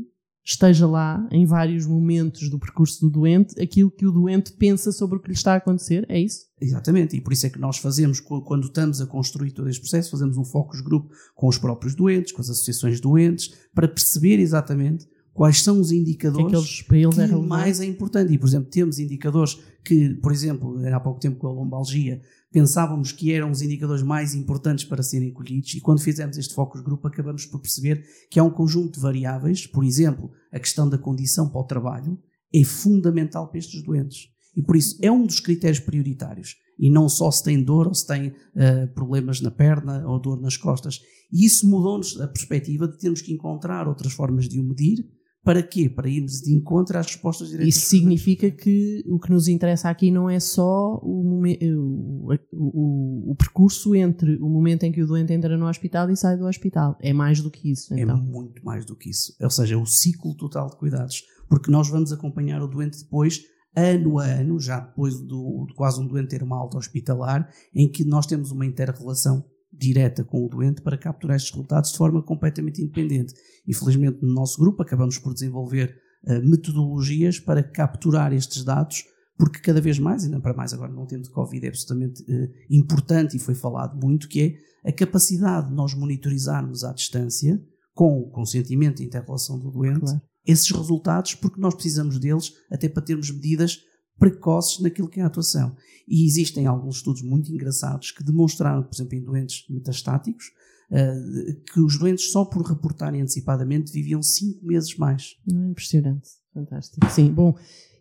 esteja 0.49 0.87
lá, 0.87 1.29
em 1.31 1.45
vários 1.45 1.87
momentos 1.87 2.49
do 2.49 2.59
percurso 2.59 3.03
do 3.03 3.11
doente, 3.11 3.61
aquilo 3.61 3.91
que 3.91 4.07
o 4.07 4.11
doente 4.11 4.53
pensa 4.53 4.91
sobre 4.91 5.19
o 5.19 5.21
que 5.21 5.29
lhe 5.29 5.35
está 5.35 5.53
a 5.53 5.57
acontecer. 5.57 6.07
É 6.09 6.19
isso? 6.19 6.47
Exatamente, 6.59 7.15
e 7.15 7.21
por 7.21 7.35
isso 7.35 7.47
é 7.47 7.51
que 7.51 7.59
nós 7.59 7.77
fazemos, 7.77 8.19
quando 8.19 8.67
estamos 8.67 9.01
a 9.03 9.07
construir 9.07 9.51
todo 9.51 9.69
este 9.69 9.83
processo, 9.83 10.11
fazemos 10.11 10.39
um 10.39 10.45
focus 10.45 10.81
group 10.81 11.13
com 11.35 11.49
os 11.49 11.59
próprios 11.59 11.95
doentes, 11.95 12.33
com 12.33 12.41
as 12.41 12.49
associações 12.49 12.99
doentes, 12.99 13.55
para 13.75 13.87
perceber 13.87 14.39
exatamente 14.39 15.07
quais 15.39 15.63
são 15.63 15.81
os 15.81 15.87
O 15.87 15.91
que 15.91 15.97
é 15.97 16.01
indicadores 16.01 16.83
que 16.83 16.93
eles, 16.93 17.15
que 17.15 17.21
é 17.21 17.37
mais 17.37 17.81
é 17.81 17.85
importante. 17.85 18.35
E, 18.35 18.39
por 18.39 18.49
exemplo, 18.49 18.69
temos 18.69 18.99
indicadores 18.99 19.57
que, 19.85 20.15
por 20.15 20.33
exemplo, 20.33 20.77
há 20.93 20.99
pouco 20.99 21.21
tempo 21.21 21.37
com 21.37 21.47
a 21.47 21.53
lombalgia, 21.53 22.21
pensávamos 22.51 23.13
que 23.13 23.33
eram 23.33 23.53
os 23.53 23.63
indicadores 23.63 24.03
mais 24.03 24.35
importantes 24.35 24.85
para 24.85 25.01
serem 25.01 25.33
colhidos 25.33 25.73
e 25.75 25.81
quando 25.81 26.01
fizemos 26.01 26.37
este 26.37 26.53
focus 26.53 26.81
group 26.81 27.07
acabamos 27.07 27.47
por 27.47 27.61
perceber 27.61 28.05
que 28.29 28.41
há 28.41 28.43
um 28.43 28.51
conjunto 28.51 28.95
de 28.95 29.01
variáveis, 29.01 29.65
por 29.65 29.85
exemplo, 29.85 30.29
a 30.51 30.59
questão 30.59 30.89
da 30.89 30.99
condição 30.99 31.49
para 31.49 31.61
o 31.61 31.65
trabalho 31.65 32.19
é 32.53 32.65
fundamental 32.65 33.47
para 33.47 33.59
estes 33.59 33.81
doentes. 33.85 34.27
E 34.57 34.63
por 34.63 34.75
isso 34.75 34.99
é 35.01 35.09
um 35.09 35.25
dos 35.25 35.39
critérios 35.39 35.79
prioritários. 35.79 36.57
E 36.77 36.91
não 36.91 37.09
só 37.09 37.31
se 37.31 37.45
tem 37.45 37.63
dor 37.63 37.87
ou 37.87 37.95
se 37.95 38.07
tem 38.07 38.35
eh, 38.57 38.87
problemas 38.87 39.41
na 39.41 39.53
perna 39.53 40.05
ou 40.05 40.19
dor 40.19 40.41
nas 40.41 40.57
costas. 40.57 40.99
E 41.33 41.45
isso 41.45 41.69
mudou-nos 41.69 42.21
a 42.21 42.27
perspectiva 42.27 42.89
de 42.89 42.99
termos 42.99 43.21
que 43.21 43.33
encontrar 43.33 43.87
outras 43.87 44.13
formas 44.13 44.49
de 44.49 44.59
o 44.59 44.65
medir. 44.65 45.07
Para 45.49 45.63
quê? 45.63 45.89
Para 45.89 46.11
irmos 46.11 46.43
de 46.43 46.53
encontro 46.55 46.99
às 46.99 47.07
respostas 47.07 47.49
diretas. 47.49 47.75
Isso 47.75 47.87
significa 47.87 48.51
que 48.51 49.03
o 49.07 49.19
que 49.19 49.31
nos 49.31 49.49
interessa 49.49 49.89
aqui 49.89 50.11
não 50.11 50.29
é 50.29 50.39
só 50.39 50.99
o, 51.03 51.23
momen- 51.25 51.59
o, 51.75 52.35
o- 52.53 53.31
o 53.33 53.35
percurso 53.35 53.95
entre 53.95 54.37
o 54.43 54.49
momento 54.51 54.83
em 54.83 54.93
que 54.93 55.03
o 55.03 55.07
doente 55.07 55.33
entra 55.33 55.57
no 55.57 55.67
hospital 55.67 56.11
e 56.11 56.17
sai 56.19 56.37
do 56.37 56.45
hospital. 56.47 56.99
É 57.01 57.15
mais 57.15 57.41
do 57.41 57.51
que 57.51 57.71
isso, 57.73 57.95
É 57.95 58.01
então. 58.03 58.19
muito 58.23 58.63
mais 58.63 58.85
do 58.85 58.95
que 58.95 59.09
isso. 59.09 59.33
Ou 59.41 59.49
seja, 59.49 59.75
é 59.75 59.79
o 59.79 59.87
ciclo 59.87 60.35
total 60.37 60.69
de 60.69 60.77
cuidados. 60.77 61.23
Porque 61.49 61.71
nós 61.71 61.89
vamos 61.89 62.13
acompanhar 62.13 62.61
o 62.63 62.69
doente 62.69 63.03
depois, 63.03 63.41
ano 63.75 64.19
a 64.19 64.25
ano, 64.27 64.61
já 64.61 64.81
depois 64.81 65.19
do, 65.19 65.65
de 65.67 65.75
quase 65.75 65.99
um 65.99 66.07
doente 66.07 66.29
ter 66.29 66.43
uma 66.43 66.59
alta 66.59 66.77
hospitalar, 66.77 67.49
em 67.75 67.91
que 67.91 68.05
nós 68.05 68.27
temos 68.27 68.51
uma 68.51 68.67
inter-relação 68.67 69.43
direta 69.79 70.25
com 70.25 70.45
o 70.45 70.49
doente 70.49 70.83
para 70.83 70.99
capturar 70.99 71.37
estes 71.37 71.53
resultados 71.53 71.93
de 71.93 71.99
forma 71.99 72.23
completamente 72.23 72.83
independente. 72.83 73.35
E 73.67 73.75
felizmente 73.75 74.19
no 74.23 74.35
nosso 74.35 74.59
grupo 74.59 74.83
acabamos 74.83 75.19
por 75.19 75.33
desenvolver 75.33 75.95
eh, 76.27 76.41
metodologias 76.41 77.39
para 77.39 77.63
capturar 77.63 78.33
estes 78.33 78.65
dados, 78.65 79.05
porque 79.37 79.61
cada 79.61 79.81
vez 79.81 79.99
mais, 79.99 80.25
ainda 80.25 80.41
para 80.41 80.53
mais 80.55 80.73
agora 80.75 80.93
num 80.93 81.07
tempo 81.07 81.23
de 81.23 81.31
Covid, 81.31 81.65
é 81.65 81.69
absolutamente 81.69 82.25
eh, 82.29 82.51
importante 82.71 83.37
e 83.37 83.41
foi 83.41 83.55
falado 83.55 83.97
muito, 83.97 84.29
que 84.29 84.59
é 84.85 84.89
a 84.89 84.93
capacidade 84.93 85.69
de 85.69 85.75
nós 85.75 85.95
monitorizarmos 85.95 86.83
à 86.83 86.93
distância, 86.93 87.61
com 87.95 88.21
o 88.21 88.31
consentimento 88.31 89.01
e 89.03 89.07
inter-relação 89.07 89.59
do 89.59 89.71
doente, 89.71 90.01
Claro. 90.01 90.21
esses 90.47 90.71
resultados, 90.71 91.35
porque 91.35 91.61
nós 91.61 91.75
precisamos 91.75 92.19
deles 92.19 92.53
até 92.71 92.89
para 92.89 93.03
termos 93.03 93.31
medidas 93.31 93.79
precoces 94.19 94.81
naquilo 94.81 95.09
que 95.09 95.21
é 95.21 95.23
a 95.23 95.27
atuação. 95.27 95.75
E 96.07 96.27
existem 96.27 96.67
alguns 96.67 96.97
estudos 96.97 97.23
muito 97.23 97.53
engraçados 97.53 98.11
que 98.11 98.25
demonstraram, 98.25 98.83
por 98.83 98.95
exemplo, 98.95 99.15
em 99.15 99.23
doentes 99.23 99.65
metastáticos, 99.69 100.47
eh, 100.91 101.57
que 101.73 101.81
os 101.81 101.99
doentes 101.99 102.33
só 102.33 102.45
por 102.45 102.63
reportarem 102.63 103.21
antecipadamente 103.21 103.93
viviam 103.93 104.23
5 104.23 104.65
meses 104.67 104.97
mais. 104.97 105.37
É 105.51 105.55
impressionante. 105.71 106.29
Fantástico. 106.55 107.09
Sim, 107.11 107.31
bom, 107.31 107.55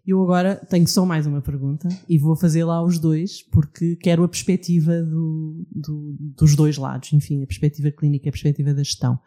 eu 0.05 0.23
agora 0.23 0.55
tenho 0.55 0.87
só 0.87 1.05
mais 1.05 1.27
uma 1.27 1.41
pergunta 1.41 1.89
e 2.07 2.17
vou 2.17 2.33
fazê-la 2.35 2.75
aos 2.77 2.97
dois, 2.97 3.43
porque 3.51 3.97
quero 3.97 4.23
a 4.23 4.27
perspectiva 4.29 5.03
do- 5.03 5.67
do- 5.69 6.15
dos 6.17 6.55
dois 6.55 6.77
lados, 6.77 7.11
enfim, 7.11 7.43
a 7.43 7.47
perspectiva 7.47 7.91
clínica 7.91 8.27
e 8.27 8.29
a 8.29 8.31
perspectiva 8.31 8.73
da 8.73 8.81
gestão. 8.83 9.19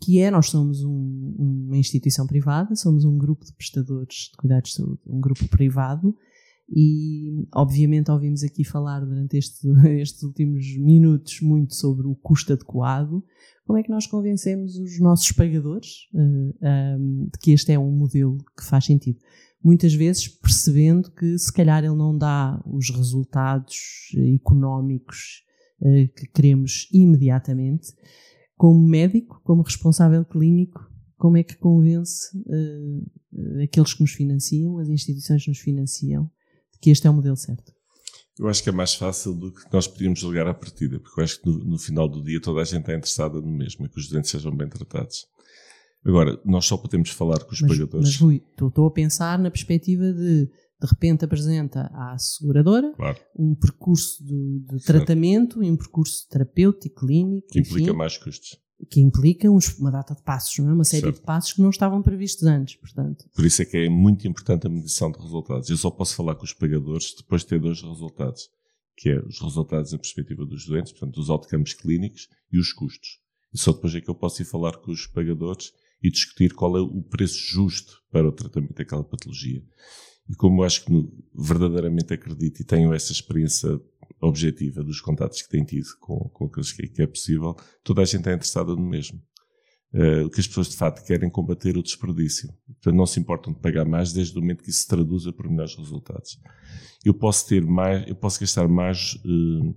Que 0.00 0.20
é, 0.20 0.30
nós 0.30 0.48
somos 0.48 0.84
um- 0.84 1.34
uma 1.66 1.76
instituição 1.76 2.24
privada, 2.24 2.76
somos 2.76 3.04
um 3.04 3.18
grupo 3.18 3.44
de 3.44 3.52
prestadores 3.52 4.30
de 4.30 4.36
cuidados 4.38 4.70
de 4.70 4.76
saúde, 4.76 5.00
um 5.08 5.20
grupo 5.20 5.46
privado, 5.48 6.14
e 6.70 7.46
obviamente 7.54 8.10
ouvimos 8.10 8.42
aqui 8.42 8.62
falar 8.62 9.00
durante 9.00 9.36
este- 9.36 9.66
estes 10.00 10.22
últimos 10.22 10.76
minutos 10.76 11.40
muito 11.40 11.74
sobre 11.74 12.06
o 12.06 12.14
custo 12.14 12.52
adequado. 12.52 13.24
Como 13.66 13.78
é 13.78 13.82
que 13.82 13.90
nós 13.90 14.06
convencemos 14.06 14.76
os 14.76 14.98
nossos 15.00 15.32
pagadores 15.32 16.08
eh, 16.14 16.96
um, 16.98 17.28
de 17.32 17.38
que 17.40 17.52
este 17.52 17.72
é 17.72 17.78
um 17.78 17.90
modelo 17.90 18.38
que 18.56 18.64
faz 18.64 18.84
sentido? 18.84 19.18
Muitas 19.62 19.92
vezes 19.94 20.28
percebendo 20.28 21.10
que 21.10 21.36
se 21.38 21.52
calhar 21.52 21.84
ele 21.84 21.96
não 21.96 22.16
dá 22.16 22.62
os 22.64 22.90
resultados 22.90 23.76
económicos 24.34 25.42
eh, 25.82 26.08
que 26.08 26.26
queremos 26.28 26.88
imediatamente. 26.92 27.88
Como 28.56 28.86
médico, 28.86 29.40
como 29.44 29.62
responsável 29.62 30.24
clínico, 30.24 30.80
como 31.16 31.36
é 31.36 31.42
que 31.42 31.56
convence 31.56 32.28
eh, 32.48 33.64
aqueles 33.64 33.94
que 33.94 34.02
nos 34.02 34.12
financiam, 34.12 34.78
as 34.78 34.88
instituições 34.88 35.42
que 35.44 35.50
nos 35.50 35.58
financiam, 35.58 36.30
que 36.80 36.90
este 36.90 37.06
é 37.06 37.10
o 37.10 37.14
modelo 37.14 37.36
certo? 37.36 37.72
Eu 38.38 38.48
acho 38.48 38.62
que 38.62 38.68
é 38.68 38.72
mais 38.72 38.94
fácil 38.94 39.34
do 39.34 39.52
que 39.52 39.62
nós 39.72 39.88
podíamos 39.88 40.20
julgar 40.20 40.46
à 40.46 40.54
partida, 40.54 41.00
porque 41.00 41.20
eu 41.20 41.24
acho 41.24 41.40
que 41.40 41.46
no, 41.48 41.58
no 41.64 41.78
final 41.78 42.08
do 42.08 42.22
dia 42.22 42.40
toda 42.40 42.60
a 42.60 42.64
gente 42.64 42.80
está 42.80 42.94
interessada 42.94 43.40
no 43.40 43.50
mesmo, 43.50 43.84
é 43.84 43.88
que 43.88 43.98
os 43.98 44.08
doentes 44.08 44.30
sejam 44.30 44.56
bem 44.56 44.68
tratados. 44.68 45.26
Agora, 46.04 46.40
nós 46.44 46.64
só 46.64 46.76
podemos 46.76 47.10
falar 47.10 47.42
com 47.42 47.52
os 47.52 47.60
Mas, 47.60 47.72
pagadores. 47.72 48.06
mas 48.06 48.16
Rui, 48.16 48.42
estou 48.50 48.86
a 48.86 48.90
pensar 48.92 49.38
na 49.38 49.50
perspectiva 49.50 50.12
de 50.12 50.48
de 50.80 50.86
repente 50.86 51.24
apresenta 51.24 51.90
à 51.92 52.16
seguradora 52.18 52.92
Claro, 52.94 53.18
um 53.36 53.54
percurso 53.54 54.24
de, 54.24 54.60
de 54.60 54.84
tratamento 54.84 55.62
e 55.62 55.70
um 55.70 55.76
percurso 55.76 56.28
terapêutico, 56.28 57.00
clínico, 57.04 57.48
que 57.48 57.58
implica 57.58 57.90
enfim, 57.90 57.96
mais 57.96 58.16
custos. 58.16 58.56
Que 58.86 59.00
implica 59.00 59.48
uma 59.50 59.90
data 59.90 60.14
de 60.14 60.22
passos, 60.22 60.58
não 60.58 60.70
é? 60.70 60.74
uma 60.74 60.84
série 60.84 61.02
Certo. 61.02 61.16
de 61.16 61.22
passos 61.22 61.52
que 61.52 61.62
não 61.62 61.70
estavam 61.70 62.02
previstos 62.02 62.44
antes, 62.44 62.76
portanto. 62.76 63.28
Por 63.34 63.44
isso 63.44 63.60
é 63.62 63.64
que 63.64 63.76
é 63.76 63.88
muito 63.88 64.26
importante 64.28 64.66
a 64.66 64.70
medição 64.70 65.10
de 65.10 65.18
resultados. 65.18 65.68
Eu 65.68 65.76
só 65.76 65.90
posso 65.90 66.14
falar 66.14 66.36
com 66.36 66.44
os 66.44 66.52
pagadores 66.52 67.14
depois 67.16 67.42
de 67.42 67.48
ter 67.48 67.60
dois 67.60 67.82
resultados, 67.82 68.48
que 68.96 69.10
é 69.10 69.18
os 69.20 69.40
resultados 69.40 69.92
em 69.92 69.98
perspectiva 69.98 70.44
dos 70.46 70.64
doentes, 70.64 70.92
portanto, 70.92 71.18
os 71.18 71.28
outcomes 71.28 71.74
clínicos 71.74 72.28
e 72.52 72.58
os 72.58 72.72
custos. 72.72 73.18
E 73.52 73.58
só 73.58 73.72
depois 73.72 73.94
é 73.94 74.00
que 74.00 74.08
eu 74.08 74.14
posso 74.14 74.42
ir 74.42 74.44
falar 74.44 74.76
com 74.76 74.92
os 74.92 75.06
pagadores 75.06 75.72
e 76.02 76.10
discutir 76.10 76.54
qual 76.54 76.76
é 76.76 76.80
o 76.80 77.02
preço 77.02 77.38
justo 77.38 78.00
para 78.10 78.28
o 78.28 78.32
tratamento 78.32 78.74
daquela 78.74 79.02
patologia. 79.02 79.62
E 80.28 80.34
como 80.34 80.60
eu 80.60 80.66
acho 80.66 80.84
que 80.84 80.92
verdadeiramente 81.34 82.12
acredito 82.12 82.60
e 82.60 82.64
tenho 82.64 82.92
essa 82.92 83.12
experiência 83.12 83.80
objetiva 84.20 84.82
dos 84.82 85.00
contatos 85.00 85.42
que 85.42 85.48
tenho 85.48 85.64
tido 85.64 85.88
com, 86.00 86.28
com 86.30 86.46
aqueles 86.46 86.72
que, 86.72 86.88
que 86.88 87.02
é 87.02 87.06
possível, 87.06 87.56
toda 87.84 88.02
a 88.02 88.04
gente 88.04 88.28
é 88.28 88.32
interessada 88.32 88.74
no 88.74 88.82
mesmo. 88.82 89.22
Eh, 89.92 90.22
o 90.22 90.30
que 90.30 90.40
as 90.40 90.46
pessoas 90.46 90.68
de 90.68 90.76
facto 90.76 91.04
querem 91.06 91.30
combater 91.30 91.76
o 91.76 91.82
desperdício. 91.82 92.52
Portanto, 92.66 92.94
não 92.94 93.06
se 93.06 93.18
importam 93.18 93.52
de 93.52 93.60
pagar 93.60 93.86
mais 93.86 94.12
desde 94.12 94.36
o 94.36 94.40
momento 94.40 94.62
que 94.62 94.70
isso 94.70 94.82
se 94.82 94.88
traduza 94.88 95.32
por 95.32 95.48
melhores 95.48 95.74
resultados. 95.76 96.38
Eu 97.04 97.14
posso 97.14 97.46
ter 97.48 97.64
mais, 97.64 98.06
eu 98.06 98.14
posso 98.14 98.38
gastar 98.40 98.68
mais, 98.68 99.18
eh, 99.24 99.74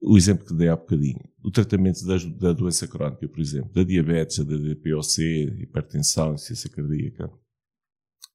o 0.00 0.16
exemplo 0.16 0.46
que 0.46 0.54
dei 0.54 0.68
há 0.68 0.76
bocadinho, 0.76 1.18
o 1.42 1.50
tratamento 1.50 2.04
da, 2.06 2.16
da 2.38 2.52
doença 2.52 2.86
crónica, 2.86 3.28
por 3.28 3.40
exemplo, 3.40 3.72
da 3.72 3.82
diabetes, 3.82 4.38
da 4.38 4.56
DPOC, 4.56 5.20
hipertensão, 5.62 6.34
insuficiência 6.34 6.70
cardíaca. 6.70 7.28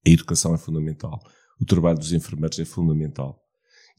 A 0.05 0.09
educação 0.09 0.53
é 0.53 0.57
fundamental. 0.57 1.17
O 1.61 1.65
trabalho 1.65 1.97
dos 1.97 2.11
enfermeiros 2.11 2.59
é 2.59 2.65
fundamental 2.65 3.42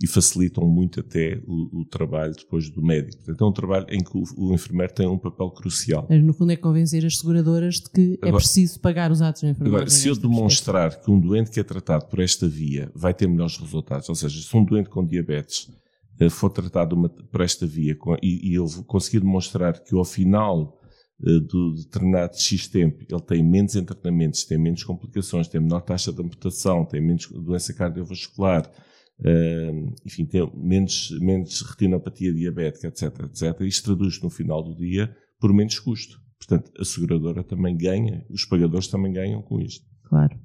e 0.02 0.06
facilitam 0.06 0.66
muito 0.66 1.00
até 1.00 1.40
o, 1.46 1.80
o, 1.80 1.84
trabalho 1.84 2.34
depois 2.34 2.68
do 2.68 2.82
médico. 2.82 3.16
Portanto, 3.18 3.44
é 3.44 3.48
um 3.48 3.52
trabalho 3.52 3.86
em 3.88 4.02
que 4.02 4.16
o, 4.16 4.24
o, 4.36 4.54
enfermeiro 4.54 4.92
tem 4.92 5.06
um 5.06 5.18
papel 5.18 5.50
crucial. 5.50 6.06
Mas, 6.10 6.22
no 6.22 6.32
fundo, 6.34 6.50
é 6.50 6.56
convencer 6.56 7.04
as 7.06 7.18
seguradoras 7.18 7.76
de 7.76 7.90
que 7.90 8.18
é 8.20 8.28
agora, 8.28 8.30
é 8.30 8.32
preciso 8.32 8.80
pagar 8.80 9.12
os 9.12 9.22
atos 9.22 9.42
de 9.42 9.48
enfermeiro. 9.48 9.76
Agora, 9.76 9.90
se 9.90 10.08
eu 10.08 10.16
demonstrar 10.16 11.00
que 11.00 11.10
um 11.10 11.20
doente 11.20 11.50
que 11.50 11.60
é 11.60 11.62
tratado 11.62 12.06
por 12.06 12.18
esta 12.18 12.48
via 12.48 12.90
vai 12.94 13.14
ter 13.14 13.28
melhores 13.28 13.56
resultados, 13.56 14.08
ou 14.08 14.14
seja, 14.14 14.40
se 14.40 14.56
um 14.56 14.64
doente 14.64 14.90
com 14.90 15.04
diabetes 15.04 15.70
uh, 16.20 16.28
for 16.28 16.50
tratado 16.50 16.96
uma, 16.96 17.08
por 17.08 17.40
esta 17.40 17.64
via 17.64 17.94
com, 17.94 18.16
e, 18.20 18.50
e 18.50 18.56
ele 18.56 18.82
conseguir 18.86 19.20
demonstrar 19.20 19.80
que 19.80 19.94
ao 19.94 20.04
final 20.04 20.76
uh, 21.20 21.40
do 21.40 21.76
determinado 21.76 22.36
X 22.36 22.66
tempo 22.66 23.04
ele 23.08 23.22
tem 23.22 23.44
menos 23.44 23.76
internamentos, 23.76 24.42
tem 24.42 24.58
menos 24.58 24.82
complicações, 24.82 25.46
tem 25.46 25.60
menor 25.60 25.82
taxa 25.82 26.12
de 26.12 26.20
amputação, 26.20 26.84
tem 26.84 27.00
menos 27.00 27.28
doença 27.28 27.72
cardiovascular, 27.72 28.68
Uh, 29.20 29.94
enfim, 30.04 30.26
tem 30.26 30.50
menos, 30.56 31.10
menos 31.20 31.62
retinopatia 31.62 32.32
diabética, 32.32 32.88
etc, 32.88 33.20
etc. 33.24 33.60
Isto 33.60 33.94
traduz 33.94 34.20
no 34.20 34.28
final 34.28 34.62
do 34.62 34.74
dia 34.74 35.14
por 35.40 35.52
menos 35.52 35.78
custo. 35.78 36.20
Portanto, 36.38 36.70
a 36.78 36.84
seguradora 36.84 37.42
também 37.42 37.76
ganha, 37.76 38.24
os 38.28 38.44
pagadores 38.44 38.88
também 38.88 39.12
ganham 39.12 39.40
com 39.40 39.60
isto. 39.60 39.86
Claro. 40.04 40.38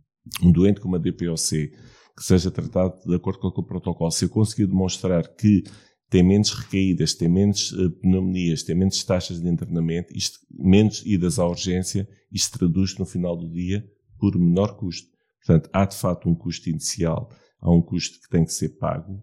Um 0.43 0.51
doente 0.51 0.80
com 0.80 0.88
uma 0.88 0.99
DPOC 0.99 1.72
que 2.15 2.24
seja 2.24 2.51
tratado 2.51 2.99
de 3.05 3.15
acordo 3.15 3.39
com 3.39 3.47
o 3.47 3.65
protocolo, 3.65 4.11
se 4.11 4.26
eu 4.26 4.30
conseguir 4.30 4.67
demonstrar 4.67 5.28
que 5.36 5.63
tem 6.09 6.24
menos 6.24 6.51
recaídas, 6.51 7.13
tem 7.13 7.30
menos 7.30 7.72
uh, 7.72 7.89
pneumonias, 7.91 8.63
tem 8.63 8.76
menos 8.76 9.03
taxas 9.03 9.39
de 9.39 9.47
internamento, 9.47 10.11
isto, 10.15 10.39
menos 10.51 11.03
idas 11.05 11.39
à 11.39 11.47
urgência, 11.47 12.07
isto 12.32 12.57
traduz 12.57 12.97
no 12.97 13.05
final 13.05 13.38
do 13.38 13.49
dia 13.49 13.86
por 14.20 14.38
menor 14.38 14.76
custo. 14.76 15.07
Portanto, 15.45 15.70
há 15.72 15.86
de 15.86 15.95
facto 15.95 16.28
um 16.28 16.36
custo 16.36 16.70
inicial 16.70 17.32
há 17.62 17.72
um 17.72 17.82
custo 17.82 18.20
que 18.22 18.30
tem 18.30 18.43
que 18.43 18.53
ser 18.53 18.70
pago, 18.70 19.14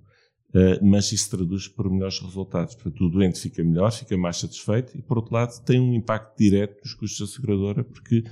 uh, 0.50 0.84
mas 0.84 1.10
isso 1.12 1.30
traduz 1.30 1.68
por 1.68 1.90
melhores 1.90 2.18
resultados. 2.20 2.74
Portanto, 2.74 3.04
o 3.04 3.10
doente 3.10 3.40
fica 3.40 3.62
melhor, 3.62 3.92
fica 3.92 4.16
mais 4.16 4.36
satisfeito 4.38 4.96
e, 4.96 5.02
por 5.02 5.18
outro 5.18 5.34
lado, 5.34 5.52
tem 5.64 5.80
um 5.80 5.94
impacto 5.94 6.36
direto 6.38 6.80
nos 6.82 6.94
custos 6.94 7.28
da 7.28 7.34
seguradora, 7.34 7.84
porque 7.84 8.24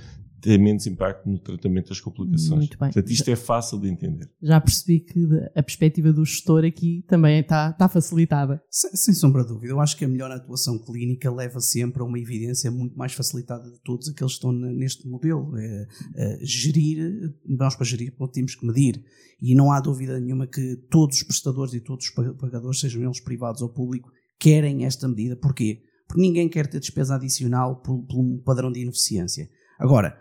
tem 0.45 0.59
menos 0.59 0.85
impacto 0.85 1.27
no 1.27 1.39
tratamento 1.39 1.89
das 1.89 1.99
complicações. 1.99 2.59
Muito 2.59 2.77
bem. 2.77 2.91
Portanto, 2.91 3.11
isto 3.11 3.27
é 3.29 3.35
fácil 3.35 3.79
de 3.79 3.89
entender. 3.89 4.29
Já 4.39 4.61
percebi 4.61 4.99
que 4.99 5.27
a 5.55 5.63
perspectiva 5.63 6.13
do 6.13 6.23
gestor 6.23 6.63
aqui 6.63 7.03
também 7.07 7.39
está, 7.39 7.71
está 7.71 7.89
facilitada. 7.89 8.61
Sem, 8.69 8.91
sem, 8.91 9.13
sombra 9.15 9.41
de 9.41 9.49
dúvida. 9.49 9.73
Eu 9.73 9.79
acho 9.79 9.97
que 9.97 10.05
a 10.05 10.07
melhor 10.07 10.29
atuação 10.29 10.77
clínica 10.77 11.31
leva 11.31 11.59
sempre 11.59 12.03
a 12.03 12.05
uma 12.05 12.19
evidência 12.19 12.69
muito 12.69 12.95
mais 12.95 13.13
facilitada 13.13 13.71
de 13.71 13.79
todos 13.81 14.07
aqueles 14.07 14.33
que 14.33 14.37
estão 14.37 14.51
neste 14.51 15.07
modelo. 15.07 15.57
É, 15.57 15.87
é, 16.15 16.39
gerir, 16.43 17.33
nós 17.47 17.75
para 17.75 17.85
gerir 17.85 18.13
temos 18.31 18.53
que 18.53 18.67
medir. 18.67 19.03
E 19.41 19.55
não 19.55 19.71
há 19.71 19.79
dúvida 19.79 20.19
nenhuma 20.19 20.45
que 20.45 20.75
todos 20.91 21.17
os 21.17 21.23
prestadores 21.23 21.73
e 21.73 21.79
todos 21.79 22.05
os 22.05 22.11
pagadores, 22.11 22.79
sejam 22.79 23.01
eles 23.01 23.19
privados 23.19 23.63
ou 23.63 23.69
públicos, 23.69 24.13
querem 24.39 24.85
esta 24.85 25.07
medida. 25.07 25.35
Porquê? 25.35 25.81
Porque 26.07 26.21
ninguém 26.21 26.47
quer 26.47 26.67
ter 26.67 26.79
despesa 26.79 27.15
adicional 27.15 27.77
por, 27.81 27.97
por 28.03 28.19
um 28.19 28.37
padrão 28.37 28.71
de 28.71 28.81
ineficiência. 28.81 29.49
Agora, 29.79 30.17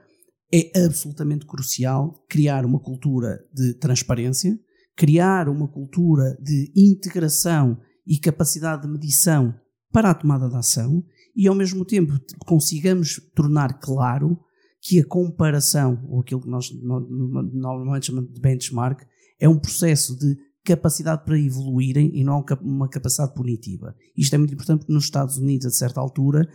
é 0.54 0.84
absolutamente 0.84 1.46
crucial 1.46 2.24
criar 2.28 2.64
uma 2.64 2.78
cultura 2.78 3.44
de 3.52 3.74
transparência, 3.74 4.56
criar 4.96 5.48
uma 5.48 5.66
cultura 5.66 6.38
de 6.40 6.72
integração 6.76 7.76
e 8.06 8.18
capacidade 8.18 8.82
de 8.82 8.88
medição 8.88 9.52
para 9.92 10.10
a 10.10 10.14
tomada 10.14 10.48
de 10.48 10.54
ação 10.54 11.04
e, 11.34 11.48
ao 11.48 11.56
mesmo 11.56 11.84
tempo, 11.84 12.12
consigamos 12.46 13.20
tornar 13.34 13.80
claro 13.80 14.38
que 14.80 15.00
a 15.00 15.06
comparação, 15.06 16.06
ou 16.08 16.20
aquilo 16.20 16.42
que 16.42 16.48
nós 16.48 16.70
normalmente 16.72 18.06
chamamos 18.06 18.32
de 18.32 18.40
benchmark, 18.40 19.00
é 19.40 19.48
um 19.48 19.58
processo 19.58 20.16
de 20.16 20.36
capacidade 20.62 21.24
para 21.24 21.38
evoluírem 21.38 22.10
e 22.14 22.22
não 22.22 22.44
uma 22.62 22.88
capacidade 22.88 23.34
punitiva. 23.34 23.94
Isto 24.16 24.34
é 24.34 24.38
muito 24.38 24.54
importante 24.54 24.80
porque 24.80 24.92
nos 24.92 25.04
Estados 25.04 25.36
Unidos, 25.36 25.66
a 25.66 25.70
certa 25.70 26.00
altura, 26.00 26.48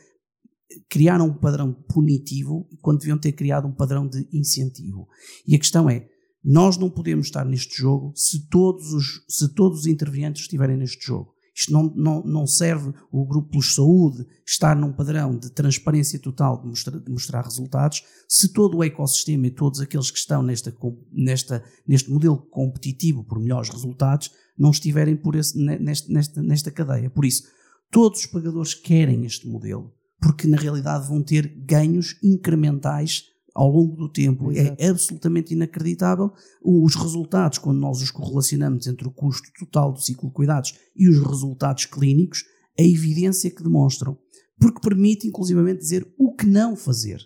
criaram 0.89 1.27
um 1.27 1.33
padrão 1.33 1.73
punitivo 1.73 2.67
quando 2.81 2.99
deviam 2.99 3.17
ter 3.17 3.31
criado 3.31 3.67
um 3.67 3.73
padrão 3.73 4.07
de 4.07 4.27
incentivo. 4.31 5.07
E 5.47 5.55
a 5.55 5.59
questão 5.59 5.89
é, 5.89 6.07
nós 6.43 6.77
não 6.77 6.89
podemos 6.89 7.27
estar 7.27 7.45
neste 7.45 7.77
jogo 7.77 8.13
se 8.15 8.47
todos 8.47 8.93
os, 8.93 9.25
se 9.27 9.53
todos 9.53 9.81
os 9.81 9.85
intervenientes 9.87 10.43
estiverem 10.43 10.77
neste 10.77 11.05
jogo. 11.05 11.33
Isto 11.55 11.73
não, 11.73 11.93
não, 11.93 12.23
não 12.23 12.47
serve 12.47 12.93
o 13.11 13.25
Grupo 13.25 13.49
Plus 13.49 13.75
Saúde 13.75 14.25
estar 14.47 14.77
num 14.77 14.93
padrão 14.93 15.37
de 15.37 15.49
transparência 15.49 16.17
total 16.17 16.61
de 16.61 16.67
mostrar, 16.67 16.97
de 16.97 17.11
mostrar 17.11 17.43
resultados 17.43 18.01
se 18.29 18.53
todo 18.53 18.77
o 18.77 18.83
ecossistema 18.83 19.47
e 19.47 19.51
todos 19.51 19.81
aqueles 19.81 20.09
que 20.09 20.17
estão 20.17 20.41
nesta, 20.41 20.73
nesta, 21.11 21.61
neste 21.85 22.09
modelo 22.09 22.37
competitivo 22.37 23.25
por 23.25 23.39
melhores 23.39 23.69
resultados 23.69 24.31
não 24.57 24.71
estiverem 24.71 25.17
por 25.17 25.35
esse, 25.35 25.57
nesta, 25.57 26.13
nesta, 26.13 26.41
nesta 26.41 26.71
cadeia. 26.71 27.09
Por 27.09 27.25
isso, 27.25 27.43
todos 27.91 28.21
os 28.21 28.25
pagadores 28.27 28.73
querem 28.73 29.25
este 29.25 29.45
modelo 29.45 29.93
porque 30.21 30.47
na 30.47 30.57
realidade 30.57 31.07
vão 31.07 31.23
ter 31.23 31.47
ganhos 31.47 32.17
incrementais 32.23 33.25
ao 33.53 33.69
longo 33.69 33.95
do 33.95 34.09
tempo. 34.09 34.51
É 34.51 34.59
Exato. 34.59 34.75
É 34.79 34.87
absolutamente 34.89 35.53
inacreditável 35.53 36.31
os 36.63 36.95
resultados, 36.95 37.57
quando 37.57 37.79
nós 37.79 38.01
os 38.01 38.11
correlacionamos 38.11 38.87
entre 38.87 39.07
o 39.07 39.11
custo 39.11 39.49
total 39.59 39.91
do 39.91 40.01
ciclo 40.01 40.29
de 40.29 40.35
cuidados 40.35 40.73
e 40.95 41.09
os 41.09 41.19
resultados 41.19 41.85
clínicos, 41.85 42.43
a 42.77 42.83
evidência 42.83 43.49
que 43.51 43.63
demonstram. 43.63 44.17
Porque 44.59 44.81
permite, 44.81 45.27
inclusivamente, 45.27 45.79
dizer 45.79 46.07
o 46.17 46.33
que 46.33 46.45
não 46.45 46.75
fazer. 46.75 47.21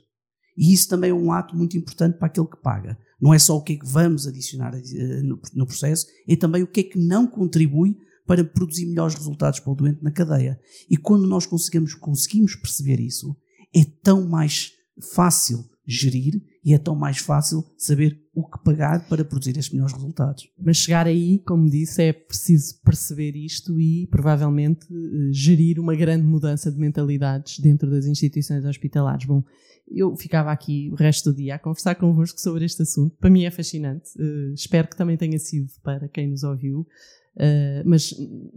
E 0.56 0.72
isso 0.72 0.88
também 0.88 1.10
é 1.10 1.14
um 1.14 1.32
ato 1.32 1.56
muito 1.56 1.76
importante 1.78 2.18
para 2.18 2.28
aquele 2.28 2.48
que 2.48 2.62
paga. 2.62 2.98
Não 3.20 3.34
é 3.34 3.40
só 3.40 3.58
o 3.58 3.64
que 3.64 3.74
é 3.74 3.76
que 3.78 3.88
vamos 3.88 4.28
adicionar 4.28 4.76
eh, 4.76 5.22
no 5.56 5.66
processo, 5.66 6.06
é 6.28 6.36
também 6.36 6.62
o 6.62 6.68
que 6.68 6.82
é 6.82 6.84
que 6.84 7.00
não 7.00 7.26
contribui 7.26 7.98
para 8.26 8.44
produzir 8.44 8.86
melhores 8.86 9.16
resultados 9.16 9.60
para 9.60 9.72
o 9.72 9.76
doente 9.76 10.04
na 10.04 10.12
cadeia. 10.12 10.60
E 10.90 10.98
quando 10.98 11.28
nós 11.28 11.46
conseguimos, 11.46 11.94
conseguimos 11.94 12.56
perceber 12.56 13.00
isso, 13.00 13.36
é 13.76 13.84
tão 14.02 14.28
mais 14.28 14.72
fácil 15.14 15.66
gerir 15.86 16.42
e 16.64 16.74
é 16.74 16.78
tão 16.78 16.96
mais 16.96 17.18
fácil 17.18 17.64
saber 17.78 18.18
o 18.34 18.48
que 18.48 18.64
pagar 18.64 19.08
para 19.10 19.26
produzir 19.26 19.58
estes 19.58 19.74
melhores 19.74 19.94
resultados. 19.94 20.48
Mas 20.58 20.78
chegar 20.78 21.06
aí, 21.06 21.40
como 21.40 21.70
disse, 21.70 22.02
é 22.02 22.14
preciso 22.14 22.80
perceber 22.82 23.36
isto 23.36 23.80
e 23.80 24.08
provavelmente 24.08 24.88
eh, 24.90 25.34
gerir 25.34 25.80
uma 25.80 25.94
grande 25.94 26.26
mudança 26.26 26.72
de 26.72 26.80
mentalidades 26.80 27.60
dentro 27.60 27.90
das 27.90 28.06
instituições 28.06 28.64
hospitalares. 28.64 29.26
Bom, 29.26 29.44
eu 29.88 30.16
ficava 30.16 30.52
aqui 30.52 30.90
o 30.92 30.96
resto 30.96 31.32
do 31.32 31.36
dia 31.36 31.56
a 31.56 31.60
conversar 31.60 31.96
convosco 31.96 32.40
sobre 32.40 32.64
este 32.64 32.82
assunto. 32.82 33.16
Para 33.18 33.30
mim 33.30 33.44
é 33.44 33.52
fascinante. 33.52 34.10
Uh, 34.18 34.54
espero 34.54 34.88
que 34.88 34.96
também 34.96 35.18
tenha 35.18 35.38
sido 35.38 35.70
para 35.84 36.08
quem 36.08 36.30
nos 36.30 36.44
ouviu. 36.44 36.88
Uh, 37.36 37.82
mas 37.84 38.14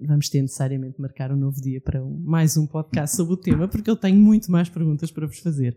vamos 0.06 0.28
ter 0.28 0.42
necessariamente 0.42 1.00
marcar 1.00 1.32
um 1.32 1.36
novo 1.36 1.60
dia 1.60 1.80
para 1.80 2.04
um, 2.04 2.18
mais 2.18 2.58
um 2.58 2.66
podcast 2.66 3.16
sobre 3.16 3.32
o 3.34 3.36
tema, 3.36 3.66
porque 3.66 3.88
eu 3.88 3.96
tenho 3.96 4.20
muito 4.20 4.50
mais 4.50 4.68
perguntas 4.68 5.10
para 5.10 5.26
vos 5.26 5.38
fazer. 5.38 5.76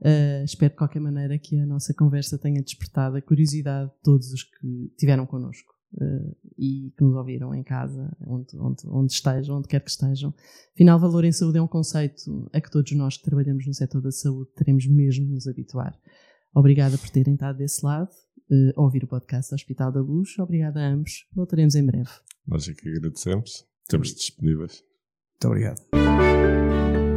Uh, 0.00 0.44
espero 0.44 0.70
de 0.70 0.76
qualquer 0.76 1.00
maneira 1.00 1.36
que 1.38 1.58
a 1.58 1.66
nossa 1.66 1.92
conversa 1.92 2.38
tenha 2.38 2.62
despertado 2.62 3.16
a 3.16 3.22
curiosidade 3.22 3.90
de 3.90 3.96
todos 4.04 4.32
os 4.32 4.44
que 4.44 4.92
tiveram 4.96 5.26
connosco 5.26 5.74
uh, 5.94 6.36
e 6.56 6.92
que 6.96 7.02
nos 7.02 7.16
ouviram 7.16 7.52
em 7.52 7.64
casa, 7.64 8.08
onde, 8.24 8.56
onde, 8.56 8.82
onde 8.86 9.12
estejam, 9.12 9.58
onde 9.58 9.66
quer 9.66 9.80
que 9.80 9.90
estejam. 9.90 10.32
Afinal, 10.74 11.00
valor 11.00 11.24
em 11.24 11.32
saúde 11.32 11.58
é 11.58 11.62
um 11.62 11.66
conceito 11.66 12.48
a 12.52 12.60
que 12.60 12.70
todos 12.70 12.92
nós 12.92 13.16
que 13.16 13.24
trabalhamos 13.24 13.66
no 13.66 13.74
setor 13.74 14.00
da 14.00 14.12
saúde 14.12 14.50
teremos 14.54 14.86
mesmo 14.86 15.26
de 15.26 15.32
nos 15.32 15.48
habituar. 15.48 15.98
Obrigada 16.54 16.96
por 16.96 17.10
terem 17.10 17.34
estado 17.34 17.58
desse 17.58 17.84
lado 17.84 18.10
uh, 18.50 18.72
ouvir 18.82 19.04
o 19.04 19.08
podcast 19.08 19.50
do 19.50 19.54
Hospital 19.54 19.92
da 19.92 20.00
Luz. 20.00 20.38
Obrigada 20.38 20.80
a 20.80 20.88
ambos. 20.88 21.26
Voltaremos 21.32 21.74
em 21.74 21.84
breve. 21.84 22.10
Nós 22.46 22.68
é 22.68 22.74
que 22.74 22.88
agradecemos. 22.88 23.66
Estamos 23.82 24.14
disponíveis. 24.14 24.82
Muito 25.40 25.46
obrigado. 25.46 27.07